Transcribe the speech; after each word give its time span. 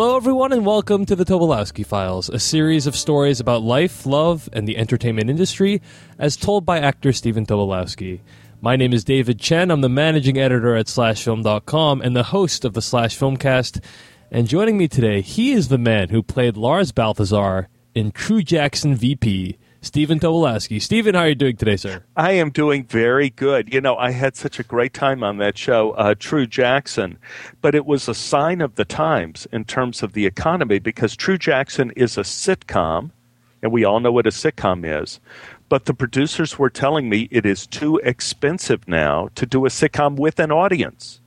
Hello, 0.00 0.16
everyone, 0.16 0.52
and 0.52 0.64
welcome 0.64 1.04
to 1.06 1.16
the 1.16 1.24
Tobolowski 1.24 1.84
Files, 1.84 2.28
a 2.28 2.38
series 2.38 2.86
of 2.86 2.94
stories 2.94 3.40
about 3.40 3.62
life, 3.62 4.06
love, 4.06 4.48
and 4.52 4.68
the 4.68 4.76
entertainment 4.76 5.28
industry, 5.28 5.82
as 6.20 6.36
told 6.36 6.64
by 6.64 6.78
actor 6.78 7.12
Stephen 7.12 7.44
Tobolowski. 7.44 8.20
My 8.60 8.76
name 8.76 8.92
is 8.92 9.02
David 9.02 9.40
Chen. 9.40 9.72
I'm 9.72 9.80
the 9.80 9.88
managing 9.88 10.38
editor 10.38 10.76
at 10.76 10.86
SlashFilm.com 10.86 12.00
and 12.00 12.14
the 12.14 12.22
host 12.22 12.64
of 12.64 12.74
the 12.74 12.80
Slash 12.80 13.18
Filmcast. 13.18 13.84
And 14.30 14.46
joining 14.46 14.78
me 14.78 14.86
today, 14.86 15.20
he 15.20 15.50
is 15.50 15.66
the 15.66 15.78
man 15.78 16.10
who 16.10 16.22
played 16.22 16.56
Lars 16.56 16.92
Balthazar 16.92 17.68
in 17.92 18.12
True 18.12 18.44
Jackson 18.44 18.94
VP, 18.94 19.58
Stephen 19.80 20.18
Tobolowski. 20.18 20.82
Stephen, 20.82 21.14
how 21.14 21.22
are 21.22 21.28
you 21.28 21.34
doing 21.34 21.56
today, 21.56 21.76
sir? 21.76 22.02
I 22.16 22.32
am 22.32 22.50
doing 22.50 22.84
very 22.84 23.30
good. 23.30 23.72
You 23.72 23.80
know, 23.80 23.96
I 23.96 24.10
had 24.10 24.34
such 24.34 24.58
a 24.58 24.64
great 24.64 24.92
time 24.92 25.22
on 25.22 25.38
that 25.38 25.56
show, 25.56 25.92
uh, 25.92 26.14
True 26.18 26.46
Jackson, 26.46 27.16
but 27.60 27.74
it 27.74 27.86
was 27.86 28.08
a 28.08 28.14
sign 28.14 28.60
of 28.60 28.74
the 28.74 28.84
times 28.84 29.46
in 29.52 29.64
terms 29.64 30.02
of 30.02 30.14
the 30.14 30.26
economy 30.26 30.80
because 30.80 31.16
True 31.16 31.38
Jackson 31.38 31.92
is 31.92 32.18
a 32.18 32.22
sitcom, 32.22 33.12
and 33.62 33.70
we 33.70 33.84
all 33.84 34.00
know 34.00 34.12
what 34.12 34.26
a 34.26 34.30
sitcom 34.30 34.84
is. 34.84 35.20
But 35.68 35.84
the 35.84 35.94
producers 35.94 36.58
were 36.58 36.70
telling 36.70 37.08
me 37.08 37.28
it 37.30 37.46
is 37.46 37.66
too 37.66 37.98
expensive 37.98 38.88
now 38.88 39.28
to 39.36 39.46
do 39.46 39.64
a 39.64 39.68
sitcom 39.68 40.16
with 40.16 40.40
an 40.40 40.50
audience. 40.50 41.20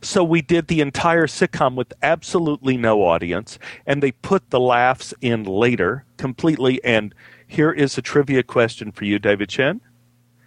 So 0.00 0.22
we 0.22 0.42
did 0.42 0.68
the 0.68 0.80
entire 0.80 1.26
sitcom 1.26 1.74
with 1.74 1.92
absolutely 2.02 2.76
no 2.76 3.02
audience, 3.02 3.58
and 3.84 4.00
they 4.00 4.12
put 4.12 4.50
the 4.50 4.60
laughs 4.60 5.12
in 5.20 5.42
later 5.42 6.04
completely. 6.18 6.82
And 6.84 7.12
here 7.48 7.72
is 7.72 7.98
a 7.98 8.02
trivia 8.02 8.42
question 8.42 8.92
for 8.92 9.04
you, 9.04 9.18
David 9.18 9.48
Chen. 9.48 9.80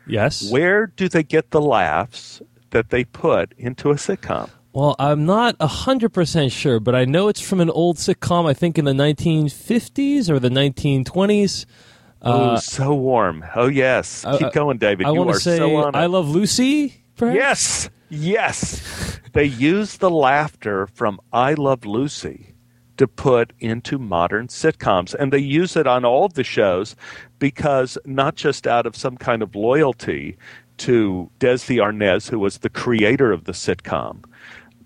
Yes. 0.08 0.50
Where 0.50 0.88
do 0.88 1.10
they 1.10 1.24
get 1.24 1.52
the 1.52 1.62
laughs 1.62 2.42
that 2.70 2.90
they 2.90 3.04
put 3.04 3.54
into 3.58 3.90
a 3.90 3.96
sitcom? 3.96 4.50
Well, 4.72 4.96
I'm 5.00 5.26
not 5.26 5.58
100% 5.58 6.52
sure, 6.52 6.80
but 6.80 6.96
I 6.96 7.04
know 7.04 7.28
it's 7.28 7.42
from 7.42 7.60
an 7.60 7.70
old 7.70 7.98
sitcom, 7.98 8.50
I 8.50 8.54
think 8.54 8.78
in 8.78 8.86
the 8.86 8.94
1950s 8.94 10.30
or 10.30 10.40
the 10.40 10.50
1920s. 10.50 11.66
oh, 12.22 12.56
so 12.58 12.94
warm. 12.94 13.44
Oh, 13.56 13.68
yes. 13.68 14.24
Uh, 14.24 14.38
Keep 14.38 14.54
going, 14.54 14.78
David. 14.78 15.08
I 15.08 15.12
you 15.12 15.28
are 15.28 15.40
say 15.40 15.58
so 15.58 15.76
on. 15.76 15.96
I 15.96 16.06
Love 16.06 16.30
Lucy, 16.30 17.04
perhaps? 17.18 17.36
Yes, 17.36 17.90
yes. 18.10 19.20
they 19.34 19.44
use 19.44 19.98
the 19.98 20.10
laughter 20.10 20.88
from 20.88 21.20
I 21.34 21.56
Love 21.56 21.86
Lucy 21.86 22.51
to 23.02 23.08
put 23.08 23.52
into 23.60 23.98
modern 23.98 24.46
sitcoms. 24.46 25.16
And 25.16 25.34
they 25.34 25.40
use 25.40 25.76
it 25.76 25.88
on 25.88 26.06
all 26.06 26.28
the 26.28 26.44
shows 26.44 26.96
because 27.40 27.98
not 28.06 28.36
just 28.36 28.68
out 28.68 28.86
of 28.86 28.96
some 28.96 29.18
kind 29.18 29.42
of 29.42 29.56
loyalty 29.56 30.38
to 30.78 31.28
Desi 31.40 31.78
Arnaz, 31.78 32.30
who 32.30 32.38
was 32.38 32.60
the 32.60 32.70
creator 32.70 33.32
of 33.32 33.46
the 33.46 33.54
sitcom 33.54 34.24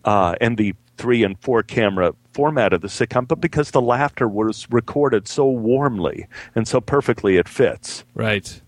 uh, 0.06 0.36
and 0.40 0.58
the 0.58 0.76
three 0.96 1.26
and 1.26 1.38
four 1.42 1.62
camera 1.62 2.14
format 2.32 2.72
of 2.72 2.80
the 2.80 2.88
sitcom, 2.88 3.28
but 3.28 3.42
because 3.42 3.72
the 3.72 3.82
laughter 3.82 4.30
was 4.30 4.66
recorded 4.72 5.28
so 5.28 5.46
warmly 5.46 6.26
and 6.56 6.70
so 6.70 6.80
perfectly 6.80 7.36
it 7.36 7.50
fits. 7.50 8.06
Right. 8.14 8.62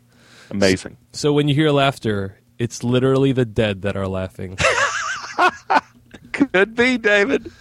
Amazing. 0.51 0.97
So 1.13 1.31
when 1.31 1.47
you 1.47 1.55
hear 1.55 1.71
laughter, 1.71 2.37
it's 2.59 2.83
literally 2.83 3.31
the 3.31 3.45
dead 3.45 3.81
that 3.83 3.95
are 3.95 4.09
laughing. 4.09 4.57
Could 6.53 6.75
be, 6.75 6.97
David. 6.97 7.51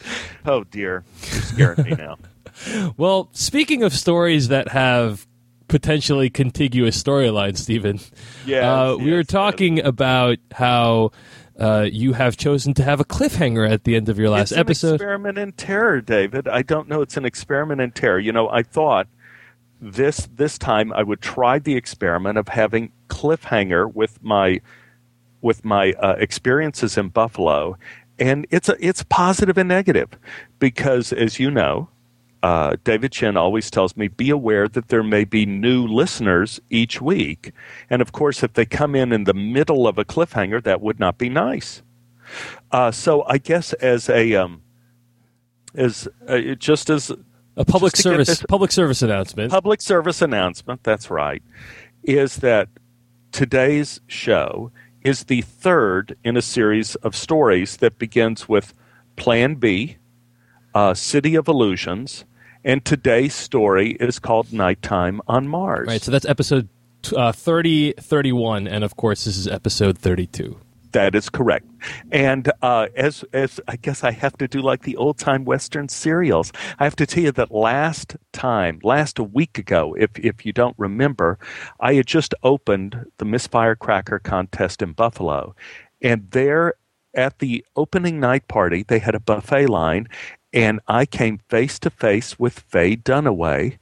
Oh, 0.45 0.65
dear. 0.65 1.05
You're 1.33 1.43
scaring 1.43 1.83
me 1.85 1.91
now. 1.97 2.17
well, 2.97 3.29
speaking 3.33 3.83
of 3.83 3.93
stories 3.93 4.49
that 4.49 4.69
have 4.69 5.27
potentially 5.69 6.31
contiguous 6.31 7.03
storylines, 7.03 7.59
Stephen, 7.59 7.99
Yes, 8.47 8.65
uh, 8.65 8.97
we 8.99 9.07
yes, 9.07 9.13
were 9.13 9.25
talking 9.25 9.81
about 9.85 10.39
how 10.53 11.11
uh, 11.59 11.87
you 11.91 12.13
have 12.13 12.37
chosen 12.37 12.75
to 12.75 12.83
have 12.85 13.01
a 13.01 13.05
cliffhanger 13.05 13.69
at 13.69 13.85
the 13.85 13.97
end 13.97 14.09
of 14.09 14.19
your 14.19 14.31
last 14.31 14.53
it's 14.53 14.59
episode. 14.59 14.95
experiment 14.95 15.39
in 15.39 15.53
terror, 15.53 16.01
David. 16.01 16.47
I 16.49 16.63
don't 16.63 16.89
know. 16.89 17.01
It's 17.03 17.17
an 17.17 17.25
experiment 17.25 17.81
in 17.81 17.91
terror. 17.93 18.19
You 18.19 18.33
know, 18.33 18.49
I 18.49 18.63
thought 18.63 19.09
this 19.81 20.29
this 20.35 20.57
time 20.59 20.93
I 20.93 21.03
would 21.03 21.21
try 21.21 21.59
the 21.59 21.77
experiment 21.77 22.39
of 22.39 22.49
having 22.49 22.93
cliffhanger 23.09 23.93
with 23.93 24.23
my 24.23 24.61
with 25.43 25.65
my 25.65 25.93
uh, 25.93 26.15
experiences 26.19 26.97
in 26.97 27.09
Buffalo, 27.09 27.77
and 28.19 28.47
it's 28.51 28.69
a, 28.69 28.77
it's 28.81 29.03
positive 29.05 29.59
and 29.59 29.69
negative 29.69 30.11
because, 30.59 31.13
as 31.13 31.39
you 31.39 31.51
know, 31.51 31.89
uh, 32.43 32.77
David 32.85 33.13
Chen 33.13 33.37
always 33.37 33.71
tells 33.71 33.97
me, 33.97 34.09
be 34.09 34.31
aware 34.31 34.69
that 34.69 34.89
there 34.89 35.03
may 35.03 35.25
be 35.25 35.47
new 35.47 35.87
listeners 35.87 36.61
each 36.71 37.01
week. 37.01 37.53
And 37.91 38.01
of 38.01 38.13
course, 38.13 38.43
if 38.43 38.53
they 38.53 38.65
come 38.65 38.95
in 38.95 39.13
in 39.13 39.25
the 39.25 39.35
middle 39.35 39.89
of 39.89 39.99
a 39.99 40.05
cliffhanger, 40.05 40.63
that 40.63 40.81
would 40.81 41.01
not 41.01 41.19
be 41.19 41.29
nice. 41.29 41.83
Uh, 42.71 42.91
so 42.91 43.25
I 43.27 43.39
guess 43.39 43.73
as 43.75 44.09
a, 44.09 44.35
um, 44.35 44.63
as 45.75 46.09
uh, 46.29 46.39
just 46.59 46.91
as 46.91 47.11
a 47.57 47.65
public 47.65 47.95
just 47.95 48.03
to 48.03 48.11
get 48.11 48.15
service 48.15 48.29
this- 48.29 48.47
public 48.49 48.73
service 48.73 49.03
announcement. 49.03 49.51
public 49.51 49.81
service 49.81 50.23
announcement, 50.23 50.83
that's 50.83 51.11
right, 51.11 51.43
is 52.03 52.37
that 52.37 52.69
today's 53.33 54.01
show 54.07 54.71
is 55.07 55.25
the 55.25 55.41
third 55.43 56.17
in 56.25 56.37
a 56.37 56.43
series 56.43 56.97
of 56.97 57.15
stories 57.15 57.77
that 57.77 57.97
begins 57.97 58.49
with 58.49 58.75
Plan 59.15 59.55
B, 59.55 59.99
uh, 60.75 60.95
City 60.95 61.37
of 61.37 61.47
Illusions, 61.47 62.25
and 62.65 62.85
today's 62.85 63.33
story 63.33 63.93
is 64.01 64.19
called 64.19 64.53
Nighttime 64.53 65.23
on 65.29 65.47
Mars. 65.47 65.87
right, 65.87 66.03
so 66.03 66.11
that's 66.11 66.27
episode 66.27 66.69
uh, 67.15 67.31
30, 67.31 67.93
31, 67.93 68.67
and 68.67 68.83
of 68.83 68.97
course 68.97 69.27
this 69.27 69.37
is 69.37 69.47
episode 69.47 69.97
32. 69.97 70.59
That 70.97 71.15
is 71.15 71.29
correct. 71.29 71.67
And 72.11 72.51
uh, 72.63 72.87
as 72.97 73.23
as 73.35 73.61
I 73.69 73.77
guess 73.77 74.03
I 74.03 74.13
have 74.13 74.35
to 74.39 74.49
do 74.49 74.63
like 74.63 74.85
the 74.85 74.97
old 74.97 75.19
time 75.19 75.45
Western 75.45 75.91
serials, 75.91 76.53
I 76.79 76.85
have 76.85 76.97
to 76.97 77.05
tell 77.05 77.25
you 77.25 77.33
that 77.33 77.51
last 77.51 78.17
time, 78.33 78.81
last 78.83 79.19
a 79.19 79.23
week 79.23 79.59
ago, 79.59 79.95
if 79.99 80.19
if 80.19 80.47
you 80.47 80.55
don't 80.55 80.75
remember, 80.79 81.39
I 81.81 81.93
had 81.93 82.07
just 82.07 82.35
opened 82.43 83.05
the 83.19 83.27
Miss 83.27 83.47
Firecracker 83.47 84.21
contest 84.21 84.81
in 84.81 84.93
Buffalo, 84.93 85.55
and 86.01 86.31
there 86.31 86.73
at 87.13 87.41
the 87.41 87.63
opening 87.77 88.19
night 88.19 88.49
party, 88.49 88.83
they 88.83 88.99
had 88.99 89.15
a 89.15 89.21
buffet 89.21 89.67
line, 89.67 90.09
and 90.55 90.81
I 90.89 91.05
came 91.05 91.41
face 91.51 91.79
to 91.81 91.91
face 91.91 92.39
with 92.39 92.61
Faye 92.61 92.97
Dunaway, 92.97 93.77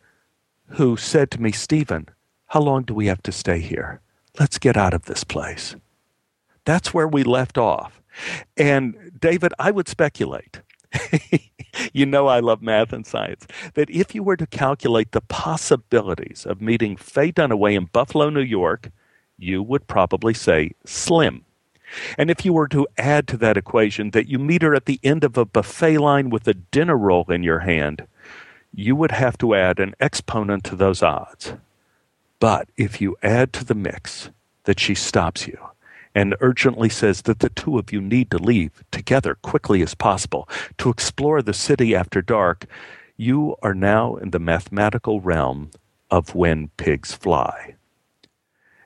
who 0.71 0.97
said 0.97 1.31
to 1.31 1.41
me, 1.41 1.53
Stephen, 1.53 2.09
how 2.47 2.61
long 2.61 2.83
do 2.83 2.93
we 2.93 3.07
have 3.07 3.23
to 3.23 3.31
stay 3.31 3.61
here? 3.61 4.01
Let's 4.41 4.59
get 4.59 4.77
out 4.77 4.95
of 4.95 5.05
this 5.05 5.23
place. 5.23 5.77
That's 6.65 6.95
where 6.95 7.09
we 7.09 7.23
left 7.23 7.59
off. 7.59 8.01
And 8.57 9.13
David, 9.19 9.53
I 9.59 9.71
would 9.71 9.89
speculate. 9.89 10.61
you 11.93 12.07
know 12.07 12.29
I 12.29 12.41
love 12.41 12.63
math 12.63 12.93
and 12.93 13.07
science. 13.07 13.47
That 13.75 13.91
if 13.91 14.15
you 14.15 14.23
were 14.23 14.37
to 14.37 14.47
calculate 14.47 15.13
the 15.13 15.21
possibilities 15.21 16.47
of 16.47 16.61
meeting 16.61 16.97
Faye 16.97 17.33
Dunaway 17.33 17.77
in 17.77 17.87
Buffalo, 17.87 18.31
New 18.31 18.41
York, 18.41 18.91
you 19.39 19.63
would 19.63 19.87
probably 19.87 20.35
say 20.35 20.73
slim. 20.85 21.45
And 22.17 22.31
if 22.31 22.45
you 22.45 22.53
were 22.53 22.69
to 22.69 22.87
add 22.99 23.29
to 23.29 23.37
that 23.39 23.57
equation 23.57 24.11
that 24.11 24.29
you 24.29 24.39
meet 24.39 24.63
her 24.63 24.75
at 24.75 24.87
the 24.87 25.01
end 25.03 25.23
of 25.23 25.37
a 25.37 25.45
buffet 25.45 25.99
line 25.99 26.31
with 26.31 26.49
a 26.49 26.55
dinner 26.55 26.97
roll 26.97 27.25
in 27.31 27.43
your 27.43 27.61
hand, 27.61 28.07
you 28.73 28.97
would 28.97 29.13
have 29.13 29.39
to 29.39 29.55
add 29.55 29.79
an 29.79 29.95
exponent 30.01 30.65
to 30.65 30.77
those 30.77 31.03
odds. 31.03 31.55
But 32.41 32.69
if 32.77 33.01
you 33.01 33.17
add 33.23 33.53
to 33.55 33.65
the 33.65 33.75
mix 33.75 34.31
that 34.65 34.81
she 34.81 34.95
stops 34.95 35.47
you 35.47 35.59
and 36.15 36.37
urgently 36.41 36.89
says 36.89 37.23
that 37.23 37.41
the 37.41 37.49
two 37.49 37.79
of 37.79 37.93
you 37.93 38.01
need 38.01 38.31
to 38.31 38.39
leave 38.39 38.85
together 38.91 39.37
quickly 39.43 39.83
as 39.83 39.95
possible 39.95 40.49
to 40.79 40.91
explore 40.91 41.43
the 41.43 41.55
city 41.55 41.95
after 41.95 42.23
dark, 42.23 42.67
you 43.17 43.57
are 43.63 43.75
now 43.75 44.17
in 44.17 44.31
the 44.31 44.39
mathematical 44.39 45.21
realm 45.21 45.71
of 46.11 46.35
when 46.35 46.69
pigs 46.77 47.13
fly. 47.13 47.75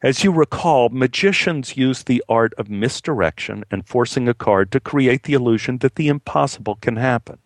As 0.00 0.22
you 0.22 0.30
recall, 0.30 0.90
magicians 0.90 1.76
use 1.76 2.04
the 2.04 2.22
art 2.28 2.54
of 2.56 2.70
misdirection 2.70 3.64
and 3.70 3.86
forcing 3.86 4.28
a 4.28 4.34
card 4.34 4.70
to 4.70 4.80
create 4.80 5.24
the 5.24 5.34
illusion 5.34 5.78
that 5.78 5.96
the 5.96 6.08
impossible 6.08 6.76
can 6.76 6.96
happen. 6.96 7.38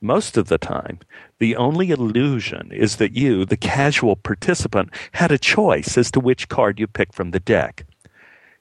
Most 0.00 0.36
of 0.36 0.48
the 0.48 0.58
time, 0.58 0.98
the 1.38 1.56
only 1.56 1.90
illusion 1.90 2.70
is 2.72 2.96
that 2.96 3.16
you, 3.16 3.44
the 3.44 3.56
casual 3.56 4.16
participant, 4.16 4.90
had 5.12 5.30
a 5.30 5.38
choice 5.38 5.96
as 5.96 6.10
to 6.10 6.20
which 6.20 6.48
card 6.48 6.80
you 6.80 6.86
pick 6.86 7.12
from 7.12 7.30
the 7.30 7.40
deck. 7.40 7.86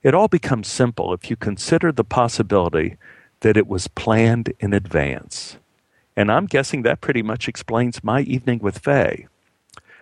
It 0.06 0.14
all 0.14 0.28
becomes 0.28 0.68
simple 0.68 1.16
if 1.16 1.32
you 1.32 1.36
consider 1.36 1.92
the 1.92 2.04
possibility 2.04 2.98
that 3.40 3.58
it 3.58 3.66
was 3.66 3.88
planned 3.88 4.54
in 4.60 4.72
advance. 4.72 5.58
And 6.16 6.32
I'm 6.32 6.46
guessing 6.46 6.84
that 6.84 7.02
pretty 7.02 7.24
much 7.24 7.48
explains 7.48 8.04
my 8.04 8.22
evening 8.22 8.60
with 8.60 8.78
Faye. 8.78 9.26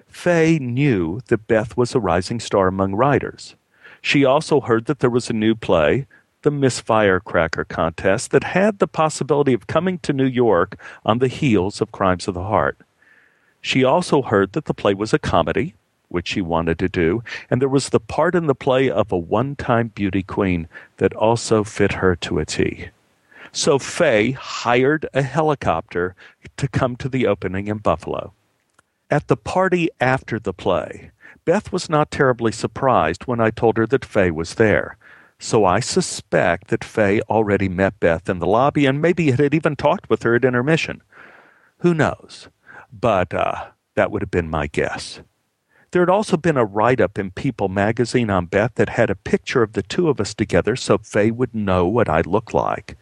Faye 0.05 0.59
knew 0.59 1.21
that 1.27 1.47
Beth 1.47 1.77
was 1.77 1.95
a 1.95 2.01
rising 2.01 2.41
star 2.41 2.67
among 2.67 2.95
writers. 2.95 3.55
She 4.01 4.25
also 4.25 4.59
heard 4.59 4.87
that 4.87 4.99
there 4.99 5.09
was 5.09 5.29
a 5.29 5.33
new 5.33 5.55
play, 5.55 6.05
the 6.41 6.51
Miss 6.51 6.81
Firecracker 6.81 7.63
contest, 7.63 8.31
that 8.31 8.43
had 8.43 8.79
the 8.79 8.87
possibility 8.87 9.53
of 9.53 9.67
coming 9.67 9.99
to 9.99 10.11
New 10.11 10.25
York 10.25 10.77
on 11.05 11.19
the 11.19 11.29
heels 11.29 11.79
of 11.79 11.93
Crimes 11.93 12.27
of 12.27 12.33
the 12.33 12.43
Heart. 12.43 12.77
She 13.61 13.85
also 13.85 14.21
heard 14.21 14.51
that 14.51 14.65
the 14.65 14.73
play 14.73 14.93
was 14.93 15.13
a 15.13 15.17
comedy, 15.17 15.75
which 16.13 16.27
she 16.27 16.41
wanted 16.41 16.79
to 16.79 16.87
do, 16.87 17.23
and 17.49 17.61
there 17.61 17.67
was 17.67 17.89
the 17.89 17.99
part 17.99 18.35
in 18.35 18.47
the 18.47 18.55
play 18.55 18.89
of 18.89 19.11
a 19.11 19.17
one 19.17 19.55
time 19.55 19.89
beauty 19.89 20.23
queen 20.23 20.67
that 20.97 21.13
also 21.13 21.63
fit 21.63 21.93
her 21.93 22.15
to 22.17 22.39
a 22.39 22.45
T. 22.45 22.89
So 23.51 23.77
Faye 23.77 24.31
hired 24.31 25.07
a 25.13 25.21
helicopter 25.21 26.15
to 26.57 26.67
come 26.67 26.95
to 26.97 27.09
the 27.09 27.27
opening 27.27 27.67
in 27.67 27.77
Buffalo. 27.77 28.33
At 29.11 29.27
the 29.27 29.37
party 29.37 29.89
after 29.99 30.39
the 30.39 30.53
play, 30.53 31.11
Beth 31.45 31.71
was 31.71 31.89
not 31.89 32.09
terribly 32.09 32.51
surprised 32.51 33.23
when 33.25 33.39
I 33.39 33.51
told 33.51 33.77
her 33.77 33.85
that 33.87 34.05
Faye 34.05 34.31
was 34.31 34.55
there. 34.55 34.97
So 35.39 35.65
I 35.65 35.81
suspect 35.81 36.69
that 36.69 36.83
Faye 36.83 37.21
already 37.29 37.69
met 37.69 37.99
Beth 37.99 38.29
in 38.29 38.39
the 38.39 38.47
lobby 38.47 38.85
and 38.85 39.01
maybe 39.01 39.29
had 39.31 39.53
even 39.53 39.75
talked 39.75 40.09
with 40.09 40.23
her 40.23 40.35
at 40.35 40.45
intermission. 40.45 41.01
Who 41.79 41.93
knows? 41.93 42.47
But 42.91 43.33
uh, 43.33 43.71
that 43.95 44.09
would 44.09 44.21
have 44.21 44.31
been 44.31 44.49
my 44.49 44.67
guess. 44.67 45.19
There 45.93 46.01
had 46.01 46.09
also 46.09 46.37
been 46.37 46.57
a 46.57 46.65
write 46.65 46.99
up 46.99 47.19
in 47.19 47.29
People 47.29 47.69
magazine 47.69 48.31
on 48.31 48.47
Beth 48.47 48.73
that 48.75 48.89
had 48.89 49.11
a 49.11 49.15
picture 49.15 49.61
of 49.61 49.73
the 49.73 49.83
two 49.83 50.09
of 50.09 50.19
us 50.19 50.33
together 50.33 50.75
so 50.75 50.97
Faye 50.97 51.29
would 51.29 51.53
know 51.53 51.85
what 51.85 52.09
I 52.09 52.21
looked 52.21 52.51
like. 52.51 52.97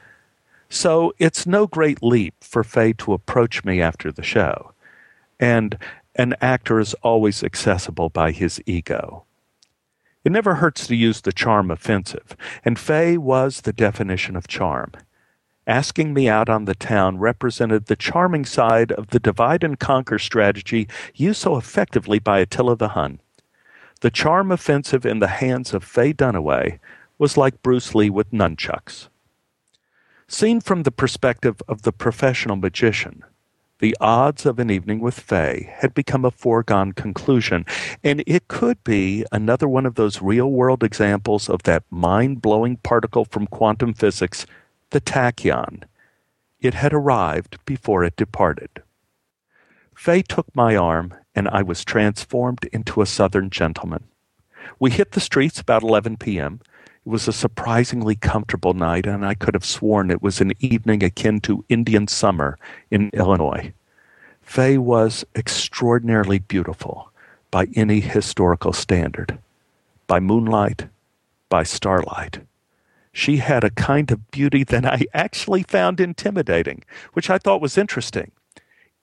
So 0.68 1.14
it's 1.18 1.48
no 1.48 1.68
great 1.68 2.04
leap 2.04 2.36
for 2.42 2.66
Faye 2.66 2.92
to 2.98 3.14
approach 3.14 3.64
me 3.64 3.80
after 3.80 4.12
the 4.12 4.24
show. 4.24 4.74
And 5.40 5.78
an 6.16 6.36
actor 6.42 6.82
is 6.82 6.94
always 6.96 7.46
accessible 7.46 8.10
by 8.10 8.32
his 8.32 8.62
ego. 8.66 9.24
It 10.26 10.34
never 10.34 10.56
hurts 10.56 10.86
to 10.88 10.96
use 10.96 11.22
the 11.22 11.32
charm 11.32 11.72
offensive, 11.72 12.36
and 12.66 12.78
Faye 12.78 13.18
was 13.18 13.62
the 13.62 13.72
definition 13.72 14.36
of 14.36 14.50
charm. 14.50 14.92
Asking 15.68 16.14
me 16.14 16.28
out 16.28 16.50
on 16.50 16.66
the 16.66 16.74
town 16.74 17.20
represented 17.20 17.86
the 17.86 17.96
charming 17.96 18.46
side 18.46 18.92
of 18.92 19.08
the 19.08 19.20
divide 19.20 19.64
and 19.64 19.80
conquer 19.80 20.18
strategy 20.18 20.88
used 21.14 21.42
so 21.42 21.56
effectively 21.56 22.18
by 22.20 22.40
Attila 22.40 22.76
the 22.76 22.90
Hun. 22.90 23.20
The 24.02 24.10
charm 24.10 24.52
offensive 24.52 25.06
in 25.06 25.20
the 25.20 25.28
hands 25.28 25.74
of 25.74 25.84
Faye 25.84 26.14
Dunaway 26.14 26.80
was 27.20 27.38
like 27.38 27.62
Bruce 27.62 27.94
Lee 27.94 28.10
with 28.10 28.32
nunchucks. 28.32 29.10
Seen 30.28 30.62
from 30.62 30.84
the 30.84 30.92
perspective 30.92 31.62
of 31.68 31.84
the 31.84 31.92
professional 31.92 32.56
magician, 32.56 33.24
the 33.78 33.96
odds 34.00 34.46
of 34.46 34.58
an 34.58 34.72
evening 34.72 35.00
with 35.00 35.20
Faye 35.20 35.72
had 35.78 35.94
become 35.94 36.26
a 36.26 36.32
foregone 36.32 36.94
conclusion, 36.94 37.66
and 38.04 38.24
it 38.26 38.48
could 38.48 38.84
be 38.84 39.26
another 39.32 39.68
one 39.68 39.86
of 39.86 39.96
those 39.96 40.22
real 40.22 40.50
world 40.50 40.84
examples 40.84 41.50
of 41.50 41.64
that 41.64 41.84
mind 41.92 42.42
blowing 42.42 42.78
particle 42.78 43.26
from 43.26 43.46
quantum 43.46 43.94
physics, 43.94 44.46
the 44.92 45.02
tachyon. 45.02 45.84
It 46.60 46.76
had 46.76 46.94
arrived 46.94 47.58
before 47.66 48.04
it 48.04 48.16
departed. 48.16 48.70
Faye 49.96 50.22
took 50.22 50.54
my 50.56 50.76
arm, 50.76 51.14
and 51.34 51.48
I 51.50 51.64
was 51.64 51.84
transformed 51.84 52.66
into 52.72 53.02
a 53.02 53.06
Southern 53.06 53.50
gentleman. 53.50 54.04
We 54.80 54.92
hit 54.92 55.12
the 55.12 55.20
streets 55.20 55.60
about 55.60 55.84
11 55.84 56.18
p.m. 56.18 56.60
It 57.06 57.10
was 57.10 57.28
a 57.28 57.34
surprisingly 57.34 58.16
comfortable 58.16 58.74
night, 58.74 59.06
and 59.06 59.26
I 59.26 59.34
could 59.34 59.54
have 59.54 59.66
sworn 59.66 60.12
it 60.12 60.22
was 60.22 60.40
an 60.40 60.54
evening 60.60 61.04
akin 61.04 61.40
to 61.42 61.66
Indian 61.70 62.08
summer 62.08 62.58
in 62.90 63.10
Illinois. 63.14 63.74
Faye 64.42 64.78
was 64.78 65.26
extraordinarily 65.36 66.40
beautiful 66.40 67.12
by 67.50 67.68
any 67.76 68.02
historical 68.02 68.74
standard, 68.74 69.40
by 70.08 70.20
moonlight, 70.20 70.88
by 71.50 71.64
starlight. 71.64 72.40
She 73.12 73.38
had 73.38 73.64
a 73.64 73.70
kind 73.70 74.10
of 74.12 74.32
beauty 74.32 74.64
that 74.64 74.86
I 74.86 75.06
actually 75.14 75.64
found 75.64 76.00
intimidating, 76.00 76.84
which 77.14 77.30
I 77.30 77.38
thought 77.38 77.62
was 77.62 77.78
interesting. 77.78 78.32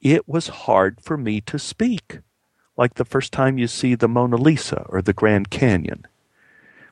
It 0.01 0.29
was 0.29 0.49
hard 0.49 1.01
for 1.01 1.17
me 1.17 1.41
to 1.43 1.59
speak, 1.59 2.21
like 2.77 2.95
the 2.95 3.05
first 3.05 3.33
time 3.33 3.59
you 3.59 3.67
see 3.67 3.95
the 3.95 4.09
Mona 4.09 4.37
Lisa 4.37 4.87
or 4.89 5.03
the 5.03 5.13
Grand 5.13 5.51
Canyon. 5.51 6.07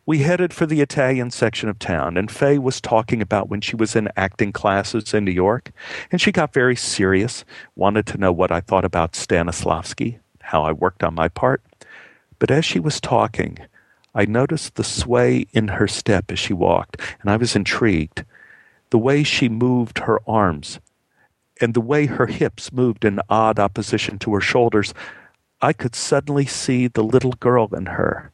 We 0.05 0.19
headed 0.19 0.53
for 0.53 0.67
the 0.67 0.81
Italian 0.81 1.31
section 1.31 1.69
of 1.69 1.81
town, 1.81 2.17
and 2.17 2.31
Faye 2.31 2.59
was 2.59 2.81
talking 2.81 3.21
about 3.21 3.49
when 3.49 3.61
she 3.61 3.75
was 3.75 3.97
in 3.97 4.09
acting 4.17 4.53
classes 4.53 5.13
in 5.13 5.25
New 5.25 5.33
York, 5.33 5.73
and 6.13 6.21
she 6.21 6.31
got 6.31 6.53
very 6.53 6.77
serious, 6.77 7.45
wanted 7.75 8.07
to 8.07 8.19
know 8.19 8.31
what 8.31 8.53
I 8.53 8.61
thought 8.61 8.85
about 8.85 9.15
Stanislavski, 9.15 10.21
how 10.43 10.63
I 10.63 10.71
worked 10.71 11.03
on 11.03 11.15
my 11.15 11.29
part. 11.29 11.63
But 12.39 12.53
as 12.53 12.65
she 12.65 12.79
was 12.79 13.01
talking, 13.01 13.59
I 14.17 14.25
noticed 14.25 14.75
the 14.75 14.83
sway 14.83 15.47
in 15.53 15.69
her 15.69 15.87
step 15.87 16.33
as 16.33 16.41
she 16.41 16.53
walked, 16.53 17.01
and 17.21 17.31
I 17.31 17.37
was 17.37 17.55
intrigued. 17.55 18.25
The 18.91 18.99
way 18.99 19.23
she 19.23 19.49
moved 19.49 20.01
her 20.01 20.19
arms, 20.27 20.81
and 21.61 21.75
the 21.75 21.81
way 21.81 22.07
her 22.07 22.27
hips 22.27 22.73
moved 22.73 23.05
in 23.05 23.21
odd 23.31 23.61
opposition 23.61 24.19
to 24.21 24.35
her 24.35 24.41
shoulders, 24.41 24.93
I 25.61 25.73
could 25.73 25.95
suddenly 25.95 26.47
see 26.47 26.89
the 26.89 27.05
little 27.05 27.33
girl 27.33 27.69
in 27.73 27.87
her 27.87 28.33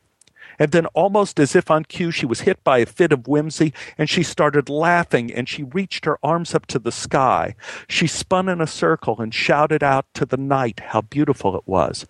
and 0.59 0.71
then, 0.71 0.87
almost 0.87 1.41
as 1.41 1.57
if 1.57 1.71
on 1.71 1.85
cue, 1.85 2.13
she 2.13 2.25
was 2.25 2.43
hit 2.43 2.63
by 2.63 2.79
a 2.79 2.87
fit 2.87 3.13
of 3.13 3.27
whimsy 3.27 3.73
and 3.99 4.09
she 4.09 4.23
started 4.23 4.69
laughing 4.69 5.33
and 5.33 5.49
she 5.49 5.65
reached 5.65 6.05
her 6.05 6.19
arms 6.23 6.55
up 6.55 6.67
to 6.67 6.79
the 6.79 6.93
sky. 6.93 7.55
She 7.89 8.07
spun 8.07 8.49
in 8.49 8.61
a 8.61 8.67
circle 8.69 9.21
and 9.21 9.35
shouted 9.35 9.83
out 9.83 10.07
to 10.15 10.25
the 10.25 10.37
night 10.37 10.81
how 10.81 11.01
beautiful 11.01 11.57
it 11.57 11.67
was. 11.67 12.07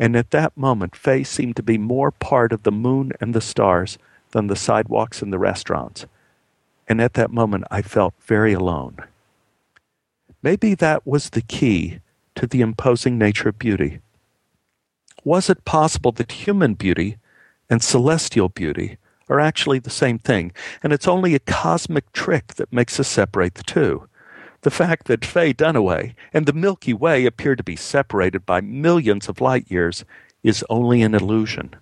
And 0.00 0.16
at 0.16 0.30
that 0.30 0.56
moment, 0.56 0.96
Faye 0.96 1.24
seemed 1.24 1.56
to 1.56 1.62
be 1.62 1.76
more 1.76 2.10
part 2.10 2.52
of 2.52 2.62
the 2.62 2.72
moon 2.72 3.12
and 3.20 3.34
the 3.34 3.42
stars 3.42 3.98
than 4.30 4.46
the 4.46 4.56
sidewalks 4.56 5.20
and 5.20 5.30
the 5.30 5.38
restaurants. 5.38 6.06
And 6.88 7.02
at 7.02 7.12
that 7.14 7.30
moment, 7.30 7.64
I 7.70 7.82
felt 7.82 8.14
very 8.22 8.54
alone. 8.54 8.96
Maybe 10.42 10.74
that 10.74 11.06
was 11.06 11.30
the 11.30 11.42
key 11.42 12.00
to 12.34 12.46
the 12.46 12.62
imposing 12.62 13.18
nature 13.18 13.50
of 13.50 13.58
beauty. 13.58 14.00
Was 15.22 15.50
it 15.50 15.66
possible 15.66 16.12
that 16.12 16.32
human 16.32 16.74
beauty 16.74 17.18
and 17.68 17.82
celestial 17.82 18.48
beauty 18.48 18.96
are 19.28 19.38
actually 19.38 19.80
the 19.80 19.90
same 19.90 20.18
thing, 20.18 20.50
and 20.82 20.94
it's 20.94 21.06
only 21.06 21.34
a 21.34 21.40
cosmic 21.40 22.10
trick 22.12 22.54
that 22.54 22.72
makes 22.72 22.98
us 22.98 23.06
separate 23.06 23.54
the 23.54 23.62
two. 23.62 24.08
The 24.62 24.70
fact 24.70 25.06
that 25.06 25.24
Faye 25.24 25.54
Dunaway 25.54 26.14
and 26.34 26.44
the 26.44 26.52
Milky 26.52 26.92
Way 26.92 27.24
appear 27.24 27.56
to 27.56 27.62
be 27.62 27.76
separated 27.76 28.44
by 28.44 28.60
millions 28.60 29.28
of 29.28 29.40
light 29.40 29.70
years 29.70 30.04
is 30.42 30.64
only 30.68 31.02
an 31.02 31.14
illusion. 31.14 31.74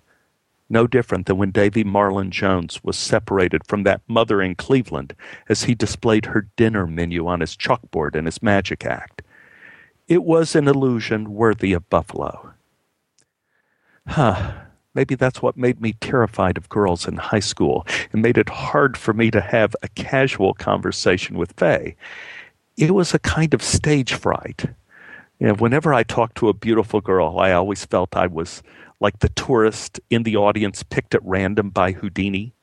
No 0.69 0.87
different 0.87 1.25
than 1.25 1.37
when 1.37 1.51
Davy 1.51 1.83
Marlin 1.83 2.31
Jones 2.31 2.83
was 2.83 2.95
separated 2.95 3.65
from 3.67 3.83
that 3.83 4.01
mother 4.07 4.41
in 4.41 4.55
Cleveland 4.55 5.15
as 5.49 5.63
he 5.63 5.75
displayed 5.75 6.27
her 6.27 6.47
dinner 6.55 6.85
menu 6.85 7.27
on 7.27 7.39
his 7.39 7.57
chalkboard 7.57 8.15
in 8.15 8.25
his 8.25 8.43
magic 8.43 8.85
act. 8.85 9.23
It 10.07 10.23
was 10.23 10.55
an 10.55 10.67
illusion 10.67 11.33
worthy 11.33 11.73
of 11.73 11.89
Buffalo. 11.89 12.53
Huh. 14.07 14.53
Maybe 14.95 15.15
that's 15.15 15.41
what 15.41 15.55
made 15.55 15.81
me 15.81 15.93
terrified 16.01 16.57
of 16.57 16.67
girls 16.67 17.07
in 17.07 17.17
high 17.17 17.39
school 17.39 17.85
and 18.11 18.21
made 18.21 18.37
it 18.37 18.49
hard 18.49 18.97
for 18.97 19.13
me 19.13 19.29
to 19.31 19.39
have 19.39 19.75
a 19.83 19.87
casual 19.89 20.53
conversation 20.55 21.37
with 21.37 21.53
Faye. 21.53 21.95
It 22.79 22.91
was 22.95 23.13
a 23.13 23.19
kind 23.19 23.53
of 23.53 23.61
stage 23.61 24.13
fright. 24.13 24.63
You 25.37 25.47
know, 25.47 25.53
whenever 25.55 25.93
I 25.93 26.03
talked 26.03 26.37
to 26.37 26.47
a 26.47 26.53
beautiful 26.53 27.01
girl, 27.01 27.37
I 27.37 27.51
always 27.51 27.83
felt 27.83 28.15
I 28.15 28.27
was 28.27 28.63
like 29.01 29.19
the 29.19 29.27
tourist 29.27 29.99
in 30.09 30.23
the 30.23 30.37
audience 30.37 30.81
picked 30.83 31.13
at 31.13 31.25
random 31.25 31.71
by 31.71 31.91
Houdini. 31.91 32.53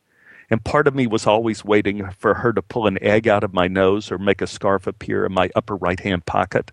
And 0.48 0.64
part 0.64 0.86
of 0.86 0.94
me 0.94 1.06
was 1.06 1.26
always 1.26 1.66
waiting 1.66 2.08
for 2.12 2.32
her 2.32 2.54
to 2.54 2.62
pull 2.62 2.86
an 2.86 2.96
egg 3.02 3.28
out 3.28 3.44
of 3.44 3.52
my 3.52 3.68
nose 3.68 4.10
or 4.10 4.16
make 4.16 4.40
a 4.40 4.46
scarf 4.46 4.86
appear 4.86 5.26
in 5.26 5.34
my 5.34 5.50
upper 5.54 5.76
right 5.76 6.00
hand 6.00 6.24
pocket. 6.24 6.72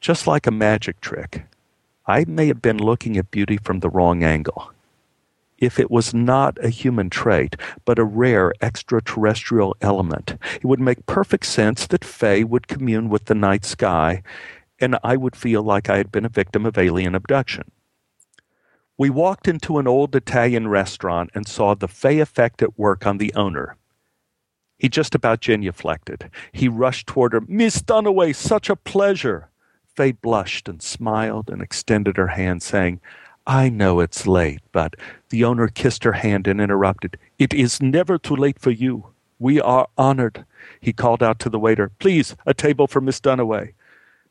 Just 0.00 0.26
like 0.26 0.48
a 0.48 0.50
magic 0.50 1.00
trick. 1.00 1.44
I 2.08 2.24
may 2.26 2.48
have 2.48 2.60
been 2.60 2.78
looking 2.78 3.16
at 3.18 3.30
beauty 3.30 3.56
from 3.56 3.78
the 3.78 3.90
wrong 3.90 4.24
angle. 4.24 4.71
If 5.62 5.78
it 5.78 5.92
was 5.92 6.12
not 6.12 6.58
a 6.60 6.70
human 6.70 7.08
trait, 7.08 7.54
but 7.84 7.96
a 7.96 8.04
rare 8.04 8.52
extraterrestrial 8.60 9.76
element, 9.80 10.34
it 10.56 10.64
would 10.64 10.80
make 10.80 11.06
perfect 11.06 11.46
sense 11.46 11.86
that 11.86 12.04
Faye 12.04 12.42
would 12.42 12.66
commune 12.66 13.08
with 13.08 13.26
the 13.26 13.36
night 13.36 13.64
sky, 13.64 14.24
and 14.80 14.98
I 15.04 15.16
would 15.16 15.36
feel 15.36 15.62
like 15.62 15.88
I 15.88 15.98
had 15.98 16.10
been 16.10 16.24
a 16.24 16.28
victim 16.40 16.66
of 16.66 16.76
alien 16.76 17.14
abduction. 17.14 17.70
We 18.98 19.08
walked 19.08 19.46
into 19.46 19.78
an 19.78 19.86
old 19.86 20.16
Italian 20.16 20.66
restaurant 20.66 21.30
and 21.32 21.46
saw 21.46 21.76
the 21.76 21.86
Faye 21.86 22.18
effect 22.18 22.60
at 22.60 22.76
work 22.76 23.06
on 23.06 23.18
the 23.18 23.32
owner. 23.34 23.76
He 24.78 24.88
just 24.88 25.14
about 25.14 25.40
genuflected. 25.40 26.28
He 26.50 26.66
rushed 26.66 27.06
toward 27.06 27.34
her. 27.34 27.40
Miss 27.46 27.80
Dunaway, 27.80 28.34
such 28.34 28.68
a 28.68 28.74
pleasure. 28.74 29.48
Faye 29.94 30.10
blushed 30.10 30.68
and 30.68 30.82
smiled 30.82 31.48
and 31.48 31.62
extended 31.62 32.16
her 32.16 32.28
hand, 32.28 32.64
saying, 32.64 33.00
I 33.46 33.68
know 33.68 34.00
it's 34.00 34.26
late, 34.26 34.60
but 34.70 34.94
the 35.30 35.44
owner 35.44 35.68
kissed 35.68 36.04
her 36.04 36.12
hand 36.12 36.46
and 36.46 36.60
interrupted. 36.60 37.18
It 37.38 37.52
is 37.52 37.82
never 37.82 38.18
too 38.18 38.36
late 38.36 38.58
for 38.58 38.70
you. 38.70 39.06
We 39.38 39.60
are 39.60 39.88
honored. 39.98 40.44
He 40.80 40.92
called 40.92 41.22
out 41.22 41.38
to 41.40 41.48
the 41.48 41.58
waiter, 41.58 41.90
Please, 41.98 42.36
a 42.46 42.54
table 42.54 42.86
for 42.86 43.00
Miss 43.00 43.20
Dunaway. 43.20 43.72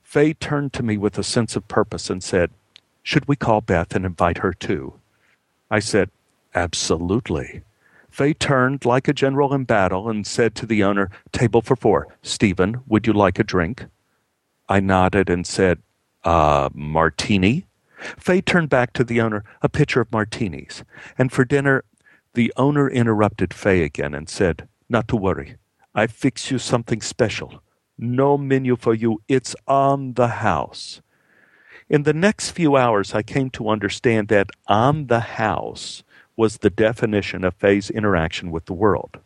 Faye 0.01 0.33
turned 0.33 0.73
to 0.73 0.83
me 0.83 0.97
with 0.97 1.17
a 1.17 1.23
sense 1.23 1.55
of 1.55 1.67
purpose 1.67 2.09
and 2.09 2.23
said, 2.23 2.51
Should 3.03 3.27
we 3.27 3.35
call 3.35 3.61
Beth 3.61 3.95
and 3.95 4.05
invite 4.05 4.39
her 4.39 4.53
too? 4.53 4.93
I 5.69 5.79
said, 5.79 6.09
Absolutely. 6.55 7.61
Faye 8.09 8.33
turned 8.33 8.85
like 8.85 9.07
a 9.07 9.13
general 9.13 9.53
in 9.53 9.63
battle 9.63 10.09
and 10.09 10.27
said 10.27 10.55
to 10.55 10.65
the 10.65 10.83
owner, 10.83 11.09
Table 11.31 11.61
for 11.61 11.75
four. 11.75 12.07
Stephen, 12.21 12.81
would 12.87 13.07
you 13.07 13.13
like 13.13 13.39
a 13.39 13.43
drink? 13.43 13.85
I 14.69 14.79
nodded 14.79 15.29
and 15.29 15.45
said, 15.45 15.79
uh, 16.23 16.69
martini? 16.73 17.65
Faye 18.17 18.41
turned 18.41 18.69
back 18.69 18.93
to 18.93 19.03
the 19.03 19.21
owner, 19.21 19.43
a 19.61 19.69
pitcher 19.69 20.01
of 20.01 20.11
martinis. 20.11 20.83
And 21.17 21.31
for 21.31 21.45
dinner, 21.45 21.83
the 22.33 22.53
owner 22.57 22.89
interrupted 22.89 23.53
Faye 23.53 23.83
again 23.83 24.13
and 24.13 24.29
said, 24.29 24.67
Not 24.89 25.07
to 25.09 25.15
worry. 25.15 25.55
I 25.93 26.07
fix 26.07 26.49
you 26.49 26.59
something 26.59 27.01
special. 27.01 27.61
No 27.97 28.37
menu 28.37 28.75
for 28.75 28.93
you. 28.93 29.21
It's 29.27 29.55
on 29.67 30.13
the 30.13 30.27
house. 30.27 31.01
In 31.89 32.03
the 32.03 32.13
next 32.13 32.51
few 32.51 32.77
hours, 32.77 33.13
I 33.13 33.21
came 33.21 33.49
to 33.51 33.69
understand 33.69 34.29
that 34.29 34.49
on 34.67 35.07
the 35.07 35.19
house 35.19 36.03
was 36.37 36.57
the 36.57 36.69
definition 36.69 37.43
of 37.43 37.53
Faye's 37.55 37.89
interaction 37.89 38.49
with 38.49 38.65
the 38.65 38.73
world. 38.73 39.19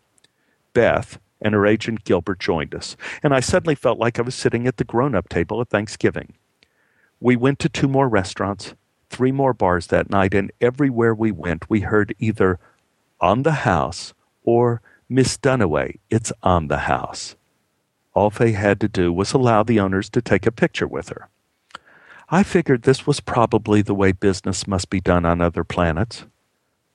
Beth 0.73 1.19
and 1.39 1.53
her 1.53 1.67
agent 1.67 2.03
Gilbert 2.03 2.39
joined 2.39 2.73
us, 2.73 2.97
and 3.21 3.33
I 3.33 3.39
suddenly 3.39 3.75
felt 3.75 3.99
like 3.99 4.17
I 4.17 4.23
was 4.23 4.33
sitting 4.33 4.65
at 4.67 4.77
the 4.77 4.83
grown 4.83 5.13
up 5.13 5.29
table 5.29 5.61
at 5.61 5.69
Thanksgiving. 5.69 6.33
We 7.19 7.35
went 7.35 7.59
to 7.59 7.69
two 7.69 7.87
more 7.87 8.09
restaurants, 8.09 8.73
three 9.09 9.31
more 9.31 9.53
bars 9.53 9.87
that 9.87 10.09
night, 10.09 10.33
and 10.33 10.51
everywhere 10.59 11.15
we 11.15 11.31
went, 11.31 11.69
we 11.69 11.81
heard 11.81 12.13
either 12.19 12.59
on 13.21 13.43
the 13.43 13.63
house 13.63 14.13
or 14.43 14.81
Miss 15.07 15.37
Dunaway, 15.37 15.99
it's 16.09 16.31
on 16.43 16.67
the 16.67 16.79
house. 16.79 17.35
All 18.13 18.29
Faye 18.29 18.53
had 18.53 18.79
to 18.81 18.87
do 18.87 19.11
was 19.11 19.33
allow 19.33 19.63
the 19.63 19.79
owners 19.79 20.09
to 20.11 20.21
take 20.21 20.45
a 20.45 20.51
picture 20.51 20.87
with 20.87 21.09
her. 21.09 21.29
I 22.29 22.43
figured 22.43 22.83
this 22.83 23.05
was 23.05 23.19
probably 23.19 23.81
the 23.81 23.93
way 23.93 24.11
business 24.11 24.67
must 24.67 24.89
be 24.89 24.99
done 24.99 25.25
on 25.25 25.41
other 25.41 25.63
planets. 25.63 26.25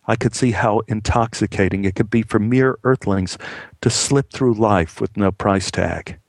I 0.07 0.17
could 0.17 0.35
see 0.35 0.53
how 0.53 0.83
intoxicating 0.89 1.85
it 1.85 1.95
could 1.95 2.11
be 2.11 2.23
for 2.23 2.39
mere 2.39 2.79
earthlings 2.85 3.39
to 3.81 3.91
slip 3.91 4.33
through 4.33 4.55
life 4.55 5.01
with 5.01 5.17
no 5.17 5.31
price 5.31 5.71
tag. 5.71 6.20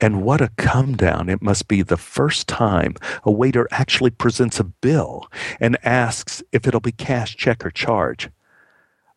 And 0.00 0.22
what 0.22 0.40
a 0.40 0.48
come 0.56 0.96
down 0.96 1.28
it 1.28 1.42
must 1.42 1.68
be 1.68 1.82
the 1.82 1.96
first 1.96 2.48
time 2.48 2.94
a 3.22 3.30
waiter 3.30 3.68
actually 3.70 4.10
presents 4.10 4.58
a 4.58 4.64
bill 4.64 5.30
and 5.60 5.76
asks 5.84 6.42
if 6.52 6.66
it'll 6.66 6.80
be 6.80 6.92
cash, 6.92 7.36
check, 7.36 7.64
or 7.64 7.70
charge. 7.70 8.30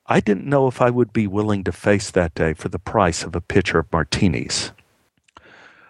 I 0.06 0.20
didn't 0.20 0.46
know 0.46 0.68
if 0.68 0.82
I 0.82 0.90
would 0.90 1.14
be 1.14 1.28
willing 1.28 1.64
to 1.64 1.72
face 1.72 2.12
that 2.12 2.36
day 2.36 2.54
for 2.54 2.68
the 2.68 2.80
price 2.80 3.24
of 3.24 3.36
a 3.36 3.42
pitcher 3.42 3.80
of 3.80 3.92
martinis. 3.94 4.74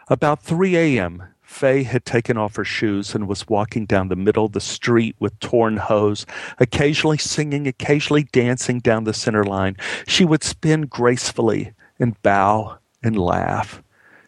About 0.07 0.43
3 0.43 0.77
a.m., 0.77 1.23
Faye 1.41 1.83
had 1.83 2.05
taken 2.05 2.37
off 2.37 2.55
her 2.55 2.65
shoes 2.65 3.15
and 3.15 3.27
was 3.27 3.47
walking 3.47 3.85
down 3.85 4.07
the 4.07 4.15
middle 4.15 4.45
of 4.45 4.51
the 4.51 4.59
street 4.59 5.15
with 5.19 5.39
torn 5.39 5.77
hose, 5.77 6.25
occasionally 6.59 7.17
singing, 7.17 7.67
occasionally 7.67 8.23
dancing 8.31 8.79
down 8.79 9.03
the 9.03 9.13
center 9.13 9.43
line. 9.43 9.77
She 10.07 10.25
would 10.25 10.43
spin 10.43 10.83
gracefully 10.87 11.73
and 11.99 12.21
bow 12.21 12.77
and 13.01 13.17
laugh. 13.17 13.83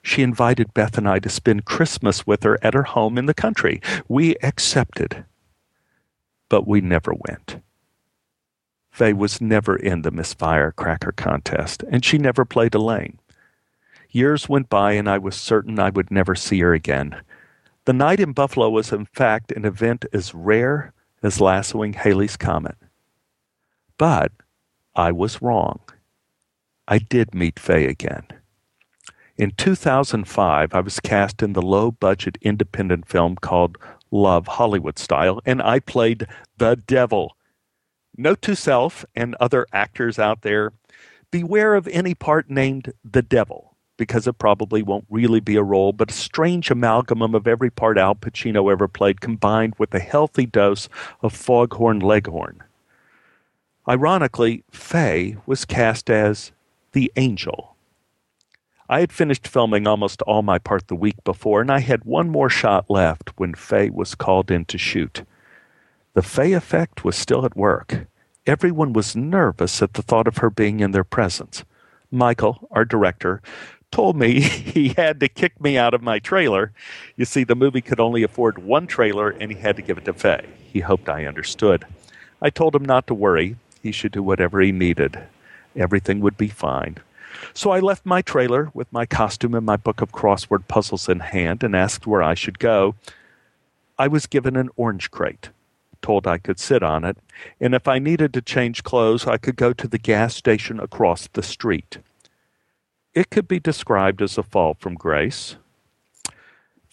She 0.05 0.21
invited 0.21 0.75
Beth 0.75 1.00
and 1.00 1.09
I 1.09 1.17
to 1.17 1.29
spend 1.29 1.65
Christmas 1.65 2.27
with 2.27 2.43
her 2.43 2.59
at 2.62 2.75
her 2.75 2.83
home 2.83 3.17
in 3.17 3.25
the 3.25 3.33
country. 3.33 3.81
We 4.07 4.35
accepted, 4.43 5.25
but 6.47 6.67
we 6.67 6.79
never 6.79 7.12
went. 7.27 7.63
Faye 8.91 9.13
was 9.13 9.41
never 9.41 9.75
in 9.75 10.03
the 10.03 10.12
Miss 10.12 10.35
Firecracker 10.35 11.12
contest, 11.12 11.83
and 11.89 12.05
she 12.05 12.19
never 12.19 12.45
played 12.45 12.75
Elaine. 12.75 13.17
Years 14.12 14.47
went 14.47 14.69
by, 14.69 14.91
and 14.91 15.09
I 15.09 15.17
was 15.17 15.35
certain 15.35 15.79
I 15.79 15.89
would 15.89 16.12
never 16.12 16.35
see 16.35 16.59
her 16.59 16.75
again. 16.75 17.24
The 17.85 17.93
night 17.93 18.19
in 18.19 18.31
Buffalo 18.31 18.69
was, 18.69 18.93
in 18.93 19.05
fact, 19.07 19.51
an 19.53 19.65
event 19.65 20.05
as 20.13 20.35
rare 20.35 20.93
as 21.24 21.41
lassoing 21.41 21.93
Halley's 21.93 22.38
Comet. 22.38 22.77
But 23.97 24.31
I 24.95 25.12
was 25.12 25.41
wrong. 25.41 25.79
I 26.88 27.00
did 27.00 27.33
meet 27.33 27.57
Faye 27.57 27.88
again. 27.88 28.27
In 29.38 29.51
2005, 29.51 30.74
I 30.74 30.80
was 30.80 31.01
cast 31.01 31.44
in 31.44 31.51
the 31.51 31.62
low 31.62 31.92
budget 31.92 32.38
independent 32.42 33.06
film 33.06 33.36
called 33.36 33.77
Love 34.10 34.48
Hollywood 34.48 34.98
Style, 34.98 35.42
and 35.46 35.62
I 35.62 35.80
played 35.80 36.25
the 36.58 36.77
devil. 36.77 37.36
Note 38.15 38.42
to 38.44 38.56
self 38.56 39.04
and 39.13 39.36
other 39.36 39.68
actors 39.74 40.18
out 40.18 40.44
there 40.44 40.72
beware 41.32 41.75
of 41.75 41.86
any 41.89 42.15
part 42.15 42.50
named 42.50 42.94
the 43.04 43.22
devil 43.22 43.75
because 43.98 44.25
it 44.25 44.38
probably 44.38 44.82
won't 44.82 45.06
really 45.10 45.42
be 45.42 45.58
a 45.58 45.63
role, 45.63 45.92
but 45.92 46.12
a 46.12 46.13
strange 46.13 46.72
amalgam 46.72 47.22
of 47.22 47.46
every 47.46 47.70
part 47.70 47.98
Al 47.98 48.15
Pacino 48.15 48.72
ever 48.72 48.88
played 48.88 49.20
combined 49.20 49.74
with 49.77 49.94
a 49.94 50.00
healthy 50.00 50.46
dose 50.46 50.88
of 51.22 51.34
foghorn 51.34 52.00
leghorn. 52.00 52.63
Ironically, 53.86 54.63
Faye 54.72 55.36
was 55.46 55.65
cast 55.65 56.10
as 56.10 56.54
the 56.94 57.12
angel. 57.18 57.75
I 58.88 59.00
had 59.00 59.12
finished 59.12 59.48
filming 59.48 59.88
almost 59.88 60.22
all 60.24 60.44
my 60.44 60.60
part 60.60 60.88
the 60.88 60.96
week 60.96 61.24
before, 61.24 61.62
and 61.62 61.72
I 61.72 61.80
had 61.80 62.06
one 62.06 62.30
more 62.30 62.50
shot 62.50 62.89
left 62.89 63.32
when 63.38 63.56
Faye 63.56 63.89
was 63.89 64.13
called 64.13 64.51
in 64.51 64.65
to 64.65 64.77
shoot. 64.77 65.24
The 66.13 66.22
Faye 66.22 66.54
effect 66.54 67.04
was 67.04 67.15
still 67.15 67.46
at 67.46 67.58
work. 67.58 68.06
Everyone 68.46 68.94
was 68.94 69.15
nervous 69.15 69.82
at 69.82 69.96
the 69.96 70.04
thought 70.04 70.27
of 70.27 70.38
her 70.38 70.51
being 70.51 70.82
in 70.82 70.92
their 70.92 71.04
presence. 71.04 71.63
Michael, 72.12 72.68
our 72.70 72.86
director, 72.86 73.42
told 73.89 74.15
me 74.15 74.39
he 74.42 74.89
had 74.89 75.20
to 75.20 75.27
kick 75.27 75.60
me 75.60 75.77
out 75.80 75.96
of 75.96 76.04
my 76.04 76.20
trailer. 76.20 76.72
You 77.15 77.25
see, 77.25 77.44
the 77.44 77.56
movie 77.56 77.82
could 77.82 78.00
only 78.00 78.22
afford 78.22 78.60
one 78.60 78.86
trailer 78.86 79.32
and 79.32 79.51
he 79.51 79.58
had 79.58 79.77
to 79.77 79.82
give 79.82 79.98
it 79.98 80.06
to 80.06 80.13
Faye. 80.13 80.46
He 80.72 80.82
hoped 80.82 81.10
I 81.10 81.25
understood. 81.25 81.86
I 82.39 82.51
told 82.51 82.75
him 82.75 82.86
not 82.86 83.08
to 83.08 83.15
worry. 83.15 83.56
He 83.82 83.92
should 83.92 84.12
do 84.12 84.22
whatever 84.22 84.62
he 84.62 84.72
needed. 84.72 85.20
Everything 85.75 86.20
would 86.20 86.38
be 86.38 86.50
fine. 86.50 86.98
So 87.54 87.72
I 87.72 87.80
left 87.80 88.06
my 88.06 88.22
trailer 88.22 88.70
with 88.74 88.92
my 88.92 89.06
costume 89.06 89.56
and 89.56 89.65
my 89.65 89.77
book 89.77 90.01
of 90.01 90.12
crossword 90.12 90.68
puzzles 90.68 91.10
in 91.10 91.20
hand 91.20 91.63
and 91.63 91.75
asked 91.75 92.08
where 92.08 92.24
I 92.24 92.34
should 92.34 92.60
go. 92.60 92.96
I 93.98 94.08
was 94.08 94.25
given 94.25 94.56
an 94.56 94.70
orange 94.75 95.10
crate, 95.12 95.50
told 96.01 96.27
I 96.27 96.38
could 96.38 96.60
sit 96.60 96.84
on 96.84 97.06
it, 97.06 97.18
and 97.60 97.74
if 97.74 97.88
I 97.88 98.00
needed 98.00 98.34
to 98.34 98.42
change 98.42 98.84
clothes, 98.84 99.25
I 99.25 99.38
could 99.38 99.56
go 99.56 99.74
to 99.74 99.88
the 99.88 99.98
gas 99.98 100.36
station 100.36 100.80
across 100.80 101.27
the 101.27 101.44
street. 101.44 102.00
It 103.13 103.30
could 103.30 103.48
be 103.48 103.60
described 103.60 104.22
as 104.22 104.38
a 104.38 104.44
fall 104.44 104.74
from 104.74 104.96
grace. 104.96 105.56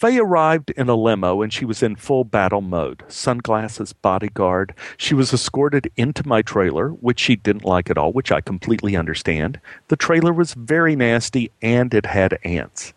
Faye 0.03 0.19
arrived 0.19 0.71
in 0.71 0.89
a 0.89 0.97
limo 0.97 1.43
and 1.43 1.53
she 1.53 1.65
was 1.65 1.81
in 1.81 1.95
full 1.95 2.25
battle 2.25 2.61
mode 2.61 3.05
sunglasses, 3.07 3.93
bodyguard. 3.93 4.75
She 4.97 5.15
was 5.15 5.33
escorted 5.33 5.93
into 5.97 6.27
my 6.27 6.43
trailer, 6.43 6.89
which 6.89 7.21
she 7.21 7.37
didn't 7.37 7.65
like 7.65 7.89
at 7.89 7.97
all, 7.97 8.11
which 8.11 8.33
I 8.33 8.41
completely 8.41 8.97
understand. 8.97 9.61
The 9.87 9.97
trailer 9.97 10.33
was 10.33 10.55
very 10.55 10.97
nasty 10.97 11.53
and 11.63 11.95
it 11.95 12.07
had 12.07 12.41
ants. 12.43 12.95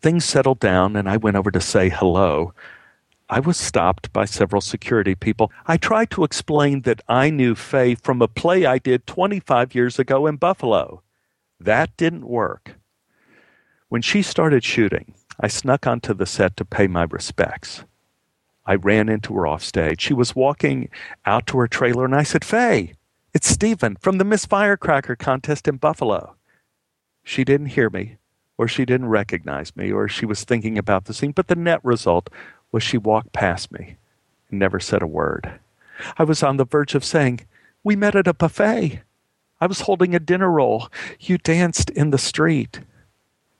Things 0.00 0.24
settled 0.24 0.60
down 0.60 0.94
and 0.94 1.08
I 1.08 1.16
went 1.16 1.36
over 1.36 1.50
to 1.50 1.60
say 1.60 1.88
hello. 1.88 2.54
I 3.28 3.40
was 3.40 3.56
stopped 3.56 4.12
by 4.12 4.26
several 4.26 4.60
security 4.60 5.16
people. 5.16 5.50
I 5.66 5.76
tried 5.76 6.10
to 6.10 6.22
explain 6.22 6.82
that 6.82 7.02
I 7.08 7.30
knew 7.30 7.56
Faye 7.56 7.96
from 7.96 8.22
a 8.22 8.28
play 8.28 8.64
I 8.64 8.78
did 8.78 9.08
25 9.08 9.74
years 9.74 9.98
ago 9.98 10.28
in 10.28 10.36
Buffalo. 10.36 11.02
That 11.58 11.96
didn't 11.96 12.28
work. 12.28 12.76
When 13.88 14.02
she 14.02 14.22
started 14.22 14.62
shooting, 14.62 15.14
I 15.40 15.48
snuck 15.48 15.86
onto 15.86 16.14
the 16.14 16.26
set 16.26 16.56
to 16.56 16.64
pay 16.64 16.86
my 16.86 17.04
respects. 17.04 17.84
I 18.66 18.76
ran 18.76 19.08
into 19.08 19.34
her 19.34 19.46
off 19.46 19.62
stage. 19.62 20.00
She 20.00 20.14
was 20.14 20.36
walking 20.36 20.88
out 21.26 21.46
to 21.48 21.58
her 21.58 21.68
trailer, 21.68 22.04
and 22.04 22.14
I 22.14 22.22
said, 22.22 22.44
Faye, 22.44 22.94
it's 23.34 23.48
Stephen 23.48 23.96
from 23.96 24.18
the 24.18 24.24
Miss 24.24 24.46
Firecracker 24.46 25.16
contest 25.16 25.68
in 25.68 25.76
Buffalo. 25.76 26.36
She 27.22 27.44
didn't 27.44 27.68
hear 27.68 27.90
me, 27.90 28.16
or 28.56 28.68
she 28.68 28.84
didn't 28.84 29.08
recognize 29.08 29.76
me, 29.76 29.90
or 29.90 30.08
she 30.08 30.24
was 30.24 30.44
thinking 30.44 30.78
about 30.78 31.06
the 31.06 31.14
scene, 31.14 31.32
but 31.32 31.48
the 31.48 31.56
net 31.56 31.80
result 31.84 32.30
was 32.70 32.82
she 32.82 32.98
walked 32.98 33.32
past 33.32 33.72
me 33.72 33.96
and 34.50 34.58
never 34.58 34.80
said 34.80 35.02
a 35.02 35.06
word. 35.06 35.58
I 36.16 36.24
was 36.24 36.42
on 36.42 36.56
the 36.56 36.64
verge 36.64 36.94
of 36.94 37.04
saying, 37.04 37.40
We 37.82 37.96
met 37.96 38.14
at 38.14 38.28
a 38.28 38.34
buffet. 38.34 39.02
I 39.60 39.66
was 39.66 39.82
holding 39.82 40.14
a 40.14 40.20
dinner 40.20 40.50
roll. 40.50 40.88
You 41.20 41.38
danced 41.38 41.90
in 41.90 42.10
the 42.10 42.18
street. 42.18 42.80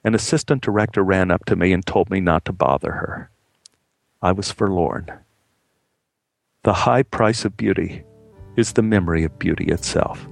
An 0.05 0.15
assistant 0.15 0.63
director 0.63 1.03
ran 1.03 1.31
up 1.31 1.47
to 1.47 1.57
me 1.57 1.73
and 1.73 1.85
told 1.85 2.11
me 2.11 2.21
not 2.21 2.45
to 2.45 2.53
bother 2.53 2.93
her. 2.93 3.31
I 4.21 4.33
was 4.33 4.53
forlorn. 4.53 5.11
The 6.63 6.75
high 6.75 7.03
price 7.03 7.45
of 7.45 7.57
beauty 7.57 8.05
is 8.57 8.73
the 8.73 8.83
memory 8.83 9.25
of 9.25 9.39
beauty 9.39 9.67
itself. 9.67 10.27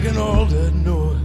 Making 0.00 0.16
all 0.18 0.46
that 0.46 0.72
noise. 0.72 1.16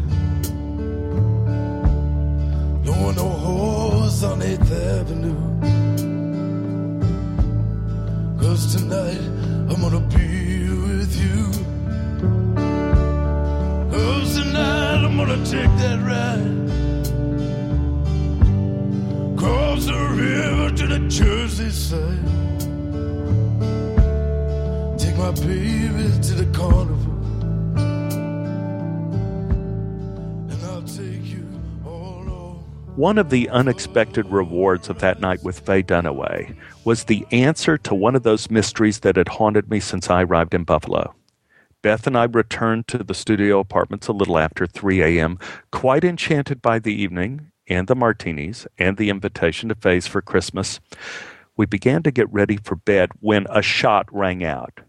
No 2.84 3.12
no 3.12 3.29
horse 3.45 4.24
on 4.24 4.39
8th 4.41 4.72
Avenue. 5.00 5.41
Cause 8.39 8.75
tonight 8.75 9.22
I'm 9.69 9.79
gonna 9.86 10.05
be 10.17 10.69
with 10.88 11.13
you. 11.25 11.41
Cause 13.93 14.29
tonight 14.39 15.01
I'm 15.05 15.15
gonna 15.15 15.45
take 15.45 15.74
that 15.84 16.00
ride. 16.12 16.55
Cross 19.38 19.86
the 19.86 20.01
river 20.24 20.69
to 20.79 20.88
the 20.88 21.00
Jersey 21.07 21.69
side. 21.69 22.54
My 25.25 25.32
to 25.32 26.34
the 26.36 26.48
carnival. 26.53 27.13
One 32.96 33.17
of 33.17 33.32
the 33.32 33.50
unexpected 33.50 34.27
rewards 34.27 34.88
of 34.88 35.00
that 35.00 35.20
night 35.22 35.44
with 35.44 35.62
Faye 35.62 35.82
Dunaway 35.82 36.55
was 36.84 37.05
the 37.05 37.25
answer 37.32 37.75
to 37.79 37.96
one 37.96 38.15
of 38.15 38.22
those 38.22 38.51
mysteries 38.51 39.00
that 39.00 39.15
had 39.15 39.27
haunted 39.29 39.67
me 39.67 39.79
since 39.79 40.12
I 40.12 40.22
arrived 40.22 40.53
in 40.53 40.63
Buffalo. 40.63 41.15
Beth 41.82 42.05
and 42.05 42.15
I 42.15 42.25
returned 42.25 42.88
to 42.89 43.00
the 43.00 43.15
studio 43.15 43.60
apartments 43.60 44.08
a 44.08 44.13
little 44.13 44.38
after 44.38 44.67
3 44.67 45.01
a.m., 45.01 45.39
quite 45.72 46.03
enchanted 46.03 46.62
by 46.62 46.77
the 46.77 46.94
evening 46.94 47.50
and 47.67 47.88
the 47.88 47.96
martinis 47.96 48.67
and 48.77 48.98
the 48.98 49.10
invitation 49.10 49.70
to 49.70 49.75
Faye's 49.75 50.05
for 50.05 50.22
Christmas. 50.22 50.79
We 51.58 51.65
began 51.65 52.03
to 52.03 52.12
get 52.12 52.32
ready 52.32 52.58
for 52.58 52.75
bed 52.75 53.10
when 53.22 53.48
a 53.50 53.63
shot 53.63 54.08
rang 54.13 54.44
out. 54.44 54.82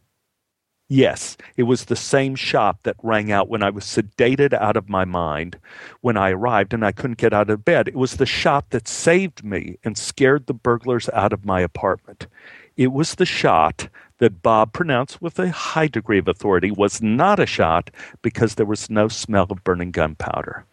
Yes, 0.88 1.36
it 1.56 1.64
was 1.64 1.84
the 1.86 1.96
same 1.96 2.36
shot 2.36 2.84
that 2.84 2.94
rang 3.02 3.32
out 3.32 3.48
when 3.48 3.62
I 3.62 3.70
was 3.70 3.84
sedated 3.84 4.52
out 4.52 4.76
of 4.76 4.88
my 4.88 5.04
mind 5.04 5.58
when 6.00 6.16
I 6.16 6.30
arrived 6.30 6.72
and 6.72 6.84
I 6.84 6.92
couldn't 6.92 7.18
get 7.18 7.32
out 7.32 7.50
of 7.50 7.64
bed. 7.64 7.88
It 7.88 7.96
was 7.96 8.16
the 8.16 8.26
shot 8.26 8.70
that 8.70 8.86
saved 8.86 9.42
me 9.42 9.78
and 9.82 9.98
scared 9.98 10.46
the 10.46 10.54
burglars 10.54 11.08
out 11.12 11.32
of 11.32 11.44
my 11.44 11.60
apartment. 11.60 12.28
It 12.76 12.92
was 12.92 13.16
the 13.16 13.26
shot 13.26 13.88
that 14.18 14.42
Bob 14.42 14.72
pronounced 14.72 15.20
with 15.20 15.40
a 15.40 15.50
high 15.50 15.88
degree 15.88 16.18
of 16.18 16.28
authority 16.28 16.70
was 16.70 17.02
not 17.02 17.40
a 17.40 17.46
shot 17.46 17.90
because 18.22 18.54
there 18.54 18.66
was 18.66 18.88
no 18.88 19.08
smell 19.08 19.46
of 19.50 19.64
burning 19.64 19.90
gunpowder. 19.90 20.64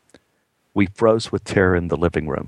We 0.76 0.88
froze 0.88 1.32
with 1.32 1.44
terror 1.44 1.76
in 1.76 1.88
the 1.88 1.98
living 1.98 2.28
room, 2.28 2.48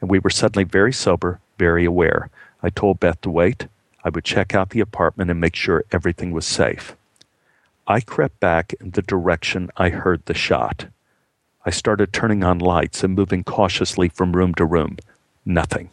and 0.00 0.10
we 0.10 0.18
were 0.18 0.30
suddenly 0.30 0.64
very 0.64 0.92
sober, 0.92 1.40
very 1.58 1.84
aware. 1.84 2.30
I 2.62 2.70
told 2.70 2.98
Beth 2.98 3.20
to 3.22 3.30
wait. 3.30 3.66
I 4.08 4.10
would 4.10 4.24
check 4.24 4.54
out 4.54 4.70
the 4.70 4.80
apartment 4.80 5.30
and 5.30 5.38
make 5.38 5.54
sure 5.54 5.84
everything 5.92 6.32
was 6.32 6.46
safe. 6.46 6.96
I 7.86 8.00
crept 8.00 8.40
back 8.40 8.72
in 8.80 8.92
the 8.92 9.02
direction 9.02 9.68
I 9.76 9.90
heard 9.90 10.24
the 10.24 10.32
shot. 10.32 10.86
I 11.66 11.68
started 11.68 12.10
turning 12.10 12.42
on 12.42 12.58
lights 12.58 13.04
and 13.04 13.14
moving 13.14 13.44
cautiously 13.44 14.08
from 14.08 14.32
room 14.32 14.54
to 14.54 14.64
room. 14.64 14.96
Nothing. 15.44 15.92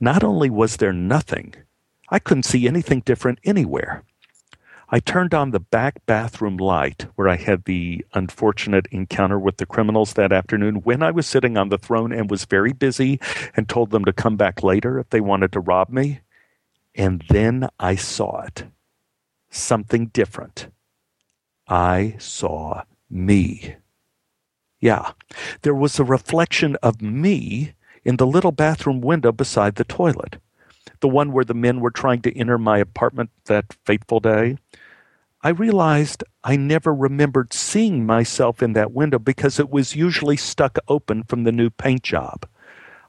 Not 0.00 0.24
only 0.24 0.48
was 0.48 0.78
there 0.78 0.94
nothing, 0.94 1.54
I 2.08 2.18
couldn't 2.18 2.44
see 2.44 2.66
anything 2.66 3.00
different 3.00 3.40
anywhere. 3.44 4.04
I 4.88 4.98
turned 4.98 5.34
on 5.34 5.50
the 5.50 5.60
back 5.60 6.00
bathroom 6.06 6.56
light 6.56 7.08
where 7.16 7.28
I 7.28 7.36
had 7.36 7.66
the 7.66 8.06
unfortunate 8.14 8.86
encounter 8.90 9.38
with 9.38 9.58
the 9.58 9.66
criminals 9.66 10.14
that 10.14 10.32
afternoon 10.32 10.76
when 10.76 11.02
I 11.02 11.10
was 11.10 11.26
sitting 11.26 11.58
on 11.58 11.68
the 11.68 11.76
throne 11.76 12.10
and 12.10 12.30
was 12.30 12.46
very 12.46 12.72
busy 12.72 13.20
and 13.54 13.68
told 13.68 13.90
them 13.90 14.06
to 14.06 14.14
come 14.14 14.38
back 14.38 14.62
later 14.62 14.98
if 14.98 15.10
they 15.10 15.20
wanted 15.20 15.52
to 15.52 15.60
rob 15.60 15.90
me. 15.90 16.20
And 16.94 17.24
then 17.28 17.68
I 17.78 17.94
saw 17.94 18.42
it. 18.42 18.64
Something 19.50 20.06
different. 20.06 20.68
I 21.68 22.16
saw 22.18 22.82
me. 23.08 23.76
Yeah, 24.80 25.12
there 25.62 25.74
was 25.74 25.98
a 25.98 26.04
reflection 26.04 26.76
of 26.82 27.02
me 27.02 27.74
in 28.04 28.16
the 28.16 28.26
little 28.26 28.52
bathroom 28.52 29.00
window 29.00 29.32
beside 29.32 29.74
the 29.74 29.84
toilet 29.84 30.38
the 31.00 31.08
one 31.08 31.32
where 31.32 31.44
the 31.44 31.54
men 31.54 31.80
were 31.80 31.90
trying 31.90 32.22
to 32.22 32.36
enter 32.36 32.58
my 32.58 32.78
apartment 32.78 33.30
that 33.46 33.72
fateful 33.84 34.20
day, 34.20 34.56
I 35.42 35.50
realized 35.50 36.24
I 36.42 36.56
never 36.56 36.92
remembered 36.92 37.52
seeing 37.52 38.04
myself 38.04 38.62
in 38.62 38.72
that 38.72 38.92
window 38.92 39.18
because 39.18 39.60
it 39.60 39.70
was 39.70 39.94
usually 39.94 40.36
stuck 40.36 40.78
open 40.88 41.22
from 41.22 41.44
the 41.44 41.52
new 41.52 41.70
paint 41.70 42.02
job. 42.02 42.46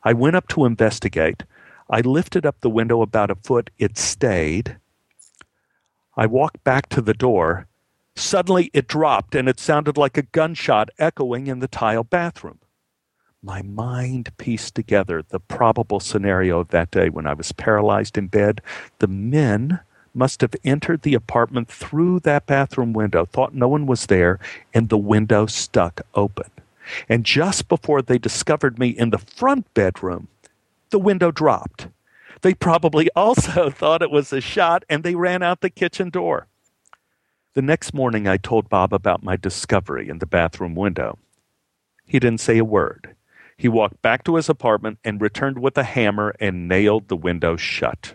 I 0.03 0.13
went 0.13 0.35
up 0.35 0.47
to 0.49 0.65
investigate. 0.65 1.43
I 1.89 2.01
lifted 2.01 2.45
up 2.45 2.61
the 2.61 2.69
window 2.69 3.01
about 3.01 3.31
a 3.31 3.35
foot. 3.35 3.69
It 3.77 3.97
stayed. 3.97 4.77
I 6.15 6.25
walked 6.25 6.63
back 6.63 6.89
to 6.89 7.01
the 7.01 7.13
door. 7.13 7.67
Suddenly 8.15 8.69
it 8.73 8.87
dropped 8.87 9.35
and 9.35 9.47
it 9.47 9.59
sounded 9.59 9.97
like 9.97 10.17
a 10.17 10.23
gunshot 10.23 10.89
echoing 10.99 11.47
in 11.47 11.59
the 11.59 11.67
tile 11.67 12.03
bathroom 12.03 12.59
my 13.41 13.61
mind 13.61 14.35
pieced 14.37 14.75
together 14.75 15.23
the 15.29 15.39
probable 15.39 15.99
scenario 15.99 16.59
of 16.59 16.69
that 16.69 16.91
day 16.91 17.09
when 17.09 17.25
I 17.25 17.33
was 17.33 17.51
paralyzed 17.51 18.17
in 18.17 18.27
bed. 18.27 18.61
The 18.99 19.07
men 19.07 19.79
must 20.13 20.41
have 20.41 20.55
entered 20.63 21.03
the 21.03 21.13
apartment 21.13 21.69
through 21.69 22.19
that 22.21 22.45
bathroom 22.45 22.93
window, 22.93 23.25
thought 23.25 23.53
no 23.53 23.67
one 23.67 23.85
was 23.85 24.07
there, 24.07 24.39
and 24.73 24.89
the 24.89 24.97
window 24.97 25.45
stuck 25.45 26.01
open. 26.15 26.49
And 27.07 27.23
just 27.23 27.69
before 27.69 28.01
they 28.01 28.17
discovered 28.17 28.79
me 28.79 28.89
in 28.89 29.11
the 29.11 29.19
front 29.19 29.71
bedroom, 29.73 30.27
the 30.89 30.99
window 30.99 31.31
dropped. 31.31 31.87
They 32.41 32.53
probably 32.53 33.09
also 33.15 33.69
thought 33.69 34.01
it 34.01 34.11
was 34.11 34.33
a 34.33 34.41
shot 34.41 34.83
and 34.89 35.03
they 35.03 35.15
ran 35.15 35.43
out 35.43 35.61
the 35.61 35.69
kitchen 35.69 36.09
door. 36.09 36.47
The 37.53 37.61
next 37.61 37.93
morning, 37.93 38.27
I 38.27 38.37
told 38.37 38.69
Bob 38.69 38.93
about 38.93 39.23
my 39.23 39.35
discovery 39.35 40.07
in 40.07 40.19
the 40.19 40.25
bathroom 40.25 40.75
window. 40.75 41.17
He 42.05 42.19
didn't 42.19 42.41
say 42.41 42.57
a 42.57 42.63
word. 42.63 43.15
He 43.57 43.67
walked 43.67 44.01
back 44.01 44.23
to 44.23 44.35
his 44.35 44.47
apartment 44.47 44.99
and 45.03 45.19
returned 45.19 45.59
with 45.59 45.77
a 45.77 45.83
hammer 45.83 46.35
and 46.39 46.67
nailed 46.67 47.07
the 47.07 47.17
window 47.17 47.57
shut. 47.57 48.13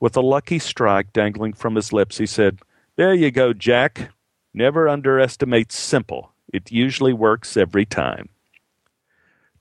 With 0.00 0.16
a 0.16 0.20
lucky 0.20 0.58
strike 0.58 1.12
dangling 1.12 1.54
from 1.54 1.74
his 1.74 1.92
lips, 1.92 2.18
he 2.18 2.26
said, 2.26 2.60
There 2.96 3.14
you 3.14 3.30
go, 3.30 3.52
Jack. 3.52 4.10
Never 4.52 4.88
underestimate 4.88 5.72
simple. 5.72 6.32
It 6.52 6.70
usually 6.70 7.12
works 7.12 7.56
every 7.56 7.86
time. 7.86 8.28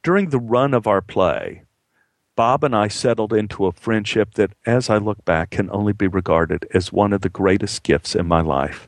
During 0.03 0.29
the 0.29 0.39
run 0.39 0.73
of 0.73 0.87
our 0.87 1.01
play, 1.01 1.63
Bob 2.37 2.63
and 2.63 2.75
I 2.75 2.87
settled 2.87 3.33
into 3.33 3.65
a 3.65 3.71
friendship 3.71 4.35
that, 4.35 4.51
as 4.63 4.91
I 4.91 4.99
look 4.99 5.25
back, 5.25 5.49
can 5.49 5.71
only 5.71 5.91
be 5.91 6.05
regarded 6.07 6.67
as 6.71 6.93
one 6.93 7.11
of 7.11 7.21
the 7.21 7.29
greatest 7.29 7.81
gifts 7.81 8.15
in 8.15 8.27
my 8.27 8.41
life. 8.41 8.87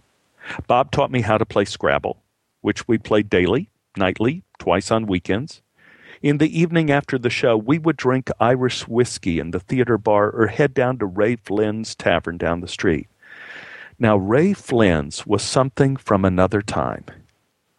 Bob 0.67 0.91
taught 0.91 1.09
me 1.09 1.21
how 1.21 1.35
to 1.35 1.47
play 1.47 1.65
Scrabble, 1.65 2.21
which 2.61 2.87
we 2.87 2.99
played 2.99 3.27
daily, 3.27 3.71
nightly, 3.97 4.43
twice 4.59 4.91
on 4.91 5.07
weekends. 5.07 5.63
In 6.21 6.37
the 6.37 6.59
evening 6.59 6.91
after 6.91 7.17
the 7.17 7.31
show, 7.31 7.57
we 7.57 7.79
would 7.79 7.97
drink 7.97 8.29
Irish 8.39 8.87
whiskey 8.87 9.39
in 9.39 9.49
the 9.49 9.59
theater 9.59 9.97
bar 9.97 10.29
or 10.29 10.45
head 10.45 10.75
down 10.75 10.99
to 10.99 11.07
Ray 11.07 11.35
Flynn's 11.35 11.95
tavern 11.95 12.37
down 12.37 12.61
the 12.61 12.67
street. 12.67 13.07
Now, 13.97 14.15
Ray 14.15 14.53
Flynn's 14.53 15.25
was 15.25 15.41
something 15.41 15.97
from 15.97 16.23
another 16.23 16.61
time. 16.61 17.05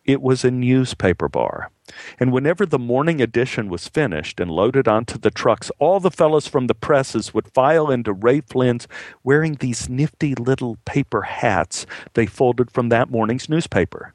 It 0.05 0.23
was 0.23 0.45
a 0.45 0.51
newspaper 0.51 1.29
bar. 1.29 1.71
And 2.19 2.33
whenever 2.33 2.65
the 2.65 2.79
morning 2.79 3.21
edition 3.21 3.69
was 3.69 3.89
finished 3.89 4.41
and 4.41 4.51
loaded 4.51 4.89
onto 4.89 5.19
the 5.19 5.31
trucks, 5.31 5.71
all 5.79 6.01
the 6.01 6.11
fellows 6.11 6.47
from 6.47 6.67
the 6.67 6.75
presses 6.75 7.35
would 7.35 7.53
file 7.53 7.91
into 7.91 8.13
Ray 8.13 8.41
Flynn's 8.41 8.89
wearing 9.25 9.55
these 9.55 9.89
nifty 9.89 10.35
little 10.35 10.79
paper 10.85 11.23
hats 11.23 11.87
they 12.15 12.27
folded 12.27 12.71
from 12.71 12.89
that 12.89 13.11
morning's 13.11 13.49
newspaper 13.49 14.15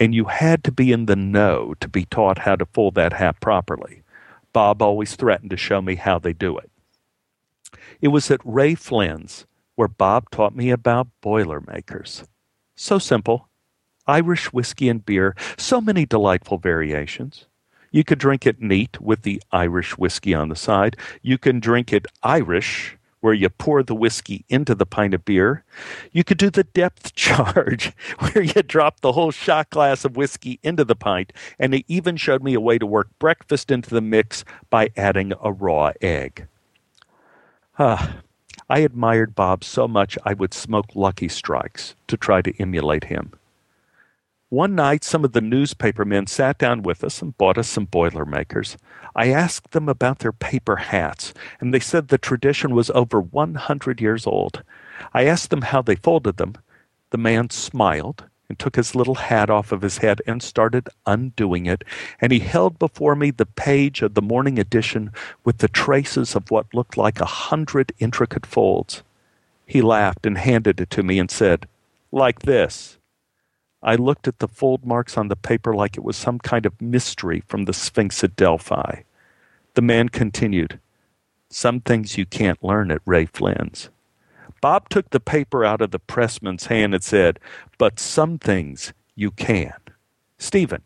and 0.00 0.14
you 0.14 0.24
had 0.24 0.64
to 0.64 0.72
be 0.72 0.90
in 0.90 1.04
the 1.04 1.14
know 1.14 1.74
to 1.78 1.86
be 1.86 2.06
taught 2.06 2.38
how 2.38 2.56
to 2.56 2.64
fold 2.64 2.94
that 2.94 3.12
hat 3.12 3.38
properly. 3.38 4.02
Bob 4.52 4.80
always 4.80 5.14
threatened 5.14 5.50
to 5.50 5.56
show 5.58 5.82
me 5.82 5.94
how 5.94 6.18
they 6.18 6.32
do 6.32 6.56
it. 6.56 6.70
It 8.00 8.08
was 8.08 8.30
at 8.30 8.40
Ray 8.42 8.74
Flynn's 8.74 9.46
where 9.76 9.88
Bob 9.88 10.30
taught 10.30 10.56
me 10.56 10.70
about 10.70 11.08
Boilermakers. 11.20 12.24
So 12.74 12.98
simple. 12.98 13.49
Irish 14.10 14.52
whiskey 14.52 14.88
and 14.88 15.06
beer, 15.06 15.36
so 15.56 15.80
many 15.80 16.04
delightful 16.04 16.58
variations. 16.58 17.46
You 17.92 18.02
could 18.02 18.18
drink 18.18 18.44
it 18.44 18.60
neat 18.60 19.00
with 19.00 19.22
the 19.22 19.40
Irish 19.52 19.96
whiskey 19.96 20.34
on 20.34 20.48
the 20.48 20.56
side. 20.56 20.96
You 21.22 21.38
can 21.38 21.60
drink 21.60 21.92
it 21.92 22.06
Irish 22.24 22.96
where 23.20 23.34
you 23.34 23.48
pour 23.48 23.82
the 23.82 23.94
whiskey 23.94 24.44
into 24.48 24.74
the 24.74 24.86
pint 24.86 25.14
of 25.14 25.24
beer. 25.24 25.62
You 26.10 26.24
could 26.24 26.38
do 26.38 26.50
the 26.50 26.64
depth 26.64 27.14
charge, 27.26 27.92
where 28.18 28.42
you 28.42 28.62
drop 28.62 29.00
the 29.00 29.12
whole 29.12 29.30
shot 29.30 29.70
glass 29.70 30.04
of 30.04 30.16
whiskey 30.16 30.58
into 30.62 30.84
the 30.84 30.96
pint. 30.96 31.32
And 31.58 31.72
they 31.72 31.84
even 31.86 32.16
showed 32.16 32.42
me 32.42 32.54
a 32.54 32.60
way 32.60 32.78
to 32.78 32.86
work 32.86 33.08
breakfast 33.18 33.70
into 33.70 33.90
the 33.90 34.00
mix 34.00 34.44
by 34.70 34.90
adding 34.96 35.34
a 35.40 35.52
raw 35.52 35.92
egg. 36.00 36.46
Ah, 37.78 38.16
I 38.68 38.80
admired 38.80 39.34
Bob 39.34 39.62
so 39.62 39.86
much 39.86 40.18
I 40.24 40.34
would 40.34 40.54
smoke 40.54 40.86
Lucky 40.94 41.28
Strikes 41.28 41.94
to 42.08 42.16
try 42.16 42.42
to 42.42 42.58
emulate 42.60 43.04
him. 43.04 43.32
One 44.50 44.74
night, 44.74 45.04
some 45.04 45.24
of 45.24 45.30
the 45.30 45.40
newspaper 45.40 46.04
men 46.04 46.26
sat 46.26 46.58
down 46.58 46.82
with 46.82 47.04
us 47.04 47.22
and 47.22 47.38
bought 47.38 47.56
us 47.56 47.68
some 47.68 47.84
Boilermakers. 47.84 48.76
I 49.14 49.28
asked 49.28 49.70
them 49.70 49.88
about 49.88 50.18
their 50.18 50.32
paper 50.32 50.74
hats, 50.74 51.32
and 51.60 51.72
they 51.72 51.78
said 51.78 52.08
the 52.08 52.18
tradition 52.18 52.74
was 52.74 52.90
over 52.90 53.20
100 53.20 54.00
years 54.00 54.26
old. 54.26 54.64
I 55.14 55.24
asked 55.26 55.50
them 55.50 55.62
how 55.62 55.82
they 55.82 55.94
folded 55.94 56.36
them. 56.36 56.54
The 57.10 57.18
man 57.18 57.50
smiled 57.50 58.24
and 58.48 58.58
took 58.58 58.74
his 58.74 58.96
little 58.96 59.14
hat 59.14 59.50
off 59.50 59.70
of 59.70 59.82
his 59.82 59.98
head 59.98 60.20
and 60.26 60.42
started 60.42 60.88
undoing 61.06 61.66
it, 61.66 61.84
and 62.20 62.32
he 62.32 62.40
held 62.40 62.76
before 62.76 63.14
me 63.14 63.30
the 63.30 63.46
page 63.46 64.02
of 64.02 64.14
the 64.14 64.20
morning 64.20 64.58
edition 64.58 65.12
with 65.44 65.58
the 65.58 65.68
traces 65.68 66.34
of 66.34 66.50
what 66.50 66.74
looked 66.74 66.96
like 66.96 67.20
a 67.20 67.24
hundred 67.24 67.92
intricate 68.00 68.46
folds. 68.46 69.04
He 69.64 69.80
laughed 69.80 70.26
and 70.26 70.36
handed 70.36 70.80
it 70.80 70.90
to 70.90 71.04
me 71.04 71.20
and 71.20 71.30
said, 71.30 71.68
Like 72.10 72.40
this. 72.40 72.98
I 73.82 73.94
looked 73.94 74.28
at 74.28 74.38
the 74.38 74.48
fold 74.48 74.84
marks 74.84 75.16
on 75.16 75.28
the 75.28 75.36
paper 75.36 75.74
like 75.74 75.96
it 75.96 76.04
was 76.04 76.16
some 76.16 76.38
kind 76.38 76.66
of 76.66 76.80
mystery 76.80 77.42
from 77.48 77.64
the 77.64 77.72
Sphinx 77.72 78.22
at 78.22 78.36
Delphi. 78.36 79.02
The 79.74 79.82
man 79.82 80.08
continued, 80.10 80.78
Some 81.48 81.80
things 81.80 82.18
you 82.18 82.26
can't 82.26 82.62
learn 82.62 82.90
at 82.90 83.00
Ray 83.06 83.26
Flynn's. 83.26 83.88
Bob 84.60 84.90
took 84.90 85.10
the 85.10 85.20
paper 85.20 85.64
out 85.64 85.80
of 85.80 85.90
the 85.90 85.98
pressman's 85.98 86.66
hand 86.66 86.94
and 86.94 87.02
said, 87.02 87.40
But 87.78 87.98
some 87.98 88.38
things 88.38 88.92
you 89.14 89.30
can. 89.30 89.72
Stephen, 90.36 90.82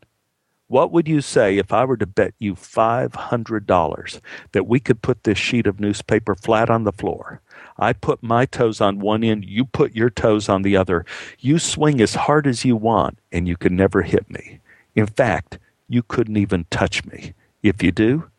what 0.69 0.93
would 0.93 1.09
you 1.09 1.21
say 1.21 1.59
if 1.59 1.73
I 1.73 1.85
were 1.85 1.97
to 1.97 2.07
bet 2.07 2.35
you 2.39 2.55
$500 2.55 4.21
that 4.53 4.67
we 4.67 4.81
could 4.81 5.03
put 5.03 5.25
this 5.25 5.39
sheet 5.39 5.67
of 5.67 5.81
newspaper 5.81 6.35
flat 6.35 6.71
on 6.71 6.85
the 6.85 6.93
floor? 6.93 7.41
I 7.79 7.93
put 7.93 8.23
my 8.23 8.47
toes 8.47 8.81
on 8.81 9.01
one 9.01 9.25
end, 9.25 9.45
you 9.45 9.65
put 9.65 9.95
your 9.95 10.11
toes 10.11 10.49
on 10.49 10.63
the 10.63 10.77
other. 10.77 11.05
You 11.41 11.59
swing 11.59 12.01
as 12.01 12.15
hard 12.15 12.47
as 12.47 12.65
you 12.65 12.77
want, 12.77 13.19
and 13.33 13.49
you 13.49 13.57
can 13.57 13.77
never 13.77 14.03
hit 14.03 14.31
me. 14.31 14.61
In 14.95 15.07
fact, 15.07 15.59
you 15.89 16.03
couldn't 16.03 16.37
even 16.37 16.67
touch 16.71 17.05
me. 17.05 17.35
If 17.63 17.83
you 17.83 17.93
do, 17.93 18.31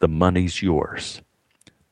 the 0.00 0.08
money's 0.08 0.62
yours. 0.62 1.22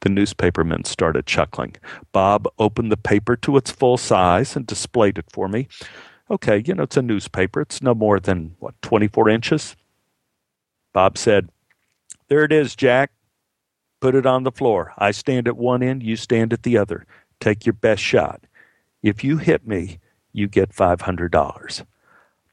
The 0.00 0.08
newspaperman 0.08 0.86
started 0.86 1.26
chuckling. 1.26 1.76
Bob 2.12 2.46
opened 2.58 2.92
the 2.92 2.96
paper 2.96 3.36
to 3.36 3.56
its 3.56 3.70
full 3.70 3.96
size 3.96 4.54
and 4.54 4.66
displayed 4.66 5.18
it 5.18 5.26
for 5.32 5.48
me. 5.48 5.68
Okay, 6.30 6.62
you 6.64 6.74
know, 6.74 6.84
it's 6.84 6.96
a 6.96 7.02
newspaper. 7.02 7.60
It's 7.60 7.82
no 7.82 7.94
more 7.94 8.20
than, 8.20 8.54
what, 8.58 8.80
24 8.82 9.28
inches? 9.28 9.76
Bob 10.92 11.18
said, 11.18 11.48
There 12.28 12.44
it 12.44 12.52
is, 12.52 12.76
Jack. 12.76 13.10
Put 14.00 14.14
it 14.14 14.26
on 14.26 14.44
the 14.44 14.52
floor. 14.52 14.92
I 14.98 15.10
stand 15.10 15.48
at 15.48 15.56
one 15.56 15.82
end, 15.82 16.02
you 16.02 16.16
stand 16.16 16.52
at 16.52 16.62
the 16.62 16.78
other. 16.78 17.06
Take 17.40 17.66
your 17.66 17.72
best 17.72 18.02
shot. 18.02 18.42
If 19.02 19.24
you 19.24 19.38
hit 19.38 19.66
me, 19.66 19.98
you 20.32 20.48
get 20.48 20.74
$500. 20.74 21.84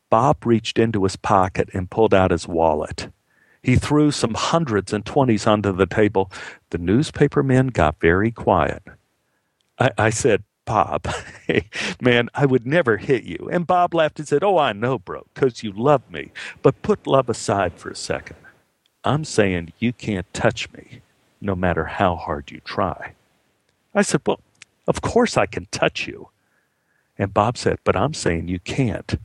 Bob 0.10 0.46
reached 0.46 0.80
into 0.80 1.04
his 1.04 1.16
pocket 1.16 1.70
and 1.74 1.90
pulled 1.90 2.14
out 2.14 2.32
his 2.32 2.48
wallet. 2.48 3.10
He 3.62 3.76
threw 3.76 4.12
some 4.12 4.36
hundreds 4.36 4.94
and 4.94 5.06
twenties 5.06 5.48
onto 5.48 5.72
the 5.72 5.88
table. 5.88 6.32
The 6.70 6.78
newspaper 6.78 7.42
men 7.42 7.68
got 7.68 8.00
very 8.00 8.32
quiet. 8.32 8.84
I, 9.80 9.90
I 9.98 10.10
said, 10.12 10.44
Bob, 10.66 11.08
man, 12.02 12.30
I 12.34 12.46
would 12.46 12.66
never 12.66 12.98
hit 12.98 13.24
you. 13.24 13.50
And 13.52 13.68
Bob 13.68 13.94
laughed 13.94 14.20
and 14.20 14.28
said, 14.28 14.44
Oh, 14.44 14.58
I 14.58 14.74
know, 14.74 15.00
bro, 15.00 15.26
because 15.34 15.64
you 15.64 15.72
love 15.72 16.10
me. 16.12 16.32
But 16.62 16.82
put 16.82 17.08
love 17.08 17.30
aside 17.30 17.74
for 17.74 17.90
a 17.90 17.96
second. 17.96 18.38
I'm 19.04 19.24
saying 19.26 19.74
you 19.80 19.94
can't 19.94 20.32
touch 20.34 20.72
me, 20.72 21.02
no 21.42 21.56
matter 21.56 21.86
how 21.86 22.16
hard 22.16 22.52
you 22.52 22.60
try. 22.62 23.14
I 23.94 24.02
said, 24.02 24.22
Well, 24.26 24.40
of 24.88 25.02
course 25.02 25.38
I 25.38 25.46
can 25.46 25.68
touch 25.72 26.08
you. 26.08 26.30
And 27.18 27.34
Bob 27.34 27.58
said, 27.58 27.80
But 27.84 27.96
I'm 27.96 28.14
saying 28.14 28.48
you 28.48 28.60
can't. 28.60 29.16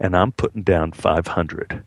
And 0.00 0.16
I'm 0.16 0.32
putting 0.32 0.62
down 0.62 0.92
500. 0.92 1.82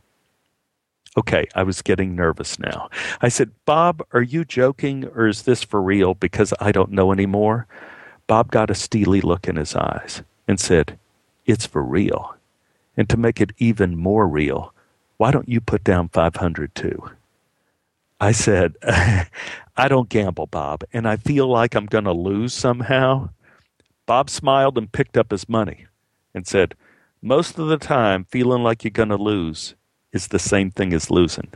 Okay, 1.18 1.46
I 1.56 1.64
was 1.64 1.82
getting 1.82 2.16
nervous 2.16 2.58
now. 2.58 2.90
I 3.22 3.28
said, 3.28 3.52
Bob, 3.66 4.02
are 4.14 4.22
you 4.22 4.46
joking 4.46 5.06
or 5.14 5.28
is 5.28 5.44
this 5.44 5.62
for 5.62 5.82
real 5.82 6.14
because 6.14 6.54
I 6.60 6.72
don't 6.72 6.92
know 6.92 7.12
anymore? 7.12 7.68
Bob 8.28 8.50
got 8.50 8.70
a 8.70 8.76
steely 8.76 9.20
look 9.20 9.48
in 9.48 9.58
his 9.58 9.76
eyes 9.76 10.24
and 10.48 10.60
said, 10.60 10.98
It's 11.46 11.66
for 11.66 11.84
real. 11.84 12.36
And 12.96 13.10
to 13.10 13.18
make 13.18 13.42
it 13.42 13.52
even 13.58 13.98
more 13.98 14.28
real, 14.28 14.74
why 15.18 15.32
don't 15.32 15.50
you 15.50 15.60
put 15.60 15.84
down 15.84 16.10
500 16.10 16.74
too? 16.76 17.12
I 18.22 18.34
said, 18.34 18.76
I 18.84 19.88
don't 19.88 20.08
gamble, 20.08 20.46
Bob, 20.46 20.84
and 20.94 21.08
I 21.08 21.18
feel 21.18 21.48
like 21.48 21.74
I'm 21.74 21.88
going 21.88 22.04
to 22.04 22.14
lose 22.14 22.54
somehow. 22.54 23.30
Bob 24.06 24.30
smiled 24.30 24.78
and 24.78 24.92
picked 24.92 25.18
up 25.18 25.32
his 25.32 25.50
money 25.50 25.88
and 26.32 26.46
said, 26.46 26.76
Most 27.24 27.58
of 27.58 27.68
the 27.68 27.80
time, 27.80 28.26
feeling 28.26 28.62
like 28.62 28.84
you're 28.84 28.92
going 28.92 29.10
to 29.10 29.18
lose 29.18 29.74
is 30.14 30.28
the 30.28 30.38
same 30.38 30.70
thing 30.70 30.94
as 30.94 31.10
losing. 31.10 31.52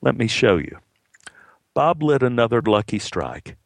Let 0.00 0.16
me 0.16 0.26
show 0.26 0.56
you. 0.56 0.78
Bob 1.74 2.02
lit 2.02 2.22
another 2.22 2.62
lucky 2.62 2.98
strike, 2.98 3.56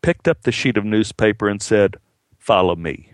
picked 0.00 0.28
up 0.28 0.42
the 0.42 0.52
sheet 0.52 0.76
of 0.76 0.84
newspaper, 0.84 1.48
and 1.48 1.60
said, 1.60 1.96
Follow 2.38 2.76
me. 2.76 3.13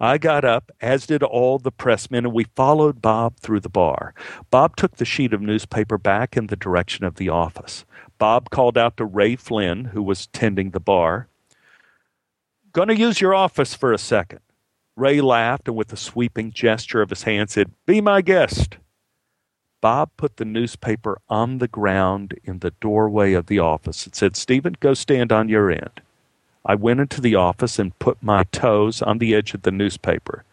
I 0.00 0.18
got 0.18 0.44
up, 0.44 0.70
as 0.80 1.06
did 1.06 1.24
all 1.24 1.58
the 1.58 1.72
pressmen, 1.72 2.18
and 2.18 2.32
we 2.32 2.44
followed 2.54 3.02
Bob 3.02 3.36
through 3.40 3.60
the 3.60 3.68
bar. 3.68 4.14
Bob 4.50 4.76
took 4.76 4.96
the 4.96 5.04
sheet 5.04 5.32
of 5.32 5.40
newspaper 5.40 5.98
back 5.98 6.36
in 6.36 6.46
the 6.46 6.56
direction 6.56 7.04
of 7.04 7.16
the 7.16 7.28
office. 7.28 7.84
Bob 8.16 8.50
called 8.50 8.78
out 8.78 8.96
to 8.96 9.04
Ray 9.04 9.34
Flynn, 9.34 9.86
who 9.86 10.02
was 10.02 10.28
tending 10.28 10.70
the 10.70 10.80
bar. 10.80 11.26
Gonna 12.72 12.94
use 12.94 13.20
your 13.20 13.34
office 13.34 13.74
for 13.74 13.92
a 13.92 13.98
second. 13.98 14.40
Ray 14.94 15.20
laughed 15.20 15.66
and, 15.66 15.76
with 15.76 15.92
a 15.92 15.96
sweeping 15.96 16.52
gesture 16.52 17.02
of 17.02 17.10
his 17.10 17.24
hand, 17.24 17.50
said, 17.50 17.72
Be 17.86 18.00
my 18.00 18.20
guest. 18.20 18.78
Bob 19.80 20.10
put 20.16 20.36
the 20.36 20.44
newspaper 20.44 21.20
on 21.28 21.58
the 21.58 21.68
ground 21.68 22.38
in 22.44 22.60
the 22.60 22.72
doorway 22.80 23.32
of 23.32 23.46
the 23.46 23.60
office 23.60 24.06
and 24.06 24.14
said, 24.14 24.36
Stephen, 24.36 24.76
go 24.80 24.94
stand 24.94 25.32
on 25.32 25.48
your 25.48 25.70
end. 25.70 26.00
I 26.68 26.74
went 26.74 27.00
into 27.00 27.22
the 27.22 27.34
office 27.34 27.78
and 27.78 27.98
put 27.98 28.22
my 28.22 28.44
toes 28.44 29.00
on 29.00 29.18
the 29.18 29.34
edge 29.34 29.54
of 29.54 29.62
the 29.62 29.70
newspaper. 29.72 30.44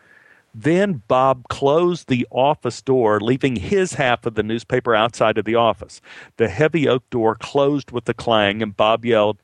Then 0.53 1.03
Bob 1.09 1.49
closed 1.49 2.07
the 2.07 2.25
office 2.31 2.81
door, 2.81 3.19
leaving 3.19 3.57
his 3.57 3.95
half 3.95 4.25
of 4.25 4.35
the 4.35 4.43
newspaper 4.43 4.95
outside 4.95 5.37
of 5.37 5.43
the 5.43 5.55
office. 5.55 5.99
The 6.37 6.47
heavy 6.47 6.87
oak 6.87 7.03
door 7.09 7.35
closed 7.35 7.91
with 7.91 8.07
a 8.07 8.13
clang, 8.13 8.63
and 8.63 8.75
Bob 8.75 9.03
yelled, 9.03 9.37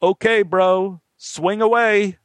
Okay, 0.00 0.42
bro, 0.42 1.00
swing 1.16 1.60
away. 1.60 2.18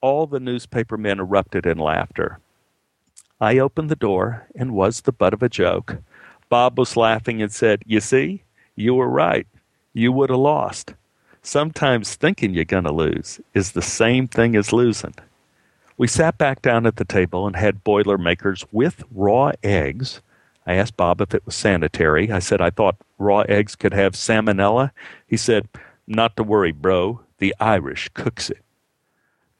All 0.00 0.26
the 0.26 0.40
newspaper 0.40 0.98
men 0.98 1.20
erupted 1.20 1.64
in 1.64 1.78
laughter. 1.78 2.40
I 3.40 3.58
opened 3.58 3.90
the 3.90 3.96
door 3.96 4.48
and 4.56 4.72
was 4.72 5.02
the 5.02 5.12
butt 5.12 5.32
of 5.32 5.42
a 5.44 5.48
joke. 5.48 5.98
Bob 6.48 6.76
was 6.76 6.96
laughing 6.96 7.40
and 7.40 7.52
said, 7.52 7.84
You 7.86 8.00
see, 8.00 8.42
you 8.74 8.94
were 8.94 9.08
right. 9.08 9.46
You 9.92 10.10
would 10.10 10.30
have 10.30 10.38
lost. 10.40 10.94
Sometimes 11.42 12.14
thinking 12.14 12.54
you're 12.54 12.64
going 12.64 12.84
to 12.84 12.92
lose 12.92 13.40
is 13.52 13.72
the 13.72 13.82
same 13.82 14.28
thing 14.28 14.54
as 14.54 14.72
losing. 14.72 15.14
We 15.98 16.06
sat 16.06 16.38
back 16.38 16.62
down 16.62 16.86
at 16.86 16.96
the 16.96 17.04
table 17.04 17.46
and 17.46 17.56
had 17.56 17.84
Boilermakers 17.84 18.64
with 18.70 19.02
raw 19.12 19.52
eggs. 19.62 20.22
I 20.66 20.74
asked 20.74 20.96
Bob 20.96 21.20
if 21.20 21.34
it 21.34 21.44
was 21.44 21.56
sanitary. 21.56 22.30
I 22.30 22.38
said 22.38 22.60
I 22.60 22.70
thought 22.70 22.96
raw 23.18 23.40
eggs 23.40 23.74
could 23.74 23.92
have 23.92 24.12
salmonella. 24.12 24.92
He 25.26 25.36
said, 25.36 25.68
Not 26.06 26.36
to 26.36 26.44
worry, 26.44 26.70
bro. 26.70 27.20
The 27.38 27.54
Irish 27.58 28.08
cooks 28.14 28.48
it. 28.48 28.62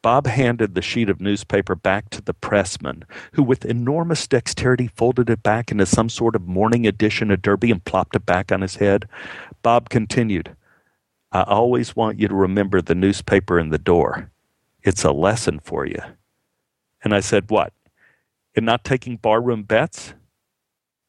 Bob 0.03 0.27
handed 0.27 0.75
the 0.75 0.83
sheet 0.83 1.09
of 1.09 1.21
newspaper 1.21 1.75
back 1.75 2.11
to 2.11 2.23
the 2.23 2.35
pressman, 2.35 3.05
who 3.33 3.43
with 3.43 3.65
enormous 3.65 4.27
dexterity 4.27 4.89
folded 4.95 5.31
it 5.31 5.43
back 5.43 5.71
into 5.71 5.87
some 5.87 6.09
sort 6.09 6.37
of 6.37 6.47
morning 6.47 6.87
edition 6.87 7.31
of 7.31 7.43
Derby 7.43 7.71
and 7.71 7.85
plopped 7.85 8.17
it 8.17 8.27
back 8.27 8.51
on 8.51 8.63
his 8.63 8.77
head. 8.77 9.09
Bob 9.63 9.89
continued, 9.89 10.57
I 11.33 11.43
always 11.43 11.97
want 11.97 12.21
you 12.21 12.29
to 12.29 12.35
remember 12.35 12.83
the 12.83 12.95
newspaper 12.95 13.59
in 13.59 13.71
the 13.71 13.79
door. 13.79 14.31
It's 14.83 15.05
a 15.05 15.13
lesson 15.13 15.61
for 15.61 15.87
you. 15.87 16.01
And 17.03 17.15
I 17.15 17.21
said, 17.21 17.51
What? 17.51 17.73
In 18.55 18.65
not 18.65 18.85
taking 18.85 19.17
barroom 19.17 19.65
bets? 19.65 20.15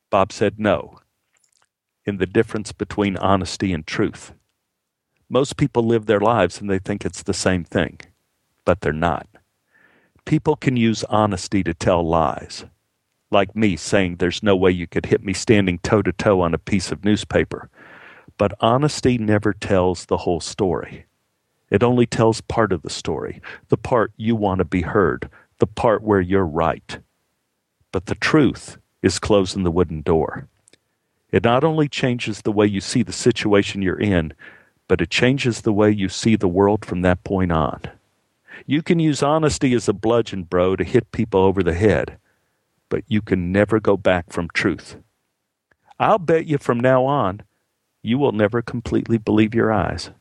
Bob 0.09 0.31
said, 0.31 0.59
No. 0.59 0.99
In 2.05 2.17
the 2.17 2.25
difference 2.25 2.71
between 2.71 3.17
honesty 3.17 3.73
and 3.73 3.85
truth. 3.85 4.33
Most 5.29 5.57
people 5.57 5.83
live 5.83 6.05
their 6.05 6.19
lives 6.19 6.61
and 6.61 6.69
they 6.69 6.79
think 6.79 7.05
it's 7.05 7.23
the 7.23 7.33
same 7.33 7.63
thing 7.63 7.99
but 8.65 8.81
they're 8.81 8.93
not. 8.93 9.27
People 10.25 10.55
can 10.55 10.77
use 10.77 11.03
honesty 11.05 11.63
to 11.63 11.73
tell 11.73 12.07
lies, 12.07 12.65
like 13.31 13.55
me 13.55 13.75
saying 13.75 14.17
there's 14.17 14.43
no 14.43 14.55
way 14.55 14.71
you 14.71 14.87
could 14.87 15.07
hit 15.07 15.23
me 15.23 15.33
standing 15.33 15.79
toe 15.79 16.01
to 16.01 16.13
toe 16.13 16.41
on 16.41 16.53
a 16.53 16.57
piece 16.59 16.91
of 16.91 17.03
newspaper. 17.03 17.69
But 18.37 18.53
honesty 18.59 19.17
never 19.17 19.53
tells 19.53 20.05
the 20.05 20.17
whole 20.17 20.39
story. 20.39 21.05
It 21.69 21.83
only 21.83 22.05
tells 22.05 22.41
part 22.41 22.71
of 22.71 22.81
the 22.81 22.89
story, 22.89 23.41
the 23.69 23.77
part 23.77 24.11
you 24.17 24.35
want 24.35 24.59
to 24.59 24.65
be 24.65 24.81
heard, 24.81 25.29
the 25.59 25.67
part 25.67 26.03
where 26.03 26.21
you're 26.21 26.45
right. 26.45 26.99
But 27.91 28.07
the 28.07 28.15
truth 28.15 28.77
is 29.01 29.19
closing 29.19 29.63
the 29.63 29.71
wooden 29.71 30.01
door. 30.01 30.47
It 31.31 31.43
not 31.43 31.63
only 31.63 31.87
changes 31.87 32.41
the 32.41 32.51
way 32.51 32.67
you 32.67 32.79
see 32.79 33.01
the 33.01 33.11
situation 33.11 33.81
you're 33.81 33.99
in, 33.99 34.33
but 34.87 35.01
it 35.01 35.09
changes 35.09 35.61
the 35.61 35.73
way 35.73 35.89
you 35.89 36.09
see 36.09 36.35
the 36.35 36.47
world 36.47 36.85
from 36.85 37.01
that 37.01 37.23
point 37.23 37.51
on. 37.51 37.81
You 38.67 38.81
can 38.83 38.99
use 38.99 39.23
honesty 39.23 39.73
as 39.73 39.89
a 39.89 39.93
bludgeon, 39.93 40.43
bro, 40.43 40.75
to 40.75 40.83
hit 40.83 41.11
people 41.11 41.41
over 41.41 41.63
the 41.63 41.73
head, 41.73 42.17
but 42.89 43.03
you 43.07 43.21
can 43.21 43.51
never 43.51 43.79
go 43.79 43.97
back 43.97 44.31
from 44.31 44.49
truth. 44.53 44.97
I'll 45.99 46.19
bet 46.19 46.45
you 46.45 46.59
from 46.59 46.79
now 46.79 47.05
on, 47.05 47.41
you 48.03 48.19
will 48.19 48.33
never 48.33 48.61
completely 48.61 49.17
believe 49.17 49.55
your 49.55 49.71
eyes. 49.71 50.11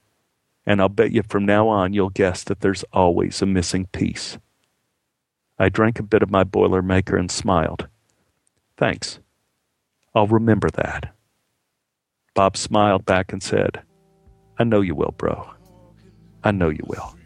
And 0.64 0.80
I'll 0.80 0.88
bet 0.88 1.10
you 1.10 1.22
from 1.28 1.44
now 1.44 1.68
on, 1.68 1.92
you'll 1.92 2.10
guess 2.10 2.44
that 2.44 2.60
there's 2.60 2.84
always 2.92 3.42
a 3.42 3.46
missing 3.46 3.86
piece. 3.86 4.38
I 5.58 5.68
drank 5.68 5.98
a 5.98 6.04
bit 6.04 6.22
of 6.22 6.30
my 6.30 6.44
Boilermaker 6.44 7.18
and 7.18 7.30
smiled. 7.30 7.88
Thanks. 8.76 9.18
I'll 10.14 10.28
remember 10.28 10.70
that. 10.70 11.14
Bob 12.34 12.56
smiled 12.56 13.04
back 13.04 13.32
and 13.32 13.42
said, 13.42 13.82
I 14.58 14.64
know 14.64 14.80
you 14.80 14.94
will, 14.94 15.14
bro. 15.18 15.50
I 16.44 16.52
know 16.52 16.68
you 16.68 16.84
will. 16.86 17.16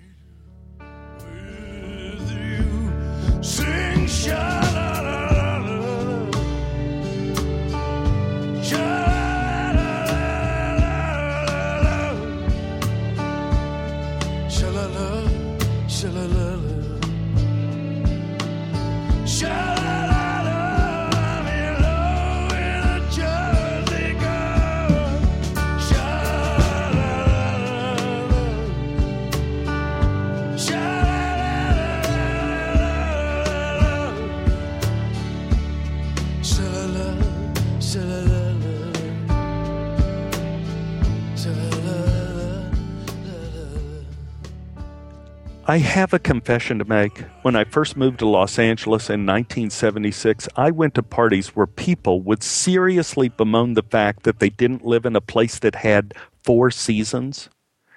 I 45.69 45.79
have 45.79 46.13
a 46.13 46.21
confession 46.21 46.79
to 46.79 46.85
make. 46.85 47.19
When 47.43 47.57
I 47.57 47.65
first 47.65 47.97
moved 47.97 48.21
to 48.21 48.29
Los 48.29 48.57
Angeles 48.57 49.11
in 49.11 49.27
1976, 49.27 50.49
I 50.55 50.71
went 50.71 50.95
to 50.95 51.03
parties 51.03 51.57
where 51.57 51.67
people 51.67 52.23
would 52.23 52.45
seriously 52.45 53.29
bemoan 53.29 53.75
the 53.75 53.83
fact 53.83 54.23
that 54.23 54.39
they 54.39 54.49
didn't 54.49 54.87
live 54.87 55.05
in 55.05 55.17
a 55.17 55.21
place 55.21 55.59
that 55.59 55.75
had 55.75 56.15
four 56.45 56.71
seasons. 56.71 57.49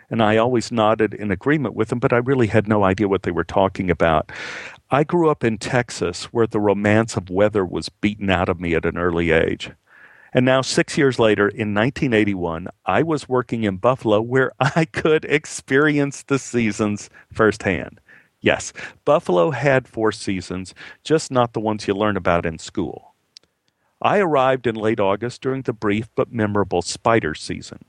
And 0.10 0.24
I 0.24 0.38
always 0.38 0.72
nodded 0.72 1.14
in 1.14 1.30
agreement 1.30 1.76
with 1.76 1.90
them, 1.90 2.00
but 2.00 2.12
I 2.12 2.18
really 2.18 2.48
had 2.48 2.68
no 2.68 2.84
idea 2.84 3.08
what 3.08 3.22
they 3.22 3.30
were 3.30 3.44
talking 3.44 3.92
about. 3.92 4.32
I 4.92 5.04
grew 5.04 5.30
up 5.30 5.44
in 5.44 5.60
Texas 5.60 6.26
where 6.26 6.48
the 6.48 6.60
romance 6.60 7.16
of 7.16 7.30
weather 7.30 7.64
was 7.64 7.90
beaten 7.90 8.32
out 8.32 8.50
of 8.50 8.60
me 8.60 8.74
at 8.74 8.86
an 8.86 8.98
early 8.98 9.30
age. 9.30 9.70
And 10.34 10.46
now, 10.46 10.62
six 10.62 10.98
years 10.98 11.20
later, 11.20 11.48
in 11.48 11.76
1981, 11.76 12.70
I 12.88 13.04
was 13.04 13.30
working 13.30 13.64
in 13.66 13.78
Buffalo 13.78 14.20
where 14.20 14.52
I 14.60 14.86
could 14.86 15.26
experience 15.26 16.24
the 16.24 16.40
seasons 16.40 17.12
firsthand. 17.32 18.02
Yes, 18.42 18.74
Buffalo 19.06 19.52
had 19.52 19.88
four 19.88 20.12
seasons, 20.12 20.74
just 21.04 21.30
not 21.30 21.54
the 21.54 21.60
ones 21.60 21.88
you 21.88 21.94
learn 21.94 22.18
about 22.18 22.48
in 22.48 22.58
school. 22.58 23.14
I 24.02 24.18
arrived 24.18 24.66
in 24.66 24.76
late 24.76 25.00
August 25.00 25.42
during 25.42 25.64
the 25.64 25.74
brief 25.74 26.10
but 26.16 26.32
memorable 26.32 26.82
spider 26.82 27.36
season. 27.36 27.86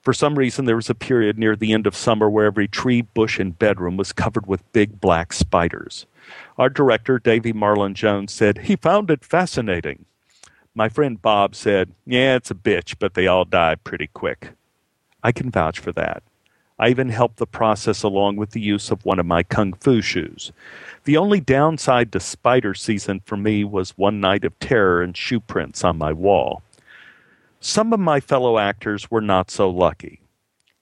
For 0.00 0.12
some 0.12 0.36
reason, 0.36 0.64
there 0.64 0.76
was 0.76 0.90
a 0.90 0.94
period 0.94 1.38
near 1.38 1.54
the 1.54 1.72
end 1.72 1.86
of 1.86 1.96
summer 1.96 2.30
where 2.30 2.46
every 2.46 2.68
tree, 2.68 3.02
bush, 3.02 3.38
and 3.38 3.56
bedroom 3.56 3.96
was 3.96 4.12
covered 4.12 4.46
with 4.46 4.72
big 4.72 5.00
black 5.00 5.32
spiders. 5.32 6.06
Our 6.58 6.68
director, 6.68 7.18
Davy 7.18 7.52
Marlin 7.52 7.94
Jones, 7.94 8.32
said 8.32 8.58
he 8.58 8.76
found 8.76 9.10
it 9.10 9.24
fascinating. 9.24 10.04
My 10.74 10.88
friend 10.88 11.20
Bob 11.20 11.54
said, 11.54 11.92
Yeah, 12.04 12.36
it's 12.36 12.50
a 12.50 12.54
bitch, 12.54 12.96
but 12.98 13.14
they 13.14 13.26
all 13.26 13.44
die 13.44 13.76
pretty 13.76 14.08
quick. 14.08 14.50
I 15.22 15.32
can 15.32 15.50
vouch 15.50 15.78
for 15.78 15.92
that. 15.92 16.22
I 16.78 16.90
even 16.90 17.08
helped 17.08 17.38
the 17.38 17.46
process 17.46 18.02
along 18.02 18.36
with 18.36 18.50
the 18.50 18.60
use 18.60 18.90
of 18.90 19.04
one 19.04 19.18
of 19.18 19.24
my 19.24 19.42
kung 19.42 19.72
fu 19.72 20.02
shoes. 20.02 20.52
The 21.04 21.16
only 21.16 21.40
downside 21.40 22.12
to 22.12 22.20
spider 22.20 22.74
season 22.74 23.20
for 23.24 23.36
me 23.36 23.64
was 23.64 23.96
one 23.96 24.20
night 24.20 24.44
of 24.44 24.58
terror 24.58 25.02
and 25.02 25.16
shoe 25.16 25.40
prints 25.40 25.84
on 25.84 25.96
my 25.96 26.12
wall. 26.12 26.62
Some 27.60 27.94
of 27.94 28.00
my 28.00 28.20
fellow 28.20 28.58
actors 28.58 29.10
were 29.10 29.22
not 29.22 29.50
so 29.50 29.70
lucky. 29.70 30.20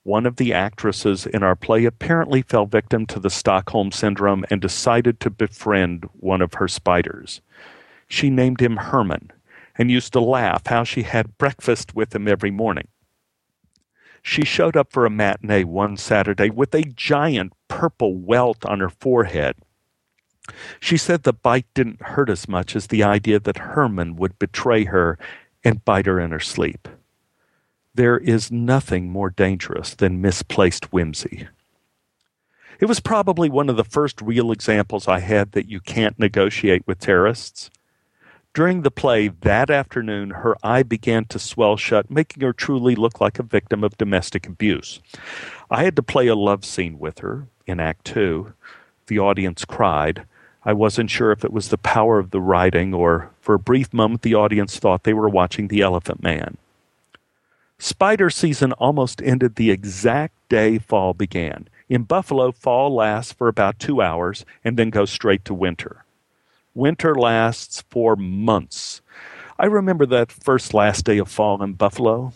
One 0.05 0.27
of 0.27 0.35
the 0.35 0.53
actresses 0.53 1.25
in 1.25 1.41
our 1.41 1.55
play 1.55 1.83
apparently 1.83 2.43
fell 2.43 2.67
victim 2.67 3.07
to 3.07 3.19
the 3.19 3.31
Stockholm 3.31 3.91
Syndrome 3.91 4.45
and 4.51 4.61
decided 4.61 5.19
to 5.19 5.31
befriend 5.31 6.07
one 6.13 6.43
of 6.43 6.53
her 6.53 6.67
spiders. 6.67 7.41
She 8.07 8.29
named 8.29 8.61
him 8.61 8.77
Herman 8.77 9.31
and 9.79 9.89
used 9.89 10.13
to 10.13 10.19
laugh 10.19 10.67
how 10.67 10.83
she 10.83 11.01
had 11.01 11.39
breakfast 11.39 11.95
with 11.95 12.13
him 12.13 12.27
every 12.27 12.51
morning. 12.51 12.87
She 14.21 14.45
showed 14.45 14.77
up 14.77 14.91
for 14.91 15.07
a 15.07 15.09
matinee 15.09 15.63
one 15.63 15.97
Saturday 15.97 16.51
with 16.51 16.75
a 16.75 16.83
giant 16.83 17.53
purple 17.67 18.15
welt 18.15 18.63
on 18.63 18.81
her 18.81 18.91
forehead. 18.91 19.55
She 20.79 20.97
said 20.97 21.23
the 21.23 21.33
bite 21.33 21.65
didn't 21.73 22.03
hurt 22.03 22.29
as 22.29 22.47
much 22.47 22.75
as 22.75 22.87
the 22.87 23.01
idea 23.01 23.39
that 23.39 23.57
Herman 23.57 24.17
would 24.17 24.37
betray 24.37 24.83
her 24.83 25.17
and 25.63 25.83
bite 25.83 26.05
her 26.05 26.19
in 26.19 26.29
her 26.29 26.39
sleep. 26.39 26.87
There 27.95 28.17
is 28.17 28.51
nothing 28.51 29.09
more 29.09 29.29
dangerous 29.29 29.95
than 29.95 30.21
misplaced 30.21 30.91
whimsy. 30.91 31.47
It 32.81 32.87
was 32.87 32.99
probably 32.99 33.49
one 33.49 33.69
of 33.69 33.77
the 33.77 33.85
first 33.85 34.21
real 34.21 34.51
examples 34.51 35.07
I 35.07 35.19
had 35.19 35.53
that 35.53 35.69
you 35.69 35.79
can't 35.79 36.19
negotiate 36.19 36.85
with 36.85 36.99
terrorists. 36.99 37.69
During 38.53 38.81
the 38.81 38.91
play 38.91 39.29
that 39.29 39.69
afternoon, 39.69 40.31
her 40.31 40.57
eye 40.61 40.83
began 40.83 41.23
to 41.25 41.39
swell 41.39 41.77
shut, 41.77 42.11
making 42.11 42.43
her 42.43 42.51
truly 42.51 42.95
look 42.95 43.21
like 43.21 43.39
a 43.39 43.43
victim 43.43 43.81
of 43.81 43.97
domestic 43.97 44.45
abuse. 44.45 44.99
I 45.71 45.85
had 45.85 45.95
to 45.95 46.03
play 46.03 46.27
a 46.27 46.35
love 46.35 46.65
scene 46.65 46.99
with 46.99 47.19
her 47.19 47.47
in 47.65 47.79
Act 47.79 48.03
Two. 48.03 48.51
The 49.07 49.19
audience 49.19 49.63
cried. 49.63 50.25
I 50.65 50.73
wasn't 50.73 51.11
sure 51.11 51.31
if 51.31 51.45
it 51.45 51.53
was 51.53 51.69
the 51.69 51.77
power 51.77 52.19
of 52.19 52.31
the 52.31 52.41
writing 52.41 52.93
or, 52.93 53.31
for 53.39 53.55
a 53.55 53.59
brief 53.59 53.93
moment, 53.93 54.21
the 54.21 54.35
audience 54.35 54.79
thought 54.79 55.03
they 55.03 55.13
were 55.13 55.29
watching 55.29 55.69
The 55.69 55.79
Elephant 55.79 56.21
Man. 56.21 56.57
Spider 57.77 58.29
season 58.29 58.71
almost 58.73 59.21
ended 59.21 59.55
the 59.55 59.71
exact 59.71 60.33
day 60.49 60.77
fall 60.77 61.13
began. 61.13 61.67
In 61.89 62.03
Buffalo, 62.03 62.51
fall 62.51 62.95
lasts 62.95 63.33
for 63.33 63.47
about 63.47 63.79
two 63.79 64.01
hours 64.01 64.45
and 64.63 64.77
then 64.77 64.89
goes 64.89 65.11
straight 65.11 65.45
to 65.45 65.53
winter. 65.53 66.05
Winter 66.73 67.15
lasts 67.15 67.83
for 67.89 68.15
months. 68.15 69.01
I 69.59 69.65
remember 69.65 70.05
that 70.07 70.31
first 70.31 70.73
last 70.73 71.05
day 71.05 71.17
of 71.17 71.29
fall 71.29 71.61
in 71.61 71.73
Buffalo. 71.73 72.33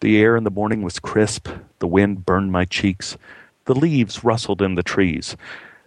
The 0.00 0.18
air 0.20 0.36
in 0.36 0.44
the 0.44 0.50
morning 0.50 0.82
was 0.82 0.98
crisp, 0.98 1.48
the 1.78 1.86
wind 1.86 2.24
burned 2.24 2.52
my 2.52 2.64
cheeks, 2.64 3.18
the 3.66 3.74
leaves 3.74 4.24
rustled 4.24 4.62
in 4.62 4.74
the 4.74 4.82
trees. 4.82 5.36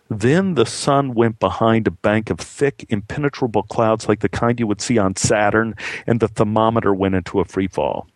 Then 0.10 0.54
the 0.54 0.66
sun 0.66 1.16
went 1.16 1.40
behind 1.40 1.88
a 1.88 1.92
bank 1.92 2.30
of 2.30 2.40
thick, 2.40 2.86
impenetrable 2.90 3.64
clouds 3.64 4.08
like 4.08 4.20
the 4.20 4.30
kind 4.30 4.60
you 4.60 4.68
would 4.68 4.82
see 4.82 5.00
on 5.00 5.16
Saturn, 5.16 5.76
and 6.06 6.20
the 6.20 6.28
thermometer 6.28 6.94
went 6.94 7.16
into 7.16 7.40
a 7.40 7.46
free 7.46 7.68
fall. 7.68 8.08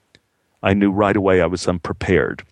I 0.64 0.74
knew 0.74 0.92
right 0.92 1.16
away 1.16 1.42
I 1.42 1.46
was 1.46 1.68
unprepared. 1.68 2.44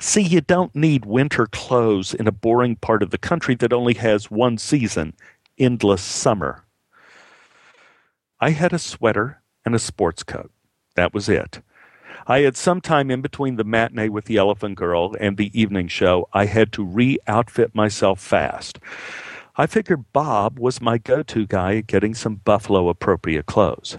See, 0.00 0.22
you 0.22 0.40
don't 0.40 0.74
need 0.74 1.04
winter 1.04 1.46
clothes 1.46 2.14
in 2.14 2.26
a 2.26 2.32
boring 2.32 2.76
part 2.76 3.02
of 3.02 3.10
the 3.10 3.18
country 3.18 3.54
that 3.56 3.72
only 3.72 3.94
has 3.94 4.30
one 4.30 4.58
season 4.58 5.14
endless 5.58 6.02
summer. 6.02 6.64
I 8.40 8.50
had 8.50 8.72
a 8.72 8.78
sweater 8.78 9.42
and 9.64 9.74
a 9.74 9.80
sports 9.80 10.22
coat. 10.22 10.52
That 10.94 11.12
was 11.12 11.28
it. 11.28 11.60
I 12.26 12.40
had 12.40 12.56
some 12.56 12.80
time 12.80 13.10
in 13.10 13.22
between 13.22 13.56
the 13.56 13.64
matinee 13.64 14.08
with 14.08 14.26
the 14.26 14.36
Elephant 14.36 14.76
Girl 14.76 15.16
and 15.18 15.36
the 15.36 15.50
evening 15.58 15.88
show. 15.88 16.28
I 16.32 16.44
had 16.44 16.72
to 16.72 16.84
re 16.84 17.18
outfit 17.26 17.74
myself 17.74 18.20
fast. 18.20 18.78
I 19.56 19.66
figured 19.66 20.12
Bob 20.12 20.58
was 20.58 20.80
my 20.80 20.98
go 20.98 21.22
to 21.24 21.46
guy 21.46 21.78
at 21.78 21.88
getting 21.88 22.14
some 22.14 22.36
Buffalo 22.36 22.88
appropriate 22.88 23.46
clothes. 23.46 23.98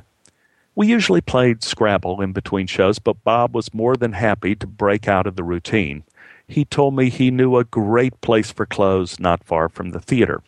We 0.79 0.87
usually 0.87 1.19
played 1.19 1.61
Scrabble 1.61 2.21
in 2.21 2.31
between 2.31 2.65
shows, 2.65 2.99
but 2.99 3.21
Bob 3.25 3.53
was 3.53 3.73
more 3.73 3.97
than 3.97 4.13
happy 4.13 4.55
to 4.55 4.65
break 4.65 5.09
out 5.09 5.27
of 5.27 5.35
the 5.35 5.43
routine. 5.43 6.05
He 6.47 6.63
told 6.63 6.95
me 6.95 7.09
he 7.09 7.31
knew 7.31 7.57
a 7.57 7.65
great 7.65 8.21
place 8.21 8.49
for 8.49 8.65
clothes 8.65 9.19
not 9.19 9.43
far 9.43 9.67
from 9.67 9.89
the 9.89 9.99
theater. 9.99 10.41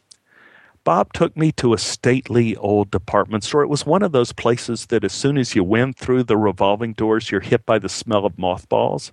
Bob 0.86 1.12
took 1.12 1.36
me 1.36 1.52
to 1.52 1.74
a 1.74 1.78
stately 1.78 2.56
old 2.56 2.92
department 2.92 3.44
store. 3.44 3.62
It 3.62 3.68
was 3.68 3.86
one 3.86 4.04
of 4.04 4.14
those 4.14 4.32
places 4.32 4.86
that 4.86 5.04
as 5.04 5.12
soon 5.12 5.38
as 5.38 5.54
you 5.54 5.66
went 5.66 5.98
through 5.98 6.24
the 6.24 6.38
revolving 6.38 6.94
doors, 6.94 7.30
you're 7.30 7.42
hit 7.42 7.66
by 7.66 7.78
the 7.78 7.90
smell 7.90 8.26
of 8.26 8.40
mothballs. 8.40 9.12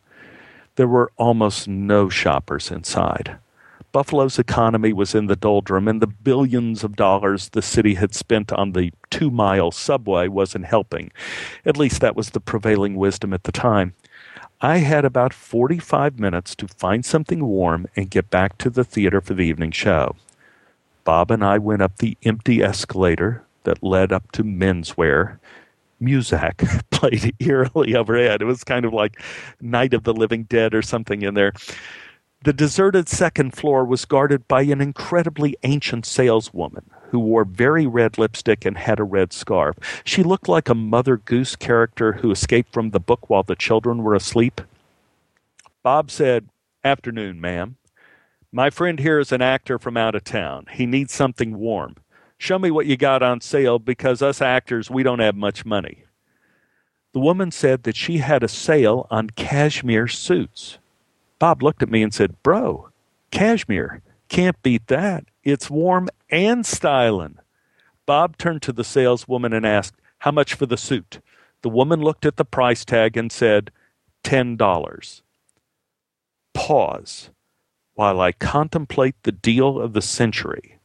There 0.77 0.87
were 0.87 1.11
almost 1.17 1.67
no 1.67 2.09
shoppers 2.09 2.71
inside. 2.71 3.39
Buffalo's 3.93 4.39
economy 4.39 4.93
was 4.93 5.15
in 5.15 5.27
the 5.27 5.37
doldrum, 5.37 5.89
and 5.89 6.03
the 6.03 6.07
billions 6.07 6.85
of 6.85 6.97
dollars 6.97 7.49
the 7.51 7.63
city 7.63 7.95
had 7.95 8.15
spent 8.15 8.53
on 8.53 8.73
the 8.73 8.93
two 9.11 9.31
mile 9.31 9.71
subway 9.71 10.29
wasn't 10.29 10.67
helping. 10.67 11.11
At 11.65 11.77
least 11.77 12.01
that 12.01 12.17
was 12.17 12.31
the 12.31 12.41
prevailing 12.41 12.97
wisdom 12.97 13.33
at 13.33 13.45
the 13.45 13.53
time. 13.53 13.95
I 14.61 14.79
had 14.79 15.05
about 15.05 15.33
45 15.33 16.19
minutes 16.19 16.55
to 16.57 16.69
find 16.69 17.05
something 17.05 17.45
warm 17.47 17.87
and 17.97 18.11
get 18.11 18.29
back 18.29 18.59
to 18.59 18.71
the 18.71 18.85
theater 18.85 19.21
for 19.21 19.35
the 19.35 19.45
evening 19.45 19.71
show. 19.71 20.17
Bob 21.05 21.31
and 21.31 21.45
I 21.45 21.59
went 21.59 21.81
up 21.81 21.97
the 21.99 22.17
empty 22.25 22.63
escalator 22.63 23.45
that 23.63 23.83
led 23.83 24.13
up 24.13 24.31
to 24.33 24.45
menswear. 24.45 25.39
Muzak 26.03 26.85
played 26.91 27.35
eerily 27.39 27.95
overhead. 27.95 28.43
It 28.43 28.47
was 28.47 28.65
kind 28.65 28.85
of 28.85 28.93
like 28.93 29.21
Night 29.61 29.95
of 29.95 30.05
the 30.05 30.13
Living 30.13 30.43
Dead 30.45 30.75
or 30.75 30.83
something 30.83 31.23
in 31.23 31.35
there. 31.35 31.53
The 32.45 32.53
deserted 32.53 33.09
second 33.09 33.57
floor 33.57 33.85
was 33.85 34.05
guarded 34.05 34.47
by 34.47 34.63
an 34.63 34.81
incredibly 34.81 35.57
ancient 35.65 36.07
saleswoman 36.07 36.89
who 37.11 37.19
wore 37.19 37.45
very 37.45 37.85
red 37.85 38.17
lipstick 38.17 38.65
and 38.65 38.79
had 38.79 39.01
a 39.01 39.05
red 39.05 39.33
scarf. 39.33 39.77
She 40.05 40.23
looked 40.23 40.49
like 40.49 40.69
a 40.69 40.75
Mother 40.75 41.17
Goose 41.17 41.57
character 41.57 42.13
who 42.13 42.31
escaped 42.31 42.73
from 42.73 42.91
the 42.91 43.01
book 43.01 43.29
while 43.29 43.43
the 43.43 43.57
children 43.57 44.05
were 44.05 44.15
asleep. 44.15 44.61
Bob 45.83 46.13
said, 46.13 46.49
Afternoon, 46.85 47.41
ma'am. 47.41 47.77
My 48.53 48.71
friend 48.71 49.01
here 49.01 49.19
is 49.19 49.33
an 49.33 49.43
actor 49.43 49.79
from 49.79 49.97
out 49.97 50.15
of 50.15 50.23
town. 50.23 50.67
He 50.71 50.87
needs 50.87 51.13
something 51.13 51.59
warm. 51.59 51.97
Show 52.39 52.59
me 52.61 52.71
what 52.71 52.87
you 52.87 52.97
got 52.97 53.23
on 53.23 53.41
sale 53.41 53.81
because 53.81 54.23
us 54.23 54.41
actors, 54.41 54.89
we 54.89 55.03
don't 55.03 55.19
have 55.19 55.35
much 55.35 55.67
money. 55.67 56.05
The 57.13 57.21
woman 57.21 57.51
said 57.51 57.83
that 57.83 57.97
she 57.97 58.19
had 58.19 58.45
a 58.45 58.49
sale 58.49 59.09
on 59.11 59.31
cashmere 59.31 60.07
suits. 60.07 60.79
Bob 61.39 61.63
looked 61.63 61.83
at 61.83 61.91
me 61.91 62.03
and 62.03 62.13
said, 62.13 62.43
Bro, 62.43 62.91
cashmere. 63.31 64.03
Can't 64.29 64.61
beat 64.63 64.87
that. 64.89 65.25
It's 65.43 65.71
warm 65.71 66.09
and 66.31 66.67
styling. 66.67 67.39
Bob 68.05 68.37
turned 68.37 68.63
to 68.63 68.73
the 68.73 68.85
saleswoman 68.85 69.53
and 69.53 69.67
asked, 69.67 69.95
How 70.19 70.31
much 70.31 70.55
for 70.55 70.67
the 70.67 70.77
suit? 70.77 71.21
The 71.63 71.69
woman 71.69 72.01
looked 72.01 72.27
at 72.27 72.37
the 72.37 72.45
price 72.45 72.85
tag 72.85 73.17
and 73.17 73.33
said, 73.33 73.71
$10. 74.25 75.23
Pause 76.55 77.31
while 77.95 78.21
I 78.21 78.31
contemplate 78.31 79.17
the 79.25 79.33
deal 79.33 79.81
of 79.81 79.93
the 79.93 80.03
century. 80.03 80.79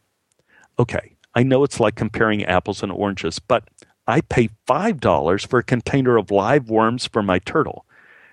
Okay, 0.79 1.15
I 1.35 1.43
know 1.43 1.63
it's 1.63 1.79
like 1.79 1.93
comparing 1.93 2.43
apples 2.43 2.81
and 2.81 2.91
oranges, 2.91 3.37
but 3.37 3.69
I 4.07 4.21
pay 4.21 4.49
$5 4.67 5.47
for 5.47 5.59
a 5.59 5.63
container 5.63 6.17
of 6.17 6.31
live 6.31 6.69
worms 6.69 7.05
for 7.05 7.21
my 7.21 7.37
turtle. 7.37 7.85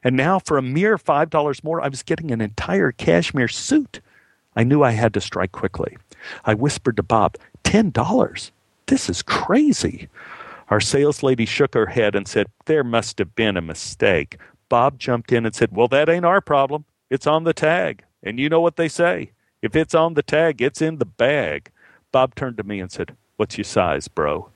And 0.03 0.17
now, 0.17 0.39
for 0.39 0.57
a 0.57 0.63
mere 0.63 0.97
$5 0.97 1.65
more, 1.65 1.81
I 1.81 1.89
was 1.89 2.03
getting 2.03 2.31
an 2.31 2.41
entire 2.41 2.93
cashmere 2.93 3.49
suit. 3.49 4.01
I 4.57 4.65
knew 4.65 4.83
I 4.83 4.93
had 4.93 5.15
to 5.15 5.21
strike 5.21 5.53
quickly. 5.53 5.97
I 6.45 6.55
whispered 6.55 6.97
to 6.97 7.03
Bob, 7.03 7.37
$10? 7.65 8.51
This 8.87 9.09
is 9.09 9.23
crazy. 9.23 10.09
Our 10.69 10.81
sales 10.81 11.23
lady 11.23 11.47
shook 11.47 11.75
her 11.75 11.87
head 11.87 12.15
and 12.15 12.27
said, 12.27 12.47
There 12.67 12.85
must 12.85 13.19
have 13.19 13.35
been 13.35 13.57
a 13.57 13.63
mistake. 13.63 14.39
Bob 14.69 14.99
jumped 14.99 15.33
in 15.33 15.45
and 15.45 15.55
said, 15.55 15.71
Well, 15.73 15.89
that 15.89 16.09
ain't 16.09 16.25
our 16.25 16.41
problem. 16.41 16.85
It's 17.11 17.27
on 17.27 17.45
the 17.45 17.53
tag. 17.53 18.05
And 18.23 18.39
you 18.39 18.49
know 18.49 18.61
what 18.61 18.77
they 18.77 18.89
say 18.89 19.33
if 19.63 19.77
it's 19.77 19.95
on 19.95 20.15
the 20.15 20.23
tag, 20.23 20.63
it's 20.63 20.81
in 20.81 20.99
the 20.99 21.05
bag. 21.05 21.71
Bob 22.13 22.35
turned 22.35 22.57
to 22.57 22.63
me 22.63 22.81
and 22.81 22.91
said, 22.91 23.17
What's 23.37 23.59
your 23.59 23.65
size, 23.65 24.09
bro? 24.09 24.51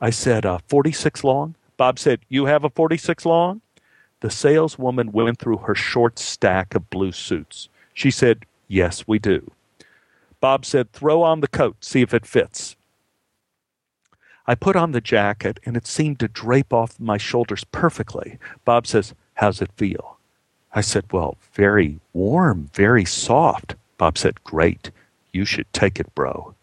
I 0.00 0.10
said, 0.10 0.46
uh, 0.46 0.58
46 0.68 1.24
long. 1.24 1.54
Bob 1.76 1.98
said, 1.98 2.20
You 2.28 2.46
have 2.46 2.64
a 2.64 2.70
46 2.70 3.24
long? 3.26 3.60
The 4.20 4.30
saleswoman 4.30 5.12
went 5.12 5.38
through 5.38 5.58
her 5.58 5.74
short 5.74 6.18
stack 6.18 6.74
of 6.74 6.90
blue 6.90 7.12
suits. 7.12 7.68
She 7.94 8.10
said, 8.10 8.44
Yes, 8.66 9.06
we 9.06 9.18
do. 9.18 9.50
Bob 10.40 10.64
said, 10.64 10.92
Throw 10.92 11.22
on 11.22 11.40
the 11.40 11.48
coat, 11.48 11.76
see 11.80 12.02
if 12.02 12.12
it 12.12 12.26
fits. 12.26 12.76
I 14.46 14.54
put 14.54 14.76
on 14.76 14.92
the 14.92 15.00
jacket 15.00 15.60
and 15.64 15.76
it 15.76 15.86
seemed 15.86 16.18
to 16.20 16.28
drape 16.28 16.72
off 16.72 16.98
my 16.98 17.18
shoulders 17.18 17.64
perfectly. 17.64 18.38
Bob 18.64 18.86
says, 18.86 19.14
How's 19.34 19.60
it 19.60 19.70
feel? 19.76 20.18
I 20.74 20.80
said, 20.80 21.04
Well, 21.12 21.36
very 21.52 22.00
warm, 22.12 22.70
very 22.72 23.04
soft. 23.04 23.76
Bob 23.98 24.18
said, 24.18 24.42
Great. 24.44 24.90
You 25.32 25.44
should 25.44 25.70
take 25.72 26.00
it, 26.00 26.14
bro. 26.14 26.54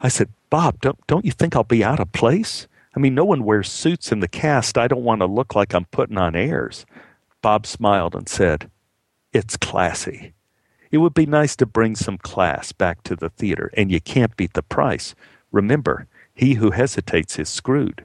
I 0.00 0.08
said, 0.08 0.30
Bob, 0.50 0.80
don't, 0.80 1.06
don't 1.06 1.24
you 1.24 1.32
think 1.32 1.54
I'll 1.54 1.64
be 1.64 1.84
out 1.84 2.00
of 2.00 2.12
place? 2.12 2.66
I 2.96 3.00
mean, 3.00 3.14
no 3.14 3.24
one 3.24 3.44
wears 3.44 3.70
suits 3.70 4.10
in 4.12 4.20
the 4.20 4.28
cast. 4.28 4.78
I 4.78 4.88
don't 4.88 5.04
want 5.04 5.20
to 5.20 5.26
look 5.26 5.54
like 5.54 5.74
I'm 5.74 5.84
putting 5.86 6.18
on 6.18 6.34
airs. 6.34 6.86
Bob 7.42 7.66
smiled 7.66 8.14
and 8.14 8.28
said, 8.28 8.70
It's 9.32 9.56
classy. 9.56 10.32
It 10.90 10.98
would 10.98 11.14
be 11.14 11.26
nice 11.26 11.54
to 11.56 11.66
bring 11.66 11.94
some 11.94 12.18
class 12.18 12.72
back 12.72 13.02
to 13.04 13.14
the 13.14 13.28
theater, 13.28 13.70
and 13.76 13.90
you 13.90 14.00
can't 14.00 14.36
beat 14.36 14.54
the 14.54 14.62
price. 14.62 15.14
Remember, 15.52 16.06
he 16.34 16.54
who 16.54 16.70
hesitates 16.70 17.38
is 17.38 17.48
screwed. 17.48 18.04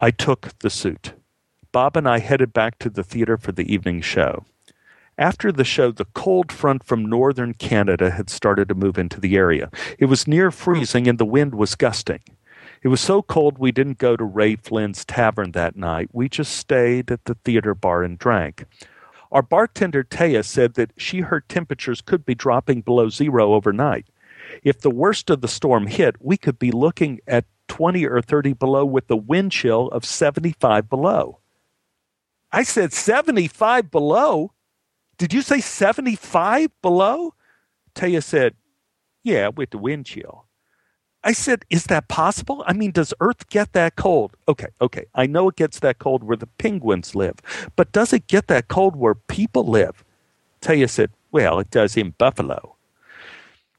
I 0.00 0.10
took 0.10 0.58
the 0.58 0.70
suit. 0.70 1.14
Bob 1.72 1.96
and 1.96 2.08
I 2.08 2.18
headed 2.18 2.52
back 2.52 2.78
to 2.80 2.90
the 2.90 3.02
theater 3.02 3.36
for 3.36 3.52
the 3.52 3.72
evening 3.72 4.02
show. 4.02 4.44
After 5.18 5.50
the 5.50 5.64
show, 5.64 5.90
the 5.92 6.04
cold 6.04 6.52
front 6.52 6.84
from 6.84 7.06
northern 7.06 7.54
Canada 7.54 8.10
had 8.10 8.28
started 8.28 8.68
to 8.68 8.74
move 8.74 8.98
into 8.98 9.18
the 9.18 9.36
area. 9.36 9.70
It 9.98 10.06
was 10.06 10.28
near 10.28 10.50
freezing 10.50 11.08
and 11.08 11.18
the 11.18 11.24
wind 11.24 11.54
was 11.54 11.74
gusting. 11.74 12.20
It 12.86 12.90
was 12.90 13.00
so 13.00 13.20
cold 13.20 13.58
we 13.58 13.72
didn't 13.72 13.98
go 13.98 14.16
to 14.16 14.22
Ray 14.22 14.54
Flynn's 14.54 15.04
tavern 15.04 15.50
that 15.50 15.74
night. 15.74 16.08
We 16.12 16.28
just 16.28 16.54
stayed 16.54 17.10
at 17.10 17.24
the 17.24 17.34
theater 17.34 17.74
bar 17.74 18.04
and 18.04 18.16
drank. 18.16 18.64
Our 19.32 19.42
bartender 19.42 20.04
Taya 20.04 20.44
said 20.44 20.74
that 20.74 20.92
she 20.96 21.18
heard 21.18 21.48
temperatures 21.48 22.00
could 22.00 22.24
be 22.24 22.36
dropping 22.36 22.82
below 22.82 23.08
zero 23.08 23.54
overnight. 23.54 24.06
If 24.62 24.82
the 24.82 24.90
worst 24.90 25.30
of 25.30 25.40
the 25.40 25.48
storm 25.48 25.88
hit, 25.88 26.14
we 26.20 26.36
could 26.36 26.60
be 26.60 26.70
looking 26.70 27.18
at 27.26 27.46
20 27.66 28.06
or 28.06 28.22
30 28.22 28.52
below 28.52 28.84
with 28.84 29.10
a 29.10 29.16
wind 29.16 29.50
chill 29.50 29.88
of 29.88 30.04
75 30.04 30.88
below. 30.88 31.40
I 32.52 32.62
said 32.62 32.92
75 32.92 33.90
below? 33.90 34.52
Did 35.18 35.32
you 35.32 35.42
say 35.42 35.58
75 35.58 36.70
below? 36.82 37.34
Taya 37.96 38.22
said, 38.22 38.54
Yeah, 39.24 39.48
with 39.48 39.70
the 39.70 39.78
wind 39.78 40.06
chill. 40.06 40.45
I 41.26 41.32
said, 41.32 41.64
Is 41.70 41.84
that 41.86 42.06
possible? 42.06 42.62
I 42.68 42.72
mean, 42.72 42.92
does 42.92 43.12
Earth 43.18 43.48
get 43.48 43.72
that 43.72 43.96
cold? 43.96 44.36
Okay, 44.46 44.68
okay. 44.80 45.06
I 45.16 45.26
know 45.26 45.48
it 45.48 45.56
gets 45.56 45.80
that 45.80 45.98
cold 45.98 46.22
where 46.22 46.36
the 46.36 46.46
penguins 46.46 47.16
live, 47.16 47.34
but 47.74 47.90
does 47.90 48.12
it 48.12 48.28
get 48.28 48.46
that 48.46 48.68
cold 48.68 48.94
where 48.94 49.16
people 49.16 49.66
live? 49.66 50.04
Taya 50.62 50.88
said, 50.88 51.10
Well, 51.32 51.58
it 51.58 51.70
does 51.70 51.96
in 51.96 52.14
Buffalo. 52.16 52.76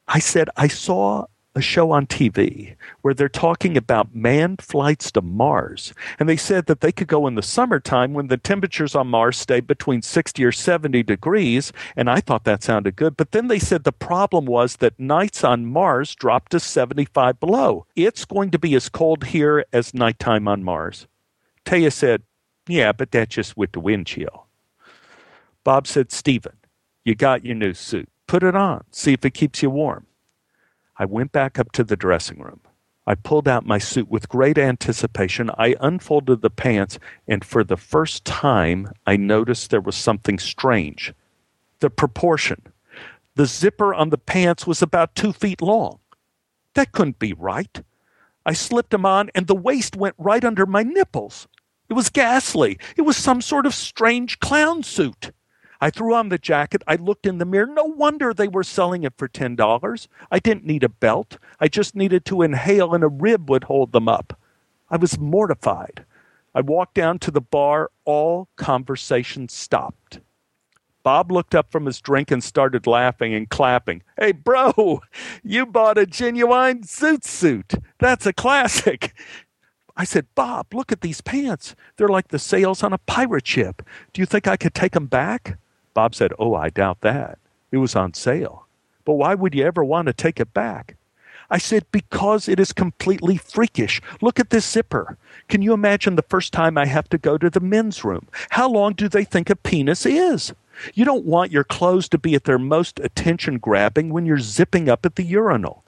I 0.06 0.18
said, 0.18 0.50
I 0.58 0.68
saw 0.68 1.24
a 1.58 1.62
show 1.62 1.90
on 1.90 2.06
TV 2.06 2.76
where 3.02 3.12
they're 3.12 3.28
talking 3.28 3.76
about 3.76 4.14
manned 4.14 4.62
flights 4.62 5.10
to 5.10 5.20
Mars. 5.20 5.92
And 6.18 6.28
they 6.28 6.36
said 6.36 6.66
that 6.66 6.80
they 6.80 6.92
could 6.92 7.08
go 7.08 7.26
in 7.26 7.34
the 7.34 7.42
summertime 7.42 8.14
when 8.14 8.28
the 8.28 8.36
temperatures 8.36 8.94
on 8.94 9.08
Mars 9.08 9.36
stay 9.36 9.60
between 9.60 10.00
60 10.00 10.44
or 10.44 10.52
70 10.52 11.02
degrees. 11.02 11.72
And 11.96 12.08
I 12.08 12.20
thought 12.20 12.44
that 12.44 12.62
sounded 12.62 12.96
good. 12.96 13.16
But 13.16 13.32
then 13.32 13.48
they 13.48 13.58
said 13.58 13.84
the 13.84 13.92
problem 13.92 14.46
was 14.46 14.76
that 14.76 14.98
nights 14.98 15.44
on 15.44 15.66
Mars 15.66 16.14
dropped 16.14 16.52
to 16.52 16.60
75 16.60 17.40
below. 17.40 17.86
It's 17.96 18.24
going 18.24 18.50
to 18.52 18.58
be 18.58 18.74
as 18.74 18.88
cold 18.88 19.24
here 19.24 19.64
as 19.72 19.92
nighttime 19.92 20.48
on 20.48 20.62
Mars. 20.62 21.06
Taya 21.64 21.92
said, 21.92 22.22
Yeah, 22.66 22.92
but 22.92 23.10
that's 23.10 23.34
just 23.34 23.56
with 23.56 23.72
the 23.72 23.80
wind 23.80 24.06
chill. 24.06 24.46
Bob 25.64 25.86
said, 25.86 26.10
Stephen, 26.12 26.56
you 27.04 27.14
got 27.14 27.44
your 27.44 27.54
new 27.54 27.74
suit. 27.74 28.08
Put 28.26 28.42
it 28.42 28.54
on. 28.54 28.84
See 28.90 29.12
if 29.12 29.24
it 29.24 29.34
keeps 29.34 29.62
you 29.62 29.70
warm. 29.70 30.06
I 30.98 31.04
went 31.04 31.32
back 31.32 31.58
up 31.58 31.72
to 31.72 31.84
the 31.84 31.96
dressing 31.96 32.40
room. 32.40 32.60
I 33.06 33.14
pulled 33.14 33.48
out 33.48 33.64
my 33.64 33.78
suit 33.78 34.10
with 34.10 34.28
great 34.28 34.58
anticipation. 34.58 35.50
I 35.56 35.76
unfolded 35.80 36.42
the 36.42 36.50
pants, 36.50 36.98
and 37.26 37.44
for 37.44 37.64
the 37.64 37.76
first 37.76 38.24
time, 38.24 38.92
I 39.06 39.16
noticed 39.16 39.70
there 39.70 39.80
was 39.80 39.96
something 39.96 40.38
strange. 40.38 41.14
The 41.80 41.88
proportion. 41.88 42.62
The 43.36 43.46
zipper 43.46 43.94
on 43.94 44.10
the 44.10 44.18
pants 44.18 44.66
was 44.66 44.82
about 44.82 45.14
two 45.14 45.32
feet 45.32 45.62
long. 45.62 46.00
That 46.74 46.92
couldn't 46.92 47.18
be 47.18 47.32
right. 47.32 47.80
I 48.44 48.52
slipped 48.52 48.90
them 48.90 49.06
on, 49.06 49.30
and 49.34 49.46
the 49.46 49.54
waist 49.54 49.96
went 49.96 50.16
right 50.18 50.44
under 50.44 50.66
my 50.66 50.82
nipples. 50.82 51.46
It 51.88 51.94
was 51.94 52.10
ghastly. 52.10 52.78
It 52.96 53.02
was 53.02 53.16
some 53.16 53.40
sort 53.40 53.64
of 53.64 53.74
strange 53.74 54.40
clown 54.40 54.82
suit. 54.82 55.30
I 55.80 55.90
threw 55.90 56.14
on 56.14 56.28
the 56.28 56.38
jacket. 56.38 56.82
I 56.86 56.96
looked 56.96 57.26
in 57.26 57.38
the 57.38 57.44
mirror. 57.44 57.66
No 57.66 57.84
wonder 57.84 58.34
they 58.34 58.48
were 58.48 58.64
selling 58.64 59.04
it 59.04 59.14
for 59.16 59.28
$10. 59.28 60.08
I 60.30 60.38
didn't 60.38 60.64
need 60.66 60.82
a 60.82 60.88
belt. 60.88 61.38
I 61.60 61.68
just 61.68 61.94
needed 61.94 62.24
to 62.26 62.42
inhale, 62.42 62.94
and 62.94 63.04
a 63.04 63.08
rib 63.08 63.48
would 63.48 63.64
hold 63.64 63.92
them 63.92 64.08
up. 64.08 64.38
I 64.90 64.96
was 64.96 65.18
mortified. 65.18 66.04
I 66.54 66.62
walked 66.62 66.94
down 66.94 67.20
to 67.20 67.30
the 67.30 67.40
bar. 67.40 67.90
All 68.04 68.48
conversation 68.56 69.48
stopped. 69.48 70.20
Bob 71.04 71.30
looked 71.30 71.54
up 71.54 71.70
from 71.70 71.86
his 71.86 72.00
drink 72.00 72.30
and 72.30 72.42
started 72.42 72.86
laughing 72.86 73.32
and 73.32 73.48
clapping. 73.48 74.02
Hey, 74.18 74.32
bro, 74.32 75.00
you 75.44 75.64
bought 75.64 75.96
a 75.96 76.06
genuine 76.06 76.82
zoot 76.82 77.24
suit. 77.24 77.74
That's 77.98 78.26
a 78.26 78.32
classic. 78.32 79.14
I 79.96 80.04
said, 80.04 80.26
Bob, 80.34 80.74
look 80.74 80.92
at 80.92 81.00
these 81.00 81.20
pants. 81.20 81.74
They're 81.96 82.08
like 82.08 82.28
the 82.28 82.38
sails 82.38 82.82
on 82.82 82.92
a 82.92 82.98
pirate 82.98 83.46
ship. 83.46 83.82
Do 84.12 84.20
you 84.20 84.26
think 84.26 84.46
I 84.46 84.56
could 84.56 84.74
take 84.74 84.92
them 84.92 85.06
back? 85.06 85.58
Bob 85.98 86.14
said, 86.14 86.32
Oh, 86.38 86.54
I 86.54 86.68
doubt 86.68 87.00
that. 87.00 87.40
It 87.72 87.78
was 87.78 87.96
on 87.96 88.14
sale. 88.14 88.68
But 89.04 89.14
why 89.14 89.34
would 89.34 89.52
you 89.52 89.64
ever 89.64 89.82
want 89.82 90.06
to 90.06 90.12
take 90.12 90.38
it 90.38 90.54
back? 90.54 90.94
I 91.50 91.58
said, 91.58 91.86
Because 91.90 92.48
it 92.48 92.60
is 92.60 92.72
completely 92.72 93.36
freakish. 93.36 94.00
Look 94.20 94.38
at 94.38 94.50
this 94.50 94.64
zipper. 94.64 95.18
Can 95.48 95.60
you 95.60 95.72
imagine 95.72 96.14
the 96.14 96.22
first 96.22 96.52
time 96.52 96.78
I 96.78 96.86
have 96.86 97.08
to 97.08 97.18
go 97.18 97.36
to 97.36 97.50
the 97.50 97.58
men's 97.58 98.04
room? 98.04 98.28
How 98.50 98.70
long 98.70 98.92
do 98.92 99.08
they 99.08 99.24
think 99.24 99.50
a 99.50 99.56
penis 99.56 100.06
is? 100.06 100.54
You 100.94 101.04
don't 101.04 101.24
want 101.24 101.50
your 101.50 101.64
clothes 101.64 102.08
to 102.10 102.16
be 102.18 102.36
at 102.36 102.44
their 102.44 102.60
most 102.60 103.00
attention 103.00 103.58
grabbing 103.58 104.10
when 104.10 104.24
you're 104.24 104.38
zipping 104.38 104.88
up 104.88 105.04
at 105.04 105.16
the 105.16 105.24
urinal. 105.24 105.82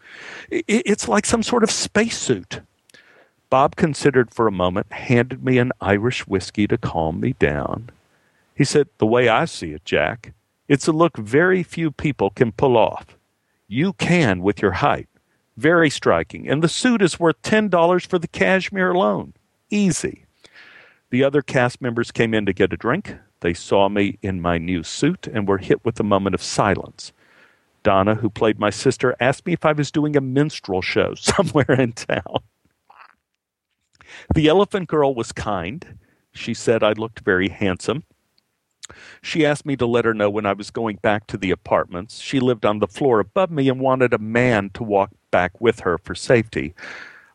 It's 0.51 1.07
like 1.07 1.25
some 1.25 1.45
sort 1.45 1.63
of 1.63 1.71
spacesuit. 1.71 2.63
Bob 3.49 3.77
considered 3.77 4.35
for 4.35 4.49
a 4.49 4.59
moment, 4.65 4.93
handed 4.93 5.45
me 5.45 5.59
an 5.59 5.71
Irish 5.81 6.27
whiskey 6.27 6.67
to 6.67 6.77
calm 6.77 7.21
me 7.21 7.35
down, 7.35 7.91
he 8.61 8.65
said, 8.67 8.89
The 8.99 9.07
way 9.07 9.27
I 9.27 9.47
see 9.47 9.73
it, 9.73 9.87
Jack, 9.87 10.35
it's 10.69 10.87
a 10.87 10.93
look 10.93 11.17
very 11.17 11.63
few 11.63 11.91
people 11.91 12.29
can 12.29 12.53
pull 12.53 12.77
off. 12.77 13.17
You 13.69 13.95
can 13.95 14.43
with 14.43 14.61
your 14.61 14.73
height. 14.73 15.09
Very 15.57 15.89
striking. 15.89 16.47
And 16.47 16.63
the 16.63 16.69
suit 16.69 17.01
is 17.01 17.19
worth 17.19 17.41
$10 17.41 18.07
for 18.07 18.19
the 18.19 18.29
cashmere 18.29 18.91
alone. 18.91 19.33
Easy. 19.71 20.27
The 21.09 21.25
other 21.25 21.41
cast 21.41 21.81
members 21.81 22.11
came 22.11 22.35
in 22.35 22.45
to 22.45 22.53
get 22.53 22.75
a 22.75 22.77
drink. 22.77 23.17
They 23.41 23.55
saw 23.55 23.89
me 23.89 24.19
in 24.21 24.43
my 24.43 24.59
new 24.59 24.83
suit 24.83 25.27
and 25.27 25.49
were 25.49 25.57
hit 25.57 25.83
with 25.83 25.99
a 25.99 26.05
moment 26.05 26.35
of 26.35 26.43
silence. 26.43 27.15
Donna, 27.83 28.17
who 28.17 28.29
played 28.29 28.59
my 28.59 28.69
sister, 28.69 29.17
asked 29.21 29.47
me 29.47 29.55
if 29.55 29.65
I 29.65 29.73
was 29.73 29.91
doing 29.91 30.17
a 30.17 30.21
minstrel 30.21 30.83
show 30.83 31.15
somewhere 31.19 31.81
in 31.81 31.95
town. 31.95 32.41
The 34.35 34.49
Elephant 34.49 34.87
Girl 34.87 35.15
was 35.15 35.33
kind. 35.33 35.99
She 36.33 36.53
said 36.53 36.83
I 36.83 36.93
looked 36.93 37.21
very 37.21 37.49
handsome. 37.49 38.05
She 39.23 39.47
asked 39.47 39.67
me 39.67 39.77
to 39.77 39.87
let 39.87 40.05
her 40.05 40.15
know 40.15 40.31
when 40.31 40.47
I 40.47 40.53
was 40.53 40.71
going 40.71 40.97
back 40.97 41.27
to 41.29 41.37
the 41.37 41.51
apartments. 41.51 42.21
She 42.21 42.41
lived 42.41 42.65
on 42.65 42.79
the 42.79 42.87
floor 42.87 43.21
above 43.21 43.51
me 43.51 43.69
and 43.69 43.81
wanted 43.81 44.13
a 44.13 44.19
man 44.19 44.71
to 44.75 44.83
walk 44.83 45.11
back 45.31 45.61
with 45.61 45.81
her 45.81 45.99
for 45.99 46.15
safety. 46.15 46.75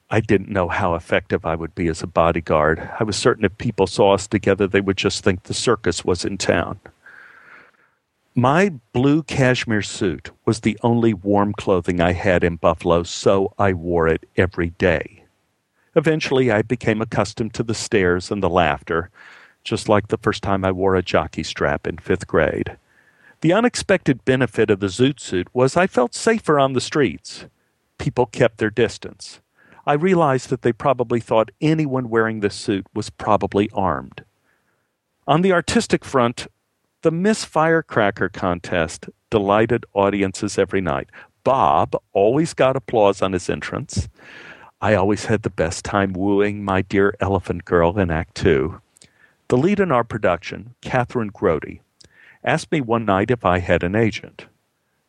I 0.10 0.20
didn't 0.20 0.50
know 0.50 0.68
how 0.68 0.96
effective 0.96 1.46
I 1.46 1.56
would 1.56 1.74
be 1.74 1.88
as 1.88 2.04
a 2.04 2.08
bodyguard. 2.08 2.90
I 3.00 3.04
was 3.04 3.16
certain 3.16 3.46
if 3.46 3.58
people 3.58 3.88
saw 3.88 4.14
us 4.14 4.28
together, 4.28 4.68
they 4.68 4.82
would 4.82 4.98
just 4.98 5.24
think 5.24 5.44
the 5.44 5.54
circus 5.54 6.06
was 6.06 6.24
in 6.24 6.38
town. 6.38 6.80
My 8.36 8.74
blue 8.92 9.24
cashmere 9.24 9.82
suit 9.82 10.32
was 10.46 10.60
the 10.60 10.78
only 10.84 11.14
warm 11.14 11.54
clothing 11.54 12.02
I 12.02 12.12
had 12.12 12.44
in 12.44 12.58
Buffalo, 12.58 13.04
so 13.04 13.54
I 13.58 13.74
wore 13.74 14.08
it 14.08 14.28
every 14.36 14.72
day. 14.72 15.24
Eventually, 15.96 16.52
I 16.52 16.62
became 16.62 17.02
accustomed 17.02 17.54
to 17.54 17.64
the 17.64 17.74
stares 17.74 18.30
and 18.30 18.44
the 18.44 18.50
laughter 18.50 19.10
just 19.66 19.90
like 19.90 20.08
the 20.08 20.18
first 20.18 20.42
time 20.42 20.64
I 20.64 20.72
wore 20.72 20.96
a 20.96 21.02
jockey 21.02 21.44
strap 21.44 21.86
in 21.86 21.98
fifth 21.98 22.28
grade. 22.28 22.78
The 23.42 23.52
unexpected 23.52 24.24
benefit 24.24 24.70
of 24.70 24.80
the 24.80 24.88
zoot 24.88 25.20
suit 25.20 25.50
was 25.54 25.76
I 25.76 25.88
felt 25.88 26.16
safer 26.16 26.58
on 26.58 26.72
the 26.72 26.80
streets. 26.80 27.48
People 27.98 28.28
kept 28.28 28.60
their 28.60 28.70
distance. 28.70 29.42
I 29.86 29.94
realized 29.94 30.50
that 30.50 30.62
they 30.62 30.72
probably 30.72 31.20
thought 31.20 31.52
anyone 31.60 32.10
wearing 32.10 32.40
this 32.40 32.56
suit 32.56 32.88
was 32.94 33.10
probably 33.10 33.70
armed. 33.74 34.24
On 35.28 35.42
the 35.42 35.52
artistic 35.52 36.06
front, 36.06 36.48
the 37.02 37.12
Miss 37.12 37.44
Firecracker 37.44 38.30
contest 38.30 39.10
delighted 39.30 39.86
audiences 39.94 40.58
every 40.58 40.82
night. 40.82 41.10
Bob 41.44 41.96
always 42.14 42.54
got 42.54 42.76
applause 42.76 43.22
on 43.22 43.34
his 43.34 43.50
entrance. 43.50 44.08
I 44.82 44.96
always 44.96 45.26
had 45.26 45.44
the 45.44 45.50
best 45.50 45.86
time 45.86 46.14
wooing 46.14 46.64
my 46.64 46.82
dear 46.82 47.16
elephant 47.20 47.66
girl 47.66 48.00
in 48.00 48.10
Act 48.10 48.36
Two. 48.36 48.82
The 49.48 49.58
lead 49.58 49.80
in 49.80 49.92
our 49.92 50.04
production, 50.04 50.74
Catherine 50.82 51.32
Grody, 51.32 51.82
asked 52.44 52.72
me 52.72 52.82
one 52.82 53.06
night 53.06 53.30
if 53.30 53.46
I 53.46 53.60
had 53.60 53.84
an 53.84 53.96
agent. 53.96 54.48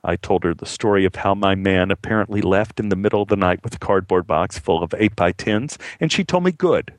I 0.04 0.16
told 0.16 0.44
her 0.44 0.52
the 0.52 0.66
story 0.66 1.06
of 1.06 1.16
how 1.16 1.34
my 1.34 1.54
man 1.54 1.90
apparently 1.90 2.42
left 2.42 2.78
in 2.78 2.90
the 2.90 2.96
middle 2.96 3.22
of 3.22 3.28
the 3.28 3.36
night 3.36 3.64
with 3.64 3.74
a 3.74 3.78
cardboard 3.78 4.26
box 4.26 4.58
full 4.58 4.82
of 4.82 4.94
8 4.96 5.16
by 5.16 5.32
10s, 5.32 5.78
and 5.98 6.12
she 6.12 6.22
told 6.22 6.44
me, 6.44 6.52
Good. 6.52 6.94